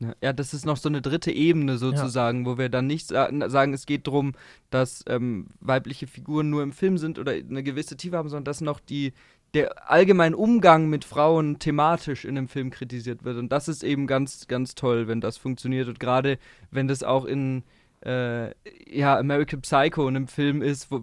[0.00, 3.28] Ja, ja, das ist noch so eine dritte Ebene sozusagen, wo wir dann nicht sa
[3.50, 4.32] sagen, es geht darum,
[4.70, 8.62] dass ähm, weibliche Figuren nur im Film sind oder eine gewisse Tiefe haben, sondern dass
[8.62, 9.12] noch die,
[9.52, 13.36] der allgemeine Umgang mit Frauen thematisch in einem Film kritisiert wird.
[13.36, 15.86] Und das ist eben ganz, ganz toll, wenn das funktioniert.
[15.88, 16.38] Und gerade
[16.70, 17.62] wenn das auch in
[18.04, 18.54] äh,
[18.90, 21.02] ja, American Psycho in einem Film ist, wo,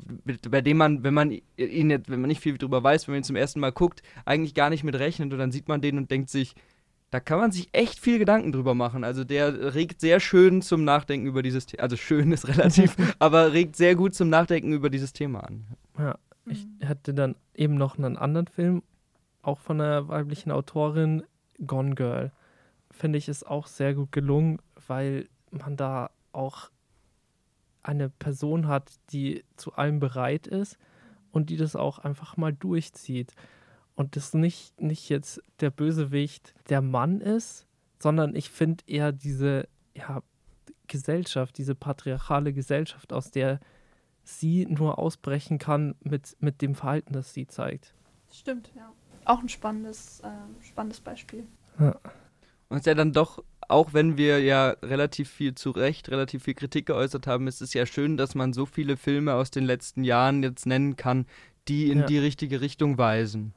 [0.50, 3.22] bei dem man, wenn man ihn jetzt, wenn man nicht viel drüber weiß, wenn man
[3.22, 6.00] ihn zum ersten Mal guckt, eigentlich gar nicht mit rechnet und dann sieht man den
[6.00, 6.56] und denkt sich,
[7.10, 9.04] da kann man sich echt viel Gedanken drüber machen.
[9.04, 11.84] Also der regt sehr schön zum Nachdenken über dieses Thema.
[11.84, 15.66] Also schön ist relativ, aber regt sehr gut zum Nachdenken über dieses Thema an.
[15.98, 16.88] Ja, ich Mhm.
[16.88, 18.84] hatte dann eben noch einen anderen Film,
[19.42, 21.24] auch von einer weiblichen Autorin,
[21.66, 22.32] Gone Girl.
[22.92, 26.70] Finde ich ist auch sehr gut gelungen, weil man da auch
[27.84, 30.78] eine Person hat, die zu allem bereit ist
[31.32, 33.34] und die das auch einfach mal durchzieht.
[33.98, 37.66] Und das nicht, nicht jetzt der Bösewicht der Mann ist,
[38.00, 40.22] sondern ich finde eher diese ja,
[40.88, 43.60] Gesellschaft, diese patriarchale Gesellschaft, aus der
[44.24, 47.96] sie nur ausbrechen kann mit, mit dem Verhalten, das sie zeigt.
[48.32, 48.94] Stimmt, ja.
[49.26, 50.28] Auch ein spannendes, äh,
[50.64, 51.48] spannendes Beispiel.
[51.80, 51.96] Und
[52.70, 56.54] es ist ja dann doch, auch wenn wir ja relativ viel zu Recht, relativ viel
[56.54, 60.04] Kritik geäußert haben, ist es ja schön, dass man so viele Filme aus den letzten
[60.04, 61.26] Jahren jetzt nennen kann,
[61.68, 62.06] die in Ja.
[62.06, 63.54] die richtige Richtung weisen.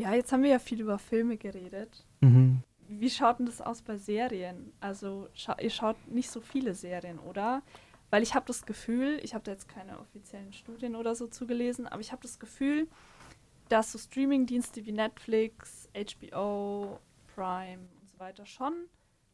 [0.00, 2.06] Ja, jetzt haben wir ja viel über Filme geredet.
[2.20, 2.62] Mhm.
[2.88, 4.72] Wie schaut denn das aus bei Serien?
[4.80, 7.62] Also scha ihr schaut nicht so viele Serien, oder?
[8.08, 11.86] Weil ich habe das Gefühl, ich habe da jetzt keine offiziellen Studien oder so zugelesen,
[11.86, 12.88] aber ich habe das Gefühl,
[13.68, 16.98] dass so Streamingdienste wie Netflix, HBO,
[17.34, 18.72] Prime und so weiter schon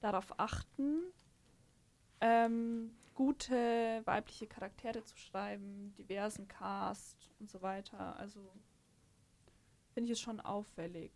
[0.00, 1.00] darauf achten,
[2.20, 8.16] ähm, gute weibliche Charaktere zu schreiben, diversen Cast und so weiter.
[8.18, 8.40] Also
[9.96, 11.10] finde ich es schon auffällig,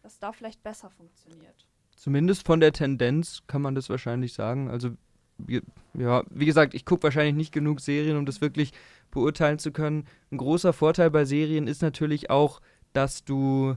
[0.00, 1.68] dass da vielleicht besser funktioniert.
[1.94, 4.70] Zumindest von der Tendenz kann man das wahrscheinlich sagen.
[4.70, 4.92] Also,
[5.36, 5.60] wie-
[5.92, 8.72] ja, wie gesagt, ich gucke wahrscheinlich nicht genug Serien, um das wirklich
[9.10, 10.06] beurteilen zu können.
[10.30, 12.62] Ein großer Vorteil bei Serien ist natürlich auch,
[12.94, 13.76] dass du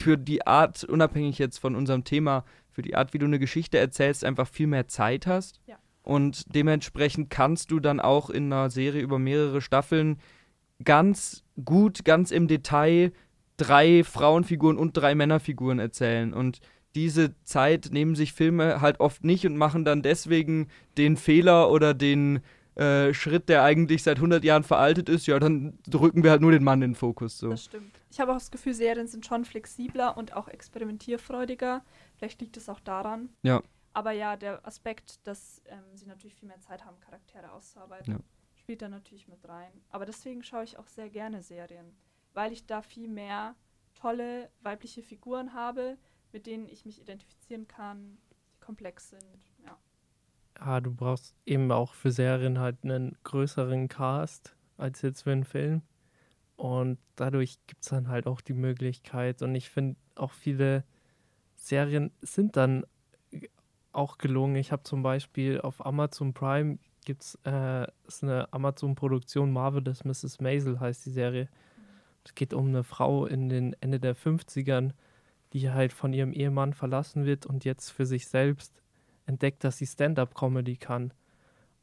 [0.00, 3.78] für die Art, unabhängig jetzt von unserem Thema, für die Art, wie du eine Geschichte
[3.78, 5.60] erzählst, einfach viel mehr Zeit hast.
[5.66, 5.76] Ja.
[6.04, 10.20] Und dementsprechend kannst du dann auch in einer Serie über mehrere Staffeln
[10.84, 13.12] ganz gut, ganz im Detail
[13.58, 16.32] drei Frauenfiguren und drei Männerfiguren erzählen.
[16.32, 16.60] Und
[16.94, 21.92] diese Zeit nehmen sich Filme halt oft nicht und machen dann deswegen den Fehler oder
[21.92, 22.40] den
[22.76, 26.52] äh, Schritt, der eigentlich seit 100 Jahren veraltet ist, ja, dann drücken wir halt nur
[26.52, 27.36] den Mann in den Fokus.
[27.38, 27.50] So.
[27.50, 27.92] Das stimmt.
[28.10, 31.82] Ich habe auch das Gefühl, Serien sind schon flexibler und auch experimentierfreudiger.
[32.16, 33.28] Vielleicht liegt es auch daran.
[33.42, 33.62] Ja.
[33.92, 38.18] Aber ja, der Aspekt, dass ähm, sie natürlich viel mehr Zeit haben, Charaktere auszuarbeiten, Ja.
[38.54, 39.72] spielt da natürlich mit rein.
[39.90, 41.86] Aber deswegen schaue ich auch sehr gerne Serien,
[42.38, 43.56] weil ich da viel mehr
[43.96, 45.98] tolle weibliche Figuren habe,
[46.32, 49.50] mit denen ich mich identifizieren kann, die komplex sind.
[49.66, 49.76] Ja.
[50.60, 55.42] ja, du brauchst eben auch für Serien halt einen größeren Cast als jetzt für einen
[55.42, 55.82] Film.
[56.54, 59.42] Und dadurch gibt es dann halt auch die Möglichkeit.
[59.42, 60.84] Und ich finde auch viele
[61.56, 62.86] Serien sind dann
[63.90, 64.54] auch gelungen.
[64.54, 67.84] Ich habe zum Beispiel auf Amazon Prime gibt es äh,
[68.22, 70.40] eine Amazon-Produktion Marvelous Mrs.
[70.40, 71.48] Maisel heißt die Serie.
[72.28, 74.90] Es geht um eine Frau in den Ende der 50ern,
[75.54, 78.82] die halt von ihrem Ehemann verlassen wird und jetzt für sich selbst
[79.24, 81.14] entdeckt, dass sie Stand-up-Comedy kann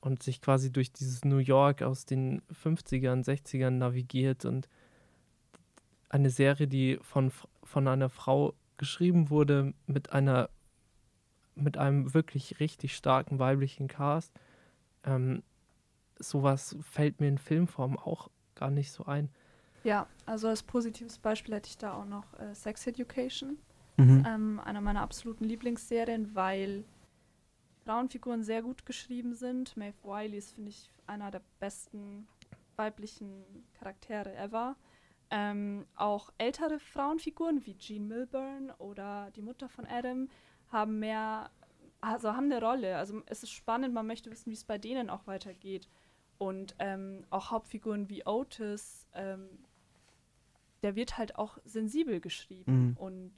[0.02, 4.70] und sich quasi durch dieses New York aus den 50ern, 60ern navigiert und
[6.10, 7.32] eine Serie, die von,
[7.64, 10.52] von einer Frau geschrieben wurde mit einer
[11.56, 14.32] mit einem wirklich richtig starken weiblichen Cast.
[15.06, 15.42] Ähm,
[16.20, 19.30] sowas fällt mir in Filmform auch gar nicht so ein.
[19.86, 23.58] Ja, also als positives Beispiel hätte ich da auch noch äh, Sex Education,
[23.98, 24.26] Mhm.
[24.28, 26.84] ähm, einer meiner absoluten Lieblingsserien, weil
[27.86, 29.78] Frauenfiguren sehr gut geschrieben sind.
[29.78, 32.28] Maeve Wiley ist, finde ich, einer der besten
[32.76, 33.46] weiblichen
[33.80, 34.76] Charaktere ever.
[35.30, 40.28] Ähm, auch ältere Frauenfiguren wie Jean Milburn oder die Mutter von Adam
[40.72, 41.50] haben mehr,
[42.02, 42.98] also haben eine Rolle.
[42.98, 45.88] Also es ist spannend, man möchte wissen, wie es bei denen auch weitergeht.
[46.38, 49.48] Und ähm, auch Hauptfiguren wie Otis, ähm,
[50.86, 52.98] der wird halt auch sensibel geschrieben Mhm.
[52.98, 53.34] und,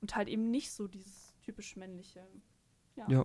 [0.00, 2.20] und halt eben nicht so dieses typisch männliche.
[2.94, 3.06] Ja.
[3.08, 3.24] Ja.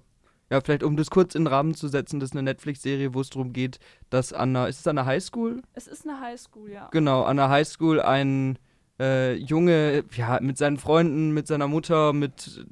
[0.49, 3.21] Ja, vielleicht um das kurz in den Rahmen zu setzen, das ist eine Netflix-Serie, wo
[3.21, 5.61] es darum geht, dass an einer, ist es an einer Highschool?
[5.73, 6.87] Es ist eine Highschool, ja.
[6.91, 8.57] Genau, an der Highschool ein
[8.99, 12.65] äh, Junge, ja, mit seinen Freunden, mit seiner Mutter, mit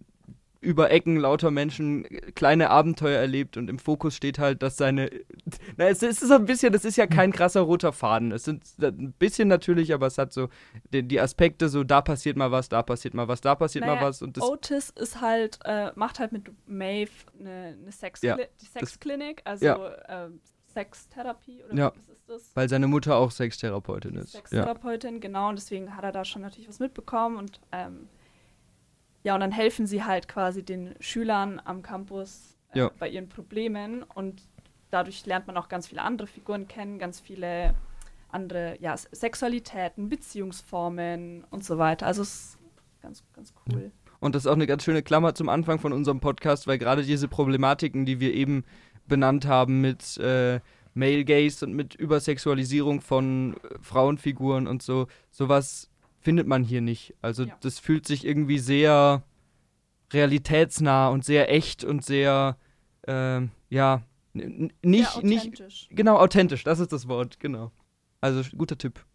[0.66, 5.09] über Ecken lauter Menschen äh, kleine Abenteuer erlebt und im Fokus steht halt, dass seine.
[5.78, 8.32] Na, es ist so ein bisschen, das ist ja kein krasser roter Faden.
[8.32, 10.49] Es sind ein bisschen natürlich, aber es hat so
[10.91, 13.95] die, die Aspekte, so da passiert mal was, da passiert mal was, da passiert mal
[13.95, 14.43] Naja, was und das.
[14.43, 19.66] Otis ist halt, äh, macht halt mit Maeve eine, eine Sex Ja, die Sexklinik, also
[19.66, 20.26] ja.
[20.26, 20.39] ähm,
[20.74, 21.91] Sextherapie oder Ja.
[21.95, 22.51] was ist das?
[22.55, 24.34] Weil seine Mutter auch Sextherapeutin ist.
[24.34, 24.39] Ja.
[24.39, 28.09] Sextherapeutin, genau, und deswegen hat er da schon natürlich was mitbekommen und ähm,
[29.26, 32.92] ja, und dann helfen sie halt quasi den Schülern am Campus äh, Ja.
[33.00, 34.44] bei ihren Problemen und
[34.92, 37.74] dadurch lernt man auch ganz viele andere Figuren kennen, ganz viele
[38.30, 42.06] andere, ja, Sexualitäten, Beziehungsformen und so weiter.
[42.06, 42.58] Also es ist
[43.02, 43.92] ganz, ganz cool.
[44.20, 47.04] Und das ist auch eine ganz schöne Klammer zum Anfang von unserem Podcast, weil gerade
[47.04, 48.64] diese Problematiken, die wir eben
[49.08, 50.60] benannt haben mit äh,
[50.94, 55.90] Male Gaze und mit Übersexualisierung von äh, Frauenfiguren und so, sowas
[56.26, 57.14] findet man hier nicht.
[57.22, 57.56] Also Ja.
[57.62, 59.24] das fühlt sich irgendwie sehr
[60.12, 62.58] realitätsnah und sehr echt und sehr,
[63.08, 64.02] ähm, ja,
[64.34, 65.88] nicht, Sehr nicht, authentisch.
[65.92, 67.72] genau, authentisch, das ist das Wort, genau.
[68.22, 69.06] Also guter Tipp.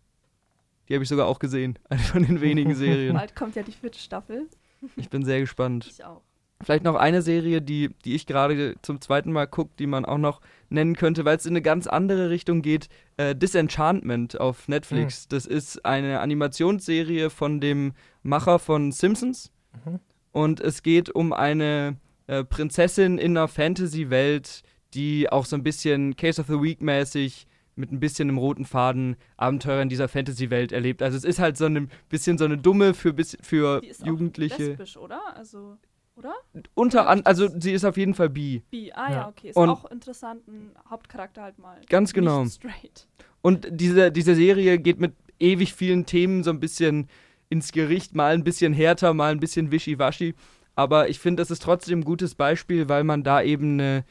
[0.89, 3.15] Die habe ich sogar auch gesehen, eine von den wenigen Serien.
[3.17, 4.49] Bald kommt ja die vierte Staffel.
[4.97, 5.87] Ich bin sehr gespannt.
[5.91, 6.23] Ich auch.
[6.63, 10.19] Vielleicht noch eine Serie, die, die ich gerade zum zweiten Mal gucke, die man auch
[10.19, 10.41] noch
[10.71, 12.89] nennen könnte, weil es in eine ganz andere Richtung geht.
[13.17, 15.29] Äh, Disenchantment auf Netflix.
[15.29, 17.93] Das ist eine Animationsserie von dem
[18.23, 19.53] Macher von Simpsons.
[19.85, 20.01] Mhm.
[20.33, 21.97] Und es geht um eine
[22.29, 24.63] äh, Prinzessin in einer Fantasy-Welt,
[24.95, 27.47] die auch so ein bisschen Case of the Week mäßig
[27.77, 31.03] mit ein bisschen einem roten Faden Abenteuer in dieser Fantasy-Welt erlebt.
[31.03, 34.07] Also es ist halt so ein bisschen so eine dumme für, für Die ist auch
[34.07, 34.63] Jugendliche.
[34.69, 35.21] lesbisch, oder?
[35.35, 35.79] Also,
[36.21, 36.35] oder?
[36.75, 38.63] Unter an, Oder also sie ist auf jeden Fall bi.
[38.71, 38.93] Bi.
[38.95, 39.29] Ah ja, Ja.
[39.29, 39.49] okay.
[39.51, 41.81] Ist Und- auch interessant, ein Hauptcharakter halt mal.
[41.89, 42.45] Ganz genau.
[42.47, 43.09] Straight.
[43.43, 47.09] Und diese, diese Serie geht mit ewig vielen Themen so ein bisschen
[47.49, 50.35] ins Gericht, mal ein bisschen härter, mal ein bisschen wischiwaschi.
[50.77, 54.05] Aber ich finde, das ist trotzdem ein gutes Beispiel, weil man da eben eine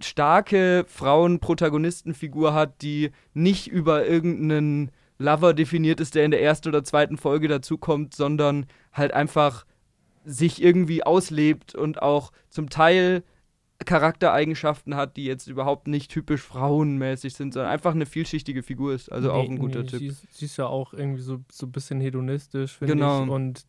[0.00, 6.84] starke Frauen-Protagonistenfigur hat, die nicht über irgendeinen Lover definiert ist, der in der ersten oder
[6.84, 9.64] zweiten Folge dazukommt, sondern halt einfach
[10.28, 13.22] sich irgendwie auslebt und auch zum Teil
[13.84, 19.12] Charaktereigenschaften hat, die jetzt überhaupt nicht typisch frauenmäßig sind, sondern einfach eine vielschichtige Figur ist.
[19.12, 19.98] Also auch Nee, ein guter nee, Tipp.
[20.00, 23.24] Sie, ist- sie ist ja auch irgendwie so, so ein bisschen hedonistisch, finde Genau.
[23.24, 23.30] ich.
[23.30, 23.66] Und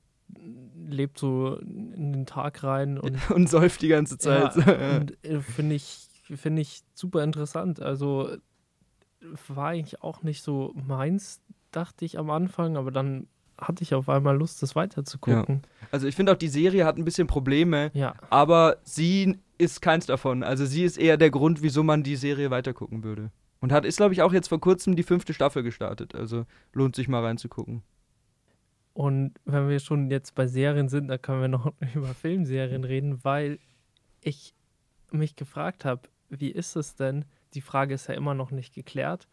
[0.75, 4.55] lebt so in den Tag rein und Und säuft die ganze Zeit.
[4.55, 7.81] Ja, und äh, finde ich, finde ich super interessant.
[7.81, 8.29] Also
[9.47, 11.41] war eigentlich auch nicht so meins,
[11.71, 13.27] dachte ich am Anfang, aber dann
[13.57, 15.61] hatte ich auf einmal Lust, das weiterzugucken.
[15.91, 20.05] Also ich finde auch, die Serie hat ein bisschen Probleme, Ja, aber sie ist keins
[20.05, 20.43] davon.
[20.43, 23.31] Also sie ist eher der Grund, wieso man die Serie weitergucken würde.
[23.59, 26.13] Und hat, ist, glaube ich, auch jetzt vor kurzem die fünfte Staffel gestartet.
[26.13, 27.81] Also lohnt sich mal reinzugucken.
[28.93, 33.23] und wenn wir schon jetzt bei Serien sind, dann können wir noch über Filmserien reden,
[33.23, 33.59] weil
[34.21, 34.53] ich
[35.11, 37.25] mich gefragt habe, wie ist es denn?
[37.53, 39.27] Die Frage ist ja immer noch nicht geklärt.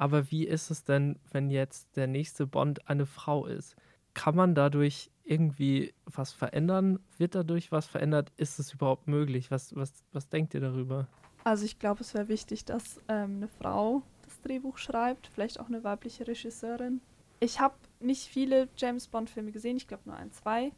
[0.00, 3.76] Aber wie ist es denn, wenn jetzt der nächste Bond eine Frau ist?
[4.14, 7.00] Kann man dadurch irgendwie was verändern?
[7.18, 8.32] Wird dadurch was verändert?
[8.38, 9.50] Ist es überhaupt möglich?
[9.50, 11.06] Was, was, was denkt ihr darüber?
[11.44, 15.68] Also ich glaube, es wäre wichtig, dass ähm, eine Frau das Drehbuch schreibt, vielleicht auch
[15.68, 17.02] eine weibliche Regisseurin.
[17.38, 20.72] Ich habe nicht viele James Bond-Filme gesehen, ich glaube nur ein, zwei.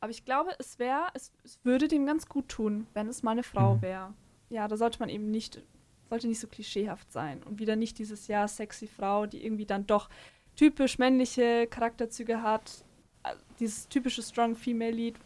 [0.00, 3.32] Aber ich glaube, es wäre, es, es, würde dem ganz gut tun, wenn es mal
[3.32, 3.82] eine Frau mhm.
[3.82, 4.14] wäre.
[4.48, 5.60] Ja, da sollte man eben nicht,
[6.08, 7.42] sollte nicht so klischeehaft sein.
[7.44, 10.08] Und wieder nicht dieses, ja, sexy Frau, die irgendwie dann doch
[10.56, 12.84] typisch männliche Charakterzüge hat.
[13.24, 15.16] Äh, dieses typische Strong Female Lead,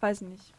[0.00, 0.52] weiß ich nicht.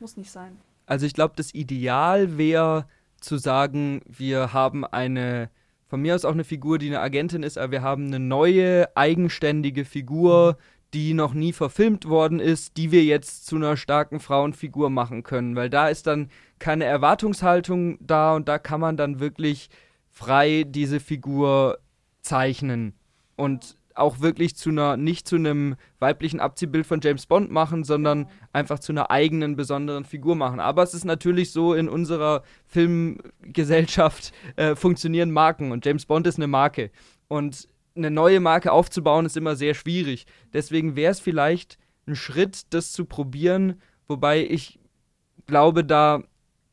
[0.00, 0.58] Muss nicht sein.
[0.86, 2.86] Also ich glaube, das Ideal wäre
[3.20, 5.50] zu sagen, wir haben eine,
[5.86, 8.96] von mir aus auch eine Figur, die eine Agentin ist, aber wir haben eine neue,
[8.96, 10.58] eigenständige Figur,
[10.92, 15.56] die noch nie verfilmt worden ist, die wir jetzt zu einer starken Frauenfigur machen können.
[15.56, 16.30] Weil da ist dann
[16.62, 19.68] keine Erwartungshaltung da und da kann man dann wirklich
[20.10, 21.80] frei diese Figur
[22.20, 22.94] zeichnen.
[23.34, 28.28] Und auch wirklich zu einer, nicht zu einem weiblichen Abziehbild von James Bond machen, sondern
[28.52, 30.60] einfach zu einer eigenen besonderen Figur machen.
[30.60, 36.36] Aber es ist natürlich so, in unserer Filmgesellschaft äh, funktionieren Marken und James Bond ist
[36.36, 36.92] eine Marke.
[37.26, 40.26] Und eine neue Marke aufzubauen, ist immer sehr schwierig.
[40.52, 44.78] Deswegen wäre es vielleicht ein Schritt, das zu probieren, wobei ich
[45.46, 46.22] glaube, da,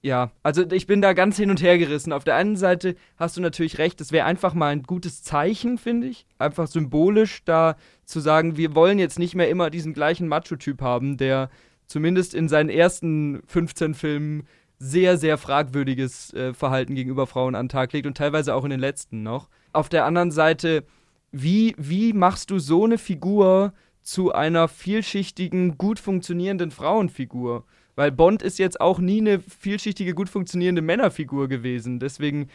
[0.02, 2.14] ja, also ich bin da ganz hin und her gerissen.
[2.14, 5.78] Auf der einen Seite hast du natürlich recht, es wäre einfach mal ein gutes Zeichen,
[5.78, 6.26] finde ich.
[6.38, 7.76] Einfach symbolisch da
[8.06, 11.50] zu sagen, wir wollen jetzt nicht mehr immer diesen gleichen Macho-Typ haben, der
[11.88, 14.44] zumindest in seinen ersten 15 Filmen
[14.78, 18.70] sehr, sehr fragwürdiges äh, Verhalten gegenüber Frauen an den Tag legt und teilweise auch in
[18.70, 19.50] den letzten noch.
[19.74, 20.86] Auf der anderen Seite
[21.32, 27.66] wie, wie machst du so eine Figur zu einer vielschichtigen, gut funktionierenden Frauenfigur?
[27.96, 32.00] Weil Bond ist jetzt auch nie eine vielschichtige, gut funktionierende Männerfigur gewesen.
[32.00, 32.50] Deswegen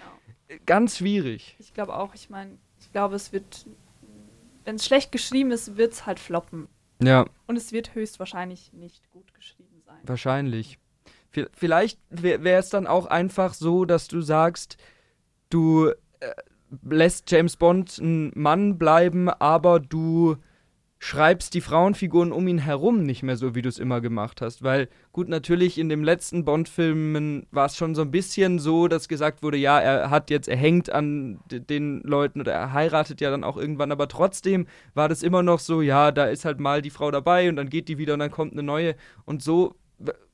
[0.66, 1.57] ganz schwierig.
[1.59, 3.66] Ich glaube auch, ich meine, ich glaube, es wird,
[4.64, 6.68] wenn es schlecht geschrieben ist, wird es halt floppen.
[7.03, 7.26] Ja.
[7.47, 9.99] Und es wird höchstwahrscheinlich nicht gut geschrieben sein.
[10.05, 10.78] Wahrscheinlich.
[11.30, 14.76] Vielleicht wäre es dann auch einfach so, dass du sagst,
[15.51, 15.89] du
[16.20, 16.32] äh,
[16.82, 20.37] lässt James Bond ein Mann bleiben, aber du
[21.05, 24.63] schreibst die Frauenfiguren um ihn herum nicht mehr so, wie du es immer gemacht hast.
[24.63, 29.07] Weil, gut, natürlich in dem letzten Bond-Filmen war es schon so ein bisschen so, dass
[29.07, 33.31] gesagt wurde, ja, er hat jetzt, er hängt an den Leuten oder er heiratet ja
[33.31, 36.81] dann auch irgendwann, aber trotzdem war das immer noch so, ja, da ist halt mal
[36.81, 38.97] die Frau dabei und dann geht die wieder und dann kommt eine neue.
[39.27, 39.75] Und so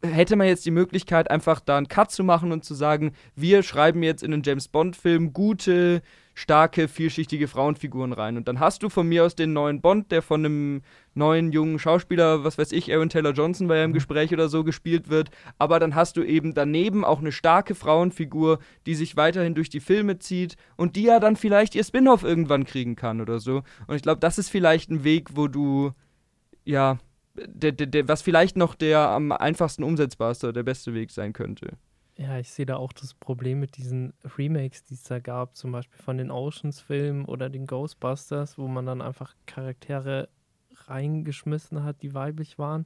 [0.02, 3.64] hätte man jetzt die Möglichkeit, einfach da einen Cut zu machen und zu sagen, wir
[3.64, 6.00] schreiben jetzt in einen James Bond-Film gute,
[6.34, 8.36] starke, vielschichtige Frauenfiguren rein.
[8.36, 10.82] Und dann hast du von mir aus den neuen Bond, der von einem
[11.14, 13.92] neuen jungen Schauspieler, was weiß ich, Aaron Taylor Johnson war ja im.
[13.92, 15.30] Gespräch oder so, gespielt wird.
[15.58, 19.80] Aber dann hast du eben daneben auch eine starke Frauenfigur, die sich weiterhin durch die
[19.80, 23.62] Filme zieht und die ja dann vielleicht ihr Spin-off irgendwann kriegen kann oder so.
[23.86, 25.92] Und ich glaube, das ist vielleicht ein Weg, wo du,
[26.64, 26.98] ja,
[27.34, 31.76] der, der, der, was vielleicht noch der am einfachsten umsetzbarste, der beste Weg sein könnte.
[32.20, 35.72] Ja, ich sehe da auch das Problem mit diesen Remakes, die es da gab, zum
[35.72, 40.28] Beispiel von den Oceans-Filmen oder den Ghostbusters, wo man dann einfach Charaktere
[40.86, 42.84] reingeschmissen hat, die weiblich waren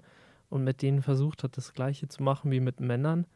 [0.51, 3.27] und mit denen versucht hat, das Gleiche zu machen wie mit Männern.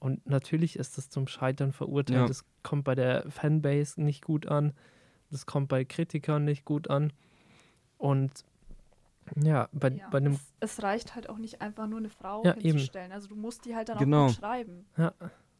[0.00, 2.20] Und natürlich ist das zum Scheitern verurteilt.
[2.20, 2.26] Ja.
[2.26, 4.74] Das kommt bei der Fanbase nicht gut an.
[5.30, 7.10] Das kommt bei Kritikern nicht gut an.
[7.96, 8.44] Und
[9.36, 10.34] ja, bei, ja, bei einem.
[10.34, 13.06] Es, es, reicht halt auch nicht einfach nur eine Frau ja, hinzustellen.
[13.06, 13.14] Eben.
[13.14, 14.26] Also du musst die halt dann genau.
[14.26, 14.86] auch schreiben.
[14.96, 15.12] Ja.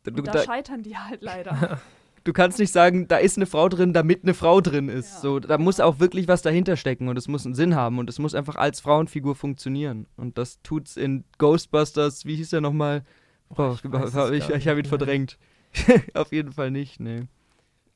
[0.06, 1.80] Und da, da scheitern die halt leider.
[2.24, 5.14] du kannst nicht sagen, da ist eine Frau drin, damit eine Frau drin ist.
[5.14, 5.20] Ja.
[5.20, 8.08] So, da muss auch wirklich was dahinter stecken und es muss einen Sinn haben und
[8.08, 10.06] es muss einfach als Frauenfigur funktionieren.
[10.16, 13.04] Und das tut's in Ghostbusters, wie hieß der nochmal?
[13.48, 13.84] Boah, ich,
[14.32, 15.38] ich, ich habe ihn verdrängt.
[16.14, 17.26] Auf jeden Fall nicht, nee.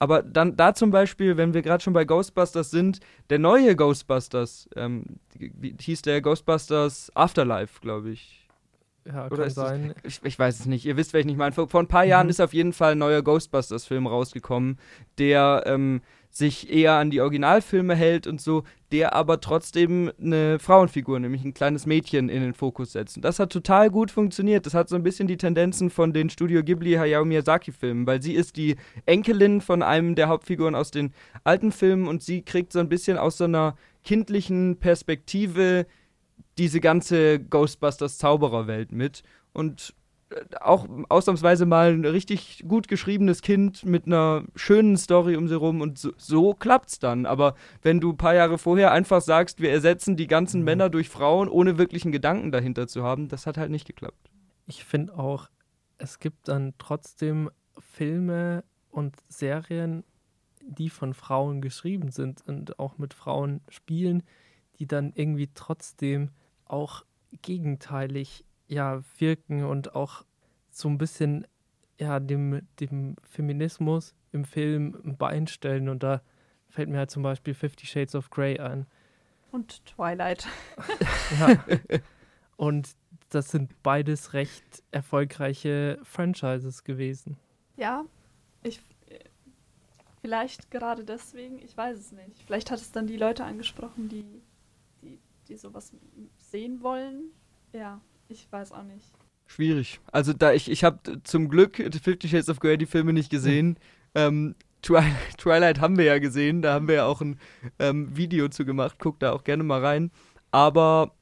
[0.02, 2.98] Aber dann da zum Beispiel, wenn wir gerade schon bei Ghostbusters sind,
[3.30, 5.04] der neue Ghostbusters, ähm,
[5.38, 8.48] wie hieß der Ghostbusters Afterlife, glaube ich.
[9.06, 9.94] Ja, Oder kann sein.
[10.02, 10.84] Das, ich, ich, weiß es nicht.
[10.86, 11.52] Ihr wisst, welchen ich meine.
[11.52, 12.30] Vor, vor ein paar Jahren mhm.
[12.30, 14.80] ist auf jeden Fall ein neuer Ghostbusters-Film rausgekommen,
[15.18, 16.00] der ähm,
[16.32, 21.52] sich eher an die Originalfilme hält und so, der aber trotzdem eine Frauenfigur, nämlich ein
[21.52, 23.16] kleines Mädchen, in den Fokus setzt.
[23.16, 24.64] Und das hat total gut funktioniert.
[24.64, 28.32] Das hat so ein bisschen die Tendenzen von den Studio Ghibli Hayao Miyazaki-Filmen, weil sie
[28.32, 31.12] ist die Enkelin von einem der Hauptfiguren aus den
[31.44, 35.86] alten Filmen und sie kriegt so ein bisschen aus so einer kindlichen Perspektive
[36.56, 39.22] diese ganze Ghostbusters-Zaubererwelt mit.
[39.52, 39.94] Und
[40.60, 45.80] auch ausnahmsweise mal ein richtig gut geschriebenes Kind mit einer schönen Story um sie rum
[45.80, 47.26] und so, so klappt's dann.
[47.26, 50.64] Aber wenn du ein paar Jahre vorher einfach sagst, wir ersetzen die ganzen mhm.
[50.64, 54.30] Männer durch Frauen, ohne wirklichen Gedanken dahinter zu haben, das hat halt nicht geklappt.
[54.66, 55.48] Ich finde auch,
[55.98, 60.04] es gibt dann trotzdem Filme und Serien,
[60.64, 64.22] die von Frauen geschrieben sind und auch mit Frauen spielen,
[64.78, 66.30] die dann irgendwie trotzdem
[66.64, 67.04] auch
[67.42, 70.24] gegenteilig ja, wirken und auch
[70.70, 71.46] so ein bisschen
[71.98, 75.88] ja, dem, dem Feminismus im Film ein Bein stellen.
[75.88, 76.22] Und da
[76.68, 78.86] fällt mir halt zum Beispiel Fifty Shades of Grey ein.
[79.50, 80.48] Und Twilight.
[81.38, 81.64] Ja.
[82.56, 82.90] Und
[83.30, 87.38] das sind beides recht erfolgreiche Franchises gewesen.
[87.76, 88.04] Ja,
[88.62, 88.80] ich.
[90.20, 92.42] Vielleicht gerade deswegen, ich weiß es nicht.
[92.46, 94.24] Vielleicht hat es dann die Leute angesprochen, die,
[95.02, 95.18] die,
[95.48, 95.92] die sowas
[96.38, 97.32] sehen wollen.
[97.72, 98.00] Ja,
[98.32, 99.12] ich weiß auch nicht.
[99.46, 100.00] Schwierig.
[100.10, 103.78] Also da ich, ich habe zum Glück Fifty Shades of Grey die Filme nicht gesehen.
[104.14, 107.38] ähm, Twilight, Twilight haben wir ja gesehen, da haben wir ja auch ein
[107.78, 108.96] ähm, Video zu gemacht.
[108.98, 110.10] Guck da auch gerne mal rein.
[110.50, 111.14] Aber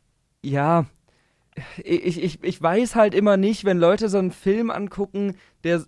[0.42, 0.86] ja,
[1.82, 5.84] ich, ich, ich weiß halt immer nicht, wenn Leute so einen Film angucken, der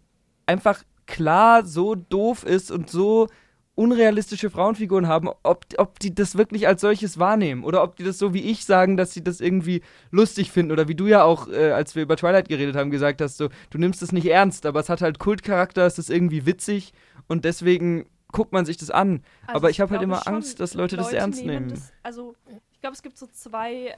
[0.46, 3.28] einfach klar so doof ist und so
[3.74, 8.18] unrealistische Frauenfiguren haben, ob, ob die das wirklich als solches wahrnehmen oder ob die das
[8.18, 11.48] so wie ich sagen, dass sie das irgendwie lustig finden oder wie du ja auch,
[11.48, 14.66] äh, als wir über Twilight geredet haben, gesagt hast, so, du nimmst es nicht ernst,
[14.66, 16.92] aber es hat halt Kultcharakter, es ist irgendwie witzig
[17.28, 19.22] und deswegen guckt man sich das an.
[19.46, 21.70] Also aber ich, habe halt immer Angst, dass Leute, Leute das ernst nehmen.
[21.70, 22.34] Das, also
[22.72, 23.96] ich glaube, es gibt so zwei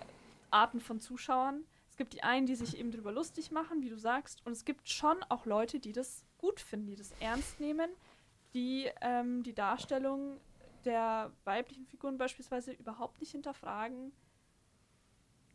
[0.51, 1.65] Arten von Zuschauern.
[1.91, 4.65] Es gibt die einen, die sich eben darüber lustig machen, wie du sagst, und es
[4.65, 7.89] gibt schon auch Leute, die das gut finden, die das ernst nehmen,
[8.55, 10.41] die ähm, die Darstellung
[10.85, 14.13] der weiblichen Figuren beispielsweise überhaupt nicht hinterfragen.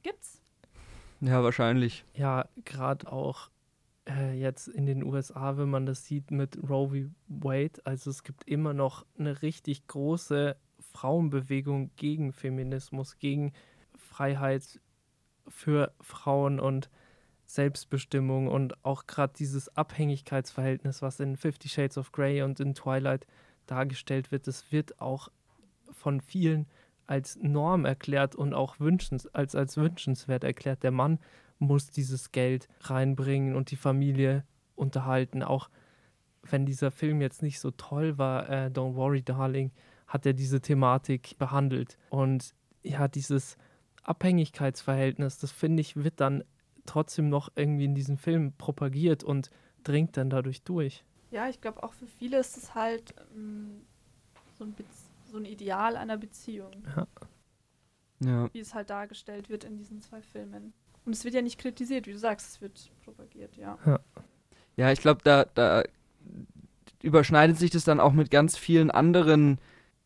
[0.03, 0.41] Gibt's?
[1.21, 2.05] Ja, wahrscheinlich.
[2.13, 3.49] Ja, gerade auch
[4.07, 7.09] äh, jetzt in den USA, wenn man das sieht mit Roe v.
[7.27, 13.53] Wade, also es gibt immer noch eine richtig große Frauenbewegung gegen Feminismus, gegen
[13.95, 14.79] Freiheit
[15.47, 16.89] für Frauen und
[17.49, 23.25] Selbstbestimmung und auch gerade dieses Abhängigkeitsverhältnis, was in Fifty Shades of Grey und in Twilight
[23.65, 25.29] dargestellt wird, das wird auch
[25.91, 26.67] von vielen
[27.07, 30.83] als Norm erklärt und auch wünschens, als, als wünschenswert erklärt.
[30.83, 31.17] Der Mann
[31.57, 34.45] muss dieses Geld reinbringen und die Familie
[34.75, 35.41] unterhalten.
[35.41, 35.71] Auch
[36.43, 39.71] wenn dieser Film jetzt nicht so toll war, äh, Don't Worry Darling,
[40.05, 41.97] hat er diese Thematik behandelt.
[42.11, 43.57] Und ja, dieses
[44.03, 46.43] Abhängigkeitsverhältnis, das finde ich, wird dann
[46.89, 49.49] trotzdem noch irgendwie in diesem Film propagiert und
[49.83, 51.03] dringt dann dadurch durch.
[51.31, 53.81] Ja, ich glaube auch für viele ist es halt ähm,
[54.57, 54.75] so, ein
[55.31, 56.71] so, ein Ideal einer Beziehung.
[56.95, 57.07] Ja.
[58.19, 58.49] ja.
[58.53, 60.73] Wie es halt dargestellt wird in diesen zwei Filmen.
[61.05, 63.77] Und es wird ja nicht kritisiert, wie du sagst, es wird propagiert, ja.
[63.85, 63.99] Ja,
[64.75, 65.83] ja ich glaube, da, da
[67.01, 69.59] überschneidet sich das dann auch mit ganz vielen anderen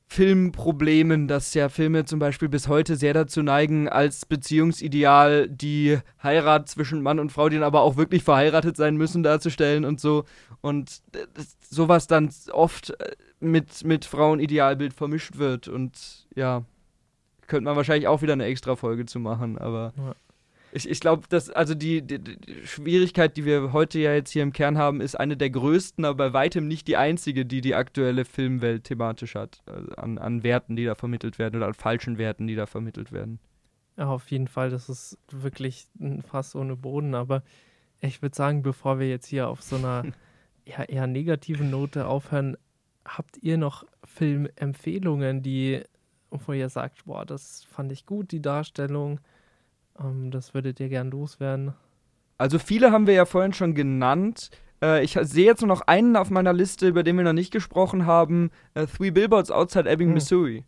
[0.07, 6.69] Filmproblemen, dass ja Filme zum Beispiel bis heute sehr dazu neigen, als Beziehungsideal die Heirat
[6.69, 10.25] zwischen Mann und Frau, die dann aber auch wirklich verheiratet sein müssen, darzustellen und so.
[10.61, 11.01] Und
[11.67, 15.67] sowas dann oft äh, mit, mit Frauenidealbild vermischt wird.
[15.67, 16.63] Und ja,
[17.47, 19.93] könnte man wahrscheinlich auch wieder eine extra Folge zu machen, aber.
[19.97, 20.15] Ja
[20.75, 24.41] ich, ich glaube, dass also die, die, die, Schwierigkeit, die wir heute ja jetzt hier
[24.41, 27.75] im Kern haben, ist eine der größten, aber bei weitem nicht die einzige, die die
[27.75, 29.61] aktuelle Filmwelt thematisch hat.
[29.67, 33.11] Also an, an Werten, die da vermittelt werden oder an falschen Werten, die da vermittelt
[33.11, 33.39] werden.
[33.97, 34.71] Ja, auf jeden Fall.
[34.71, 37.13] Das ist wirklich ein Fass ohne Boden.
[37.13, 37.43] Aber
[38.01, 40.05] ich würde sagen, bevor wir jetzt hier auf so einer
[40.65, 42.57] ja, eher negativen Note aufhören,
[43.05, 45.83] habt ihr noch Filmempfehlungen, die,
[46.31, 49.19] wo ihr sagt, boah, das fand ich gut, die Darstellung
[49.99, 51.73] ähm, das würdet ihr gern loswerden.
[52.37, 54.49] Also viele haben wir ja vorhin schon genannt.
[54.81, 57.51] Äh, ich sehe jetzt nur noch einen auf meiner Liste, über den wir noch nicht
[57.51, 58.51] gesprochen haben.
[58.73, 60.13] Äh, Three Billboards Outside Ebbing, hm.
[60.15, 60.65] Missouri.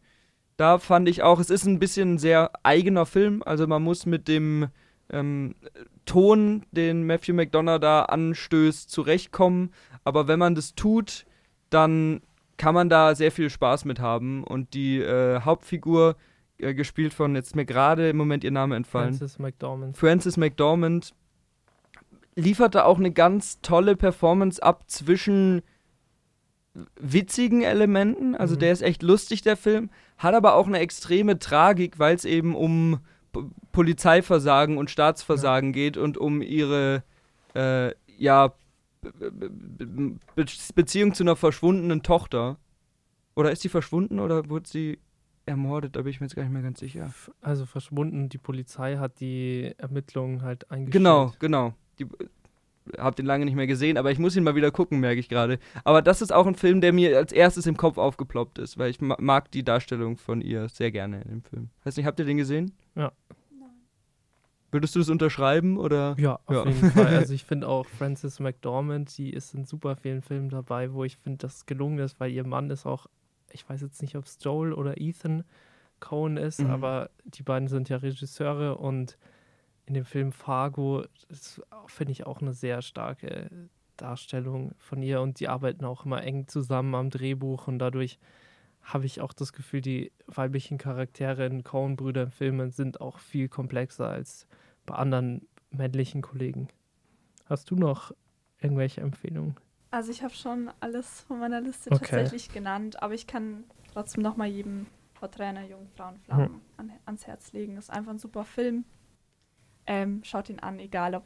[0.58, 3.44] Da fand ich auch, es ist ein bisschen ein sehr eigener Film.
[3.46, 4.68] Also man muss mit dem
[5.10, 5.56] ähm,
[6.06, 9.72] Ton, den Matthew McDonough da anstößt, zurechtkommen.
[10.04, 11.26] Aber wenn man das tut,
[11.70, 12.22] dann
[12.58, 14.46] kann man da sehr viel Spaß mit haben.
[14.46, 16.16] Und die äh, Hauptfigur
[16.58, 19.16] äh, gespielt von, jetzt ist mir gerade im Moment ihr Name entfallen.
[19.16, 19.98] Francis McDormand.
[19.98, 21.14] Francis McDormand
[22.36, 25.62] lieferte auch eine ganz tolle Performance ab zwischen
[27.00, 28.60] witzigen Elementen, also mhm.
[28.60, 32.56] der ist echt lustig, der Film, hat aber auch eine extreme Tragik, weil es eben
[32.56, 33.00] um
[33.32, 35.74] P Polizeiversagen und Staatsversagen ja.
[35.74, 37.04] geht und um ihre,
[37.54, 38.54] äh, ja,
[39.02, 42.58] Be Be Beziehung zu einer verschwundenen Tochter.
[43.36, 45.00] Oder ist sie verschwunden oder wurde sie
[45.46, 47.14] ermordet, da bin ich mir jetzt gar nicht mehr ganz sicher.
[47.42, 50.94] Also verschwunden, die Polizei hat die Ermittlungen halt eingestellt.
[50.94, 51.74] Genau, genau.
[52.00, 52.08] Die,
[52.98, 55.30] hab den lange nicht mehr gesehen, aber ich muss ihn mal wieder gucken, merke ich
[55.30, 55.60] gerade.
[55.84, 58.90] Aber das ist auch ein Film, der mir als erstes im Kopf aufgeploppt ist, weil
[58.90, 61.70] ich mag die Darstellung von ihr sehr gerne in dem Film.
[61.84, 62.74] Weiß nicht, habt ihr den gesehen?
[62.96, 63.12] Ja.
[64.72, 66.16] Würdest du das unterschreiben oder?
[66.20, 66.66] Ja, auf ja.
[66.68, 67.08] jeden Fall.
[67.08, 71.18] Also ich finde auch Frances McDormand, die ist in super vielen Filmen dabei, wo ich
[71.18, 73.08] finde, dass es gelungen ist, weil ihr Mann ist auch
[73.56, 75.44] ich weiß jetzt nicht, ob es Joel oder Ethan
[76.00, 76.70] Cohen ist, mhm.
[76.70, 79.18] aber die beiden sind ja Regisseure und
[79.86, 81.06] in dem Film Fargo
[81.88, 83.50] finde ich auch eine sehr starke
[83.98, 88.20] Darstellung von ihr und die arbeiten auch immer eng zusammen am Drehbuch und dadurch
[88.82, 94.48] habe ich auch das Gefühl, die weiblichen Charaktere in Coen-Brüdern-Filmen sind auch viel komplexer als
[94.86, 96.68] bei anderen männlichen Kollegen.
[97.46, 98.12] Hast du noch
[98.60, 99.56] irgendwelche Empfehlungen?
[99.96, 102.00] Also ich habe schon alles von meiner Liste Okay.
[102.00, 106.62] tatsächlich genannt, aber ich kann trotzdem nochmal jedem Porträt einer jungen Frauenflamme Hm.
[106.76, 107.78] an, ans Herz legen.
[107.78, 108.84] Ist einfach ein super Film.
[109.88, 111.24] Ähm, schaut ihn an, egal ob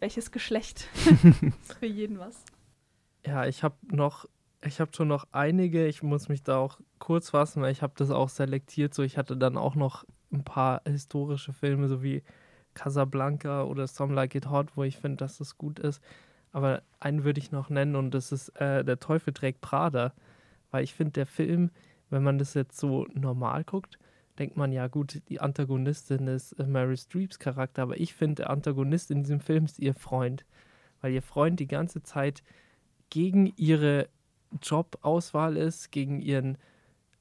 [0.00, 0.88] welches Geschlecht.
[1.62, 2.42] ist für jeden was.
[3.26, 4.24] Ja, ich habe noch,
[4.64, 5.86] ich habe schon noch einige.
[5.86, 8.94] Ich muss mich da auch kurz fassen, weil ich habe das auch selektiert.
[8.94, 12.22] So, ich hatte dann auch noch ein paar historische Filme, so wie
[12.72, 16.02] Casablanca oder Some Like It Hot, wo ich finde, dass das gut ist.
[16.56, 20.14] Aber einen würde ich noch nennen und das ist äh, Der Teufel trägt Prada.
[20.70, 21.70] Weil ich finde, der Film,
[22.08, 23.98] wenn man das jetzt so normal guckt,
[24.38, 28.48] denkt man, ja gut, die Antagonistin ist äh, Mary Streeps Charakter, aber ich finde, der
[28.48, 30.46] Antagonist in diesem Film ist ihr Freund.
[31.02, 32.42] Weil ihr Freund die ganze Zeit
[33.10, 34.08] gegen ihre
[34.62, 36.56] Jobauswahl ist, gegen ihren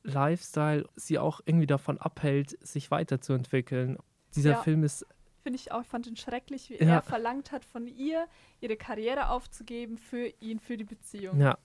[0.04, 3.98] Lifestyle, sie auch irgendwie davon abhält, sich weiterzuentwickeln.
[4.34, 4.62] Dieser Ja.
[4.64, 5.06] Film ist,
[5.46, 6.96] Finde ich auch, ich fand ihn schrecklich, wie Ja.
[6.96, 8.26] er verlangt hat von ihr,
[8.62, 11.40] ihre Karriere aufzugeben für ihn, für die Beziehung.
[11.40, 11.56] ja,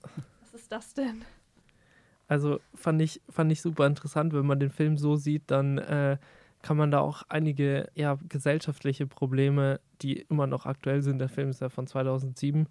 [0.41, 1.23] Was ist das denn?
[2.27, 6.19] also fand ich, fand ich super interessant, wenn man den Film so sieht, dann äh,
[6.61, 11.49] kann man da auch einige ja, gesellschaftliche Probleme, die immer noch aktuell sind, der Film
[11.49, 12.67] ist ja von 2007,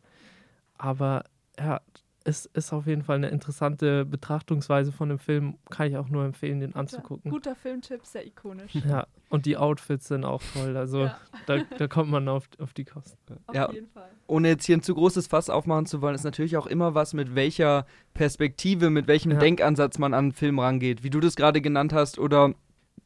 [0.78, 1.24] aber
[1.58, 1.80] ja,
[2.24, 6.24] es ist auf jeden Fall eine interessante Betrachtungsweise von dem Film, kann ich auch nur
[6.24, 7.30] empfehlen, den anzugucken.
[7.30, 8.74] Guter Filmtipp, sehr ikonisch.
[8.74, 10.76] Ja, und die Outfits sind auch toll.
[10.76, 13.38] Also Ja, da, da kommt man auf, auf die Kosten.
[13.46, 13.70] auf Ja.
[13.72, 14.10] jeden Fall.
[14.26, 17.14] ohne jetzt hier ein zu großes Fass aufmachen zu wollen, ist natürlich auch immer was,
[17.14, 19.38] mit welcher Perspektive, mit welchem Ja.
[19.38, 21.02] Denkansatz man an einen Film rangeht.
[21.02, 22.52] Wie du das gerade genannt hast oder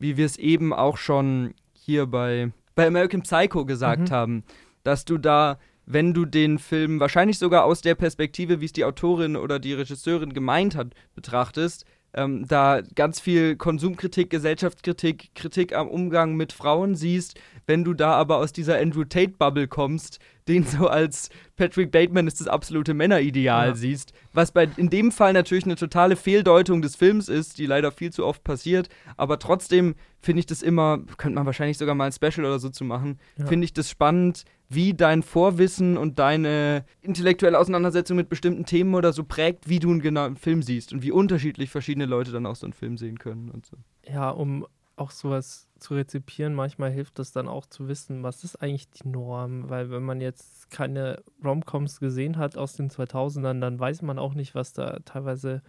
[0.00, 4.14] wie wir es eben auch schon hier bei, bei American Psycho gesagt Mhm.
[4.14, 4.44] haben,
[4.82, 8.84] dass du da, wenn du den Film wahrscheinlich sogar aus der Perspektive, wie es die
[8.84, 15.88] Autorin oder die Regisseurin gemeint hat, betrachtest, ähm, da ganz viel Konsumkritik, Gesellschaftskritik, Kritik am
[15.88, 20.88] Umgang mit Frauen siehst, wenn du da aber aus dieser Andrew Tate-Bubble kommst, den so
[20.88, 23.74] als Patrick Bateman ist das absolute Männerideal Ja.
[23.74, 27.90] siehst, was bei in dem Fall natürlich eine totale Fehldeutung des Films ist, die leider
[27.92, 32.06] viel zu oft passiert, aber trotzdem finde ich das immer, könnte man wahrscheinlich sogar mal
[32.06, 33.46] ein Special oder so zu machen, Ja.
[33.46, 39.12] finde ich das spannend, wie dein Vorwissen und deine intellektuelle Auseinandersetzung mit bestimmten Themen oder
[39.12, 42.56] so prägt, wie du einen genauen Film siehst und wie unterschiedlich verschiedene Leute dann auch
[42.56, 43.76] so einen Film sehen können und so.
[44.10, 44.66] Ja, um
[44.96, 49.08] auch sowas zu rezipieren, manchmal hilft es dann auch zu wissen, was ist eigentlich die
[49.08, 54.18] Norm, weil wenn man jetzt keine Romcoms gesehen hat aus den 2000ern, dann weiß man
[54.18, 55.62] auch nicht, was da teilweise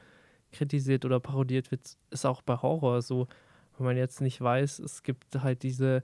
[0.51, 1.97] kritisiert oder parodiert wird.
[2.11, 3.27] Ist auch bei Horror so,
[3.77, 6.03] wenn man jetzt nicht weiß, es gibt halt diese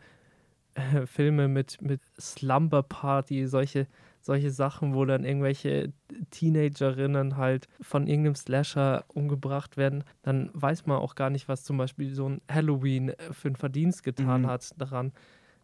[0.74, 3.88] äh, Filme mit, mit Slumber Party, solche,
[4.26, 5.94] solche Sachen, wo dann irgendwelche
[6.30, 11.78] Teenagerinnen halt von irgendeinem Slasher umgebracht werden, dann weiß man auch gar nicht, was zum
[11.78, 14.48] Beispiel so ein Halloween äh, für einen Verdienst getan Mhm.
[14.48, 15.12] hat daran.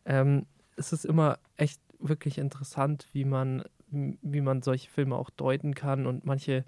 [0.06, 0.46] Ähm,
[0.76, 6.06] es ist immer echt wirklich interessant, wie man, wie man solche Filme auch deuten kann
[6.06, 6.66] und manche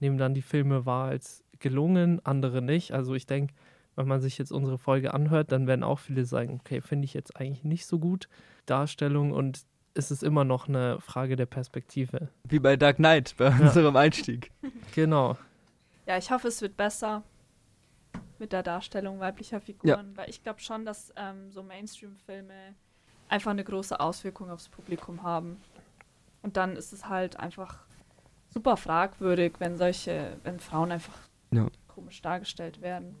[0.00, 2.92] nehmen dann die Filme wahr als gelungen, andere nicht.
[2.92, 3.54] Also ich denke,
[3.94, 7.14] wenn man sich jetzt unsere Folge anhört, dann werden auch viele sagen, okay, finde ich
[7.14, 8.28] jetzt eigentlich nicht so gut
[8.66, 9.62] Darstellung und
[9.94, 12.28] es ist immer noch eine Frage der Perspektive.
[12.48, 14.50] Wie bei Dark Knight, bei unserem Einstieg.
[14.94, 15.36] Genau.
[16.06, 17.22] Ja, ich hoffe, es wird besser
[18.38, 22.74] mit der Darstellung weiblicher Figuren, weil ich glaube schon, dass ähm, so Mainstream-Filme
[23.28, 25.56] einfach eine große Auswirkung aufs Publikum haben.
[26.42, 27.78] Und dann ist es halt einfach
[28.50, 31.16] super fragwürdig, wenn solche, wenn Frauen einfach
[31.52, 31.68] Ja.
[31.88, 33.14] komisch dargestellt werden.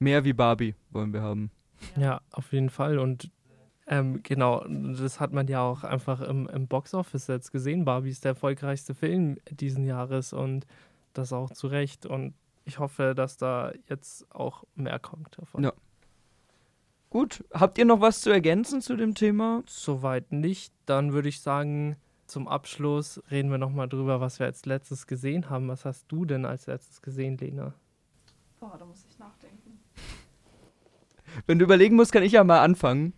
[0.00, 1.52] Mehr wie Barbie wollen wir haben.
[1.96, 2.98] Ja, auf jeden Fall.
[2.98, 3.30] Und
[3.86, 7.84] ähm, genau, das hat man ja auch einfach im, im Boxoffice jetzt gesehen.
[7.84, 10.66] Barbie ist der erfolgreichste Film diesen Jahres und
[11.14, 12.06] das auch zu Recht.
[12.06, 12.34] Und
[12.64, 15.64] ich hoffe, dass da jetzt auch mehr kommt davon.
[15.64, 15.72] Ja.
[17.10, 19.62] Gut, habt ihr noch was zu ergänzen zu dem Thema?
[19.66, 20.72] Soweit nicht.
[20.86, 21.96] Dann würde ich sagen,
[22.26, 25.68] zum Abschluss reden wir nochmal drüber, was wir als letztes gesehen haben.
[25.68, 27.74] Was hast du denn als letztes gesehen, Lena?
[28.60, 29.80] Boah, da muss ich nachdenken.
[31.46, 33.12] Wenn du überlegen musst, kann ich ja mal anfangen.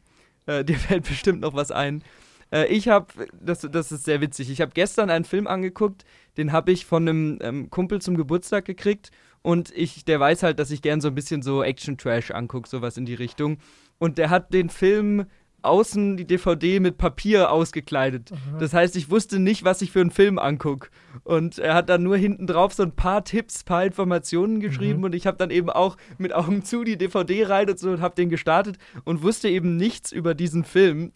[0.47, 2.03] Äh, dir fällt bestimmt noch was ein.
[2.51, 6.05] Äh, ich habe, das, das ist sehr witzig, ich habe gestern einen Film angeguckt,
[6.37, 9.11] den habe ich von einem ähm, Kumpel zum Geburtstag gekriegt
[9.43, 12.97] und ich, der weiß halt, dass ich gern so ein bisschen so Action-Trash angucke, sowas
[12.97, 13.59] in die Richtung.
[13.99, 15.27] Und der hat den Film
[15.65, 18.33] außen die DVD mit Papier ausgekleidet.
[18.59, 20.89] Das heißt, ich wusste nicht, was ich für einen Film angucke.
[21.23, 25.05] Und er hat dann nur hinten drauf so ein paar Tipps, paar Informationen geschrieben Mhm.
[25.05, 28.01] und ich habe dann eben auch mit Augen zu die DVD rein und so und
[28.01, 31.13] habe den gestartet und wusste eben nichts über diesen Film.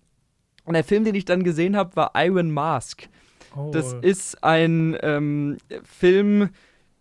[0.64, 3.08] Und der Film, den ich dann gesehen habe, war Iron Mask.
[3.56, 3.70] Oh.
[3.72, 6.50] Das ist ein ähm, Film,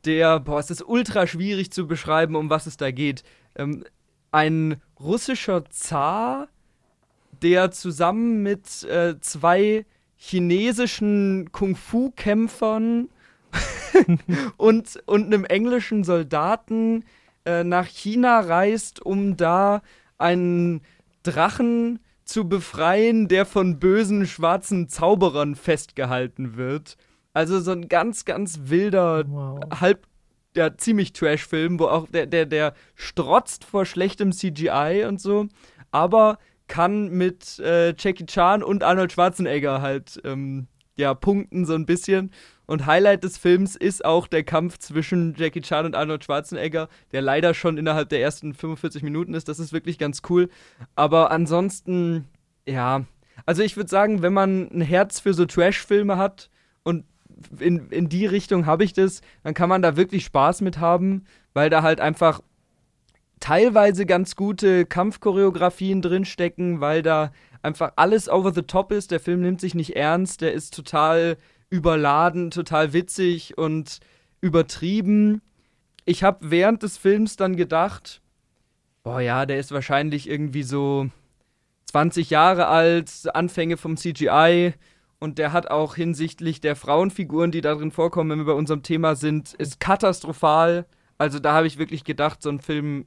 [0.06, 3.24] der, boah, es ist ultra schwierig zu beschreiben, um was es da geht.
[3.56, 3.84] Ähm,
[4.32, 6.48] ein russischer Zar,
[7.42, 9.86] der zusammen mit äh, zwei
[10.16, 13.10] chinesischen Kung-Fu-Kämpfern
[14.58, 17.06] und, und einem englischen Soldaten
[17.46, 19.82] äh, nach China reist, um da
[20.18, 20.82] einen
[21.24, 26.98] Drachen zu befreien, der von bösen schwarzen Zauberern festgehalten wird.
[27.34, 29.60] Also so ein ganz, ganz wilder, wow.
[29.80, 30.08] halb
[30.56, 35.48] ja, ziemlich Trash-Film, wo auch der, der, der strotzt vor schlechtem CGI und so,
[35.92, 40.68] aber kann mit äh, Jackie Chan und Arnold Schwarzenegger halt ähm,
[40.98, 42.32] ja, punkten so ein bisschen.
[42.66, 47.22] Und Highlight des Films ist auch der Kampf zwischen Jackie Chan und Arnold Schwarzenegger, der
[47.22, 49.48] leider schon innerhalb der ersten 45 Minuten ist.
[49.48, 50.50] Das ist wirklich ganz cool.
[50.96, 52.26] Aber ansonsten,
[52.68, 53.06] ja.
[53.46, 56.50] Also ich würde sagen, wenn man ein Herz für so Trash-Filme hat
[56.84, 57.06] und
[57.60, 61.24] in, in die Richtung habe ich das, dann kann man da wirklich Spaß mit haben,
[61.54, 62.42] weil da halt einfach
[63.40, 67.32] teilweise ganz gute Kampfchoreografien drinstecken, weil da
[67.62, 69.12] einfach alles over the top ist.
[69.12, 71.38] Der Film nimmt sich nicht ernst, der ist total
[71.70, 74.00] überladen, total witzig und
[74.42, 75.42] übertrieben.
[76.06, 78.22] Ich habe während des Films dann gedacht,
[79.04, 81.10] boah ja, der ist wahrscheinlich irgendwie so
[81.92, 84.74] 20 Jahre alt, Anfänge vom CGI
[85.20, 89.16] und der hat auch hinsichtlich der Frauenfiguren, die darin vorkommen, wenn wir bei unserem Thema
[89.16, 90.86] sind, ist katastrophal.
[91.18, 93.06] Also da habe ich wirklich gedacht, so ein Film,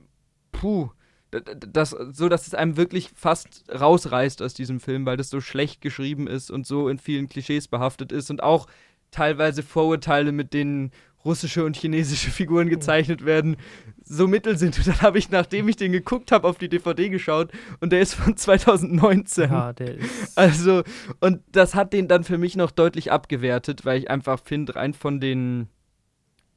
[0.61, 0.91] puh,
[1.31, 5.81] das, so dass es einem wirklich fast rausreißt aus diesem Film, weil das so schlecht
[5.81, 8.67] geschrieben ist und so in vielen Klischees behaftet ist und auch
[9.11, 10.91] teilweise Vorurteile, mit denen
[11.25, 13.57] russische und chinesische Figuren gezeichnet werden,
[14.05, 14.77] so mittel sind.
[14.77, 18.03] Und dann habe ich, nachdem ich den geguckt habe, auf die DVD geschaut und der
[18.03, 19.51] ist von 2019.
[19.51, 20.37] Ja, der ist.
[20.37, 20.83] Also,
[21.21, 24.93] und das hat den dann für mich noch deutlich abgewertet, weil ich einfach finde, rein
[24.93, 25.69] von den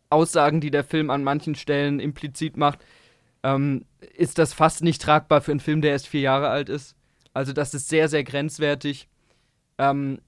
[0.09, 2.79] Aussagen, die der Film an manchen Stellen implizit macht,
[3.43, 3.85] ähm,
[4.15, 6.95] ist das fast nicht tragbar für einen Film, der erst vier Jahre alt ist.
[7.33, 9.07] Also das ist sehr, sehr grenzwertig.
[9.77, 10.19] Ähm,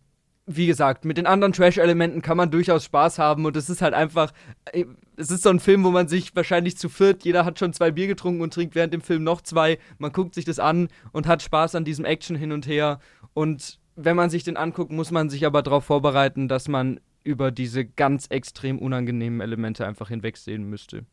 [0.48, 3.94] wie gesagt, mit den anderen Trash-Elementen kann man durchaus Spaß haben und es ist halt
[3.94, 4.32] einfach,
[4.72, 4.86] äh,
[5.18, 7.92] es ist so ein Film, wo man sich wahrscheinlich zu viert, jeder hat schon zwei
[7.92, 9.80] Bier getrunken und trinkt während dem Film noch zwei.
[9.98, 13.00] Man guckt sich das an und hat Spaß an diesem Action hin und her.
[13.34, 17.50] Und wenn man sich den anguckt, muss man sich aber darauf vorbereiten, dass man über
[17.52, 21.06] diese ganz extrem unangenehmen Elemente einfach hinwegsehen müsste.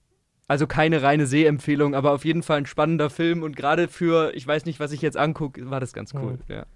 [0.53, 4.47] Also keine reine Sehempfehlung, aber auf jeden Fall ein spannender Film und gerade für, ich
[4.47, 6.39] weiß nicht, was ich jetzt angucke, war das ganz cool.
[6.47, 6.57] Ja.
[6.57, 6.67] ja.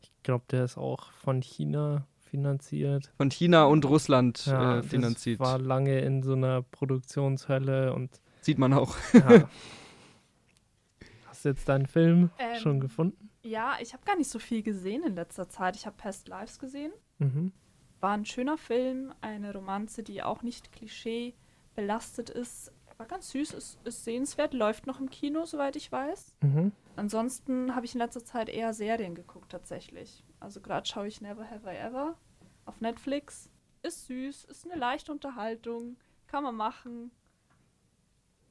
[0.00, 3.12] Ich glaube, der ist auch von China finanziert.
[3.18, 5.38] Von China und Russland ja, äh, finanziert.
[5.38, 8.22] war lange in so einer Produktionshölle und.
[8.40, 8.96] Sieht man auch.
[9.12, 9.46] Ja.
[11.26, 13.28] Hast du jetzt deinen Film ähm, schon gefunden?
[13.42, 15.76] Ja, ich habe gar nicht so viel gesehen in letzter Zeit.
[15.76, 16.92] Ich habe Past Lives gesehen.
[17.18, 17.52] Mhm.
[18.00, 21.34] War ein schöner Film, eine Romanze, die auch nicht klischee
[21.74, 26.34] belastet ist, war ganz süß, ist, ist sehenswert, läuft noch im Kino, soweit ich weiß.
[26.42, 26.72] Mhm.
[26.96, 30.24] Ansonsten habe ich in letzter Zeit eher Serien geguckt, tatsächlich.
[30.40, 32.16] Also gerade schaue ich Never Have I Ever
[32.64, 33.50] auf Netflix.
[33.82, 35.96] Ist süß, ist eine leichte Unterhaltung,
[36.26, 37.10] kann man machen.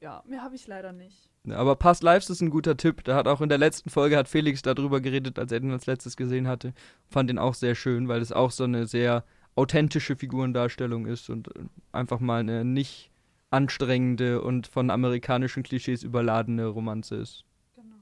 [0.00, 1.30] Ja, mehr habe ich leider nicht.
[1.48, 3.04] Aber Past Lives ist ein guter Tipp.
[3.04, 5.86] Da hat auch in der letzten Folge hat Felix darüber geredet, als er den als
[5.86, 6.74] letztes gesehen hatte.
[7.08, 9.24] Fand den auch sehr schön, weil es auch so eine sehr
[9.54, 11.48] authentische Figurendarstellung ist und
[11.92, 13.10] einfach mal eine nicht
[13.50, 17.44] anstrengende und von amerikanischen Klischees überladene Romanze ist.
[17.74, 17.96] Genau.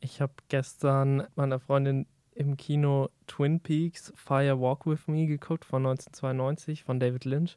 [0.00, 5.86] Ich habe gestern meiner Freundin im Kino Twin Peaks Fire Walk With Me geguckt von
[5.86, 7.56] 1992 von David Lynch.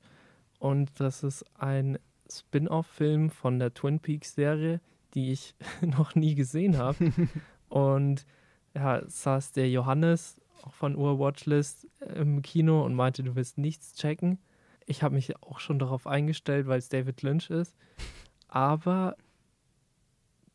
[0.60, 1.98] Und das ist ein
[2.32, 4.82] Spin-off-Film von der Twin Peaks-Serie,
[5.14, 7.12] die ich noch nie gesehen habe.
[7.70, 8.26] und
[8.76, 13.96] ja, saß der Johannes auch von Ur Watchlist im Kino und meinte, du willst nichts
[13.96, 14.40] checken
[14.94, 17.76] ich habe mich auch schon darauf eingestellt, weil es David Lynch ist.
[18.48, 19.18] Aber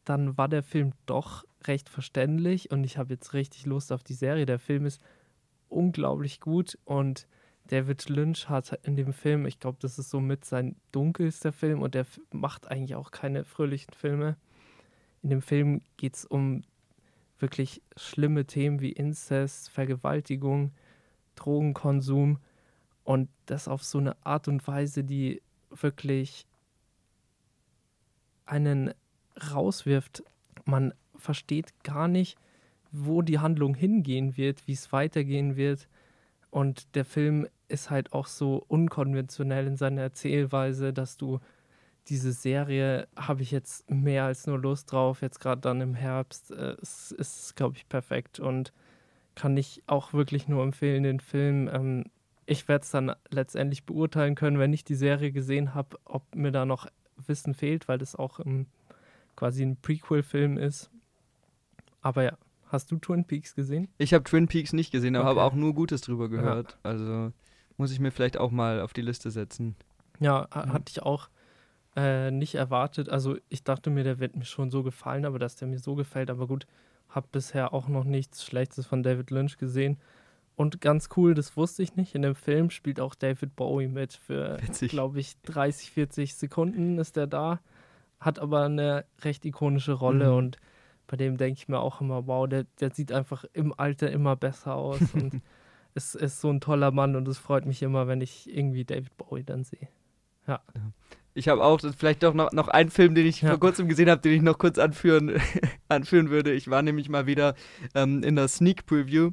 [0.04, 4.14] dann war der Film doch recht verständlich und ich habe jetzt richtig Lust auf die
[4.14, 4.46] Serie.
[4.46, 5.02] Der Film ist
[5.68, 7.26] unglaublich gut und
[7.66, 11.96] David Lynch hat in dem Film, ich glaube, das ist somit sein dunkelster Film und
[11.96, 14.36] der macht eigentlich auch keine fröhlichen Filme.
[15.20, 16.62] In dem Film geht es um
[17.40, 20.72] wirklich schlimme Themen wie Inzest, Vergewaltigung,
[21.34, 22.38] Drogenkonsum
[23.08, 25.40] und das auf so eine Art und Weise, die
[25.70, 26.46] wirklich
[28.44, 28.92] einen
[29.50, 30.22] rauswirft.
[30.66, 32.36] Man versteht gar nicht,
[32.92, 35.88] wo die Handlung hingehen wird, wie es weitergehen wird.
[36.50, 41.40] Und der Film ist halt auch so unkonventionell in seiner Erzählweise, dass du
[42.08, 46.50] diese Serie habe ich jetzt mehr als nur Lust drauf, jetzt gerade dann im Herbst.
[46.50, 48.74] Äh, es ist, glaube ich, perfekt und
[49.34, 51.70] kann ich auch wirklich nur empfehlen, den Film.
[51.72, 52.04] Ähm,
[52.50, 56.50] ich werde es dann letztendlich beurteilen können, wenn ich die Serie gesehen habe, ob mir
[56.50, 56.86] da noch
[57.26, 58.66] Wissen fehlt, weil das auch im,
[59.36, 60.90] quasi ein Prequel-Film ist.
[62.00, 62.32] Aber ja,
[62.68, 63.88] hast du Twin Peaks gesehen?
[63.98, 65.40] Ich habe Twin Peaks nicht gesehen, aber Okay.
[65.40, 66.78] habe auch nur Gutes drüber gehört.
[66.82, 67.32] Also
[67.76, 69.76] muss ich mir vielleicht auch mal auf die Liste setzen.
[70.20, 70.72] Ja, Mhm.
[70.72, 71.28] hatte ich auch
[71.96, 73.08] äh, nicht erwartet.
[73.08, 75.94] Also ich dachte mir, der wird mir schon so gefallen, aber dass der mir so
[75.96, 76.30] gefällt.
[76.30, 76.66] Aber gut,
[77.08, 79.98] habe bisher auch noch nichts Schlechtes von David Lynch gesehen.
[80.58, 82.16] Und ganz cool, das wusste ich nicht.
[82.16, 84.12] In dem Film spielt auch David Bowie mit.
[84.14, 84.58] Für,
[84.88, 87.60] glaube ich, 30, 40 Sekunden ist er da.
[88.18, 90.36] Hat aber eine recht ikonische Rolle Mhm.
[90.36, 90.56] und
[91.06, 94.34] bei dem denke ich mir auch immer, wow, der, der sieht einfach im Alter immer
[94.34, 95.40] besser aus und
[95.94, 99.16] ist, ist so ein toller Mann und es freut mich immer, wenn ich irgendwie David
[99.16, 99.86] Bowie dann sehe.
[101.38, 103.50] Ich habe auch vielleicht doch noch, noch einen Film, den ich Ja.
[103.50, 105.40] vor kurzem gesehen habe, den ich noch kurz anführen,
[105.88, 106.52] anführen würde.
[106.52, 107.54] Ich war nämlich mal wieder
[107.94, 109.30] ähm, in der Sneak Preview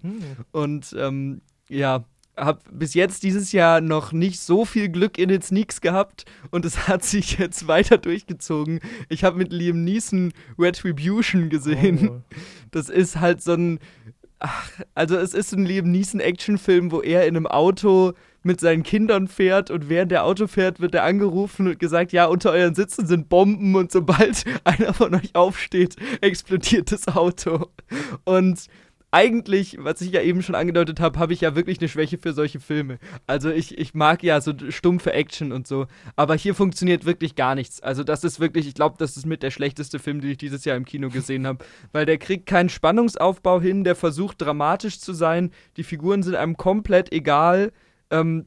[0.51, 2.05] und ähm, ja,
[2.37, 6.63] habe bis jetzt dieses Jahr noch nicht so viel Glück in den Sneaks gehabt und
[6.65, 8.81] es hat sich jetzt weiter durchgezogen.
[9.09, 12.09] Ich habe mit Liam Neeson Retribution gesehen.
[12.09, 12.21] Oh.
[12.71, 13.79] Das ist halt so ein.
[14.39, 18.13] Ach, also, es ist ein Liam Neeson-Actionfilm, wo er in einem Auto
[18.45, 22.25] mit seinen Kindern fährt und während der Auto fährt, wird er angerufen und gesagt: Ja,
[22.25, 27.67] unter euren Sitzen sind Bomben und sobald einer von euch aufsteht, explodiert das Auto.
[28.23, 28.67] Und
[29.15, 32.33] eigentlich, was ich ja eben schon angedeutet habe, habe ich ja wirklich eine Schwäche für
[32.33, 32.99] solche Filme.
[33.27, 37.55] Also ich, ich mag ja so stumpfe Action und so, aber hier funktioniert wirklich gar
[37.55, 37.81] nichts.
[37.81, 40.65] Also das ist wirklich, ich glaube, das ist mit der schlechteste Film, den ich dieses
[40.65, 41.63] Jahr im Kino gesehen habe,
[41.93, 46.57] weil der kriegt keinen Spannungsaufbau hin, der versucht dramatisch zu sein, die Figuren sind einem
[46.57, 47.71] komplett egal.
[48.19, 48.45] Ähm,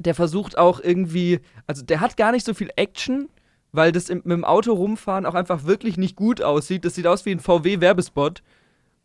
[0.00, 3.28] der versucht auch irgendwie, also der hat gar nicht so viel Action,
[3.72, 6.84] weil das im, mit dem Auto rumfahren auch einfach wirklich nicht gut aussieht.
[6.84, 8.42] Das sieht aus wie ein VW-Werbespot.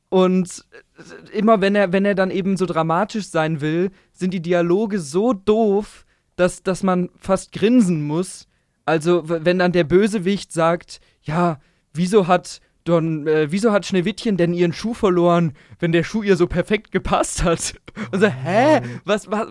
[0.09, 0.65] Und
[1.31, 5.31] immer wenn er, wenn er dann eben so dramatisch sein will, sind die Dialoge so
[5.31, 6.05] doof,
[6.35, 8.47] dass, dass man fast grinsen muss.
[8.85, 11.59] Also, wenn dann der Bösewicht sagt, ja,
[11.93, 16.35] wieso hat Don, äh, wieso hat Schneewittchen denn ihren Schuh verloren, wenn der Schuh ihr
[16.35, 17.75] so perfekt gepasst hat?
[18.11, 18.81] Und so, hä?
[19.05, 19.47] Was, was?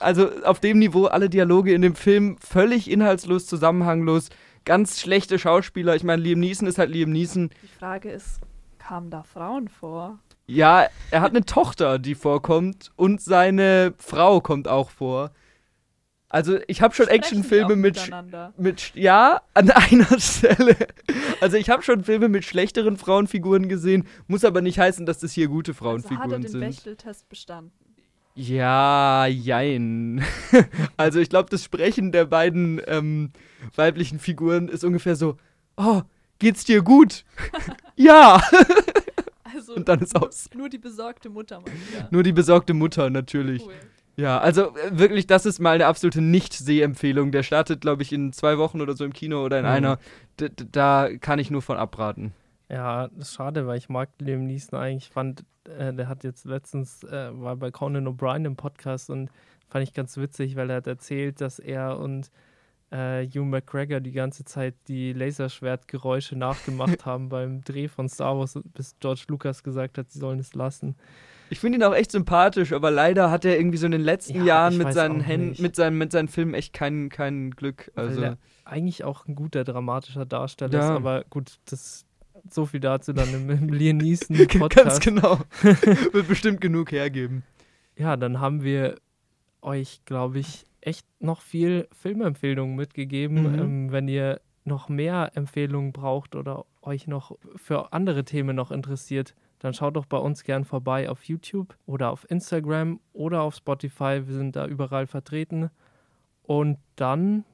[0.00, 4.28] Also, auf dem Niveau alle Dialoge in dem Film völlig inhaltslos, zusammenhanglos,
[4.64, 5.96] ganz schlechte Schauspieler.
[5.96, 7.50] Ich meine, Liam Neeson ist halt Liam Neeson.
[7.62, 8.40] Die Frage ist,
[8.78, 10.18] kamen da Frauen vor?
[10.46, 15.30] Ja, er hat eine Tochter, die vorkommt und seine Frau kommt auch vor.
[16.30, 18.10] Also ich habe schon Actionfilme mit,
[18.58, 20.76] mit ja an einer Stelle.
[21.40, 25.32] Also ich habe schon Filme mit schlechteren Frauenfiguren gesehen, muss aber nicht heißen, dass das
[25.32, 26.60] hier gute Also hat er Frauenfiguren den sind.
[26.60, 27.72] Bechteltest bestanden.
[28.34, 30.22] Ja, jein.
[30.96, 33.32] also ich glaube, das Sprechen der beiden ähm,
[33.74, 35.38] weiblichen Figuren ist ungefähr so:
[35.76, 36.02] Oh,
[36.38, 37.24] geht's dir gut?
[37.96, 38.40] ja.
[39.42, 40.48] Also Und dann ist nur, aus.
[40.54, 42.08] nur die besorgte Mutter mal wieder.
[42.10, 43.64] Nur die besorgte Mutter natürlich.
[43.64, 43.74] Cool.
[44.18, 47.30] Ja, also äh, wirklich, das ist mal eine absolute Nicht-Sehempfehlung.
[47.30, 49.70] Der startet, glaube ich, in zwei Wochen oder so im Kino oder in Mhm.
[49.70, 49.98] einer.
[50.40, 52.32] D da kann ich nur von abraten.
[52.68, 55.04] Ja, das ist schade, weil ich mag Liam Neeson eigentlich.
[55.06, 55.44] Ich fand,
[55.78, 59.30] äh, der hat jetzt letztens, äh, war bei Conan O'Brien im Podcast und
[59.68, 62.30] fand ich ganz witzig, weil er hat erzählt, dass er und
[62.90, 68.58] äh, Hugh McGregor die ganze Zeit die Laserschwertgeräusche nachgemacht haben beim Dreh von Star Wars,
[68.74, 70.96] bis George Lucas gesagt hat, sie sollen es lassen.
[71.50, 74.38] Ich finde ihn auch echt sympathisch, aber leider hat er irgendwie so in den letzten
[74.38, 77.90] Ja, Jahren mit seinen Händen, mit seinen, mit seinen Filmen echt kein, kein Glück.
[77.94, 78.20] Weil Also.
[78.20, 80.80] der eigentlich auch ein guter dramatischer Darsteller Ja.
[80.90, 82.04] ist, aber gut, das
[82.50, 85.00] so viel dazu dann im, im Liam Neeson Ganz Podcast.
[85.02, 85.38] genau.
[86.12, 87.42] Wird bestimmt genug hergeben.
[87.96, 88.96] Ja, dann haben wir
[89.60, 93.52] euch, glaube ich, echt noch viel Filmempfehlungen mitgegeben.
[93.52, 93.58] Mhm.
[93.58, 99.34] Ähm, wenn ihr noch mehr Empfehlungen braucht oder euch noch für andere Themen noch interessiert,
[99.58, 104.22] dann schaut doch bei uns gern vorbei auf YouTube oder auf Instagram oder auf Spotify.
[104.26, 105.70] Wir sind da überall vertreten.
[106.42, 107.44] Und dann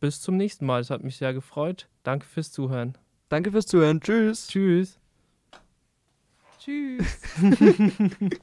[0.00, 0.80] bis zum nächsten Mal.
[0.80, 1.88] Es hat mich sehr gefreut.
[2.02, 2.98] Danke fürs Zuhören.
[3.28, 4.00] Danke fürs Zuhören.
[4.00, 4.48] Tschüss.
[4.48, 4.98] Tschüss.
[6.58, 7.20] Tschüss.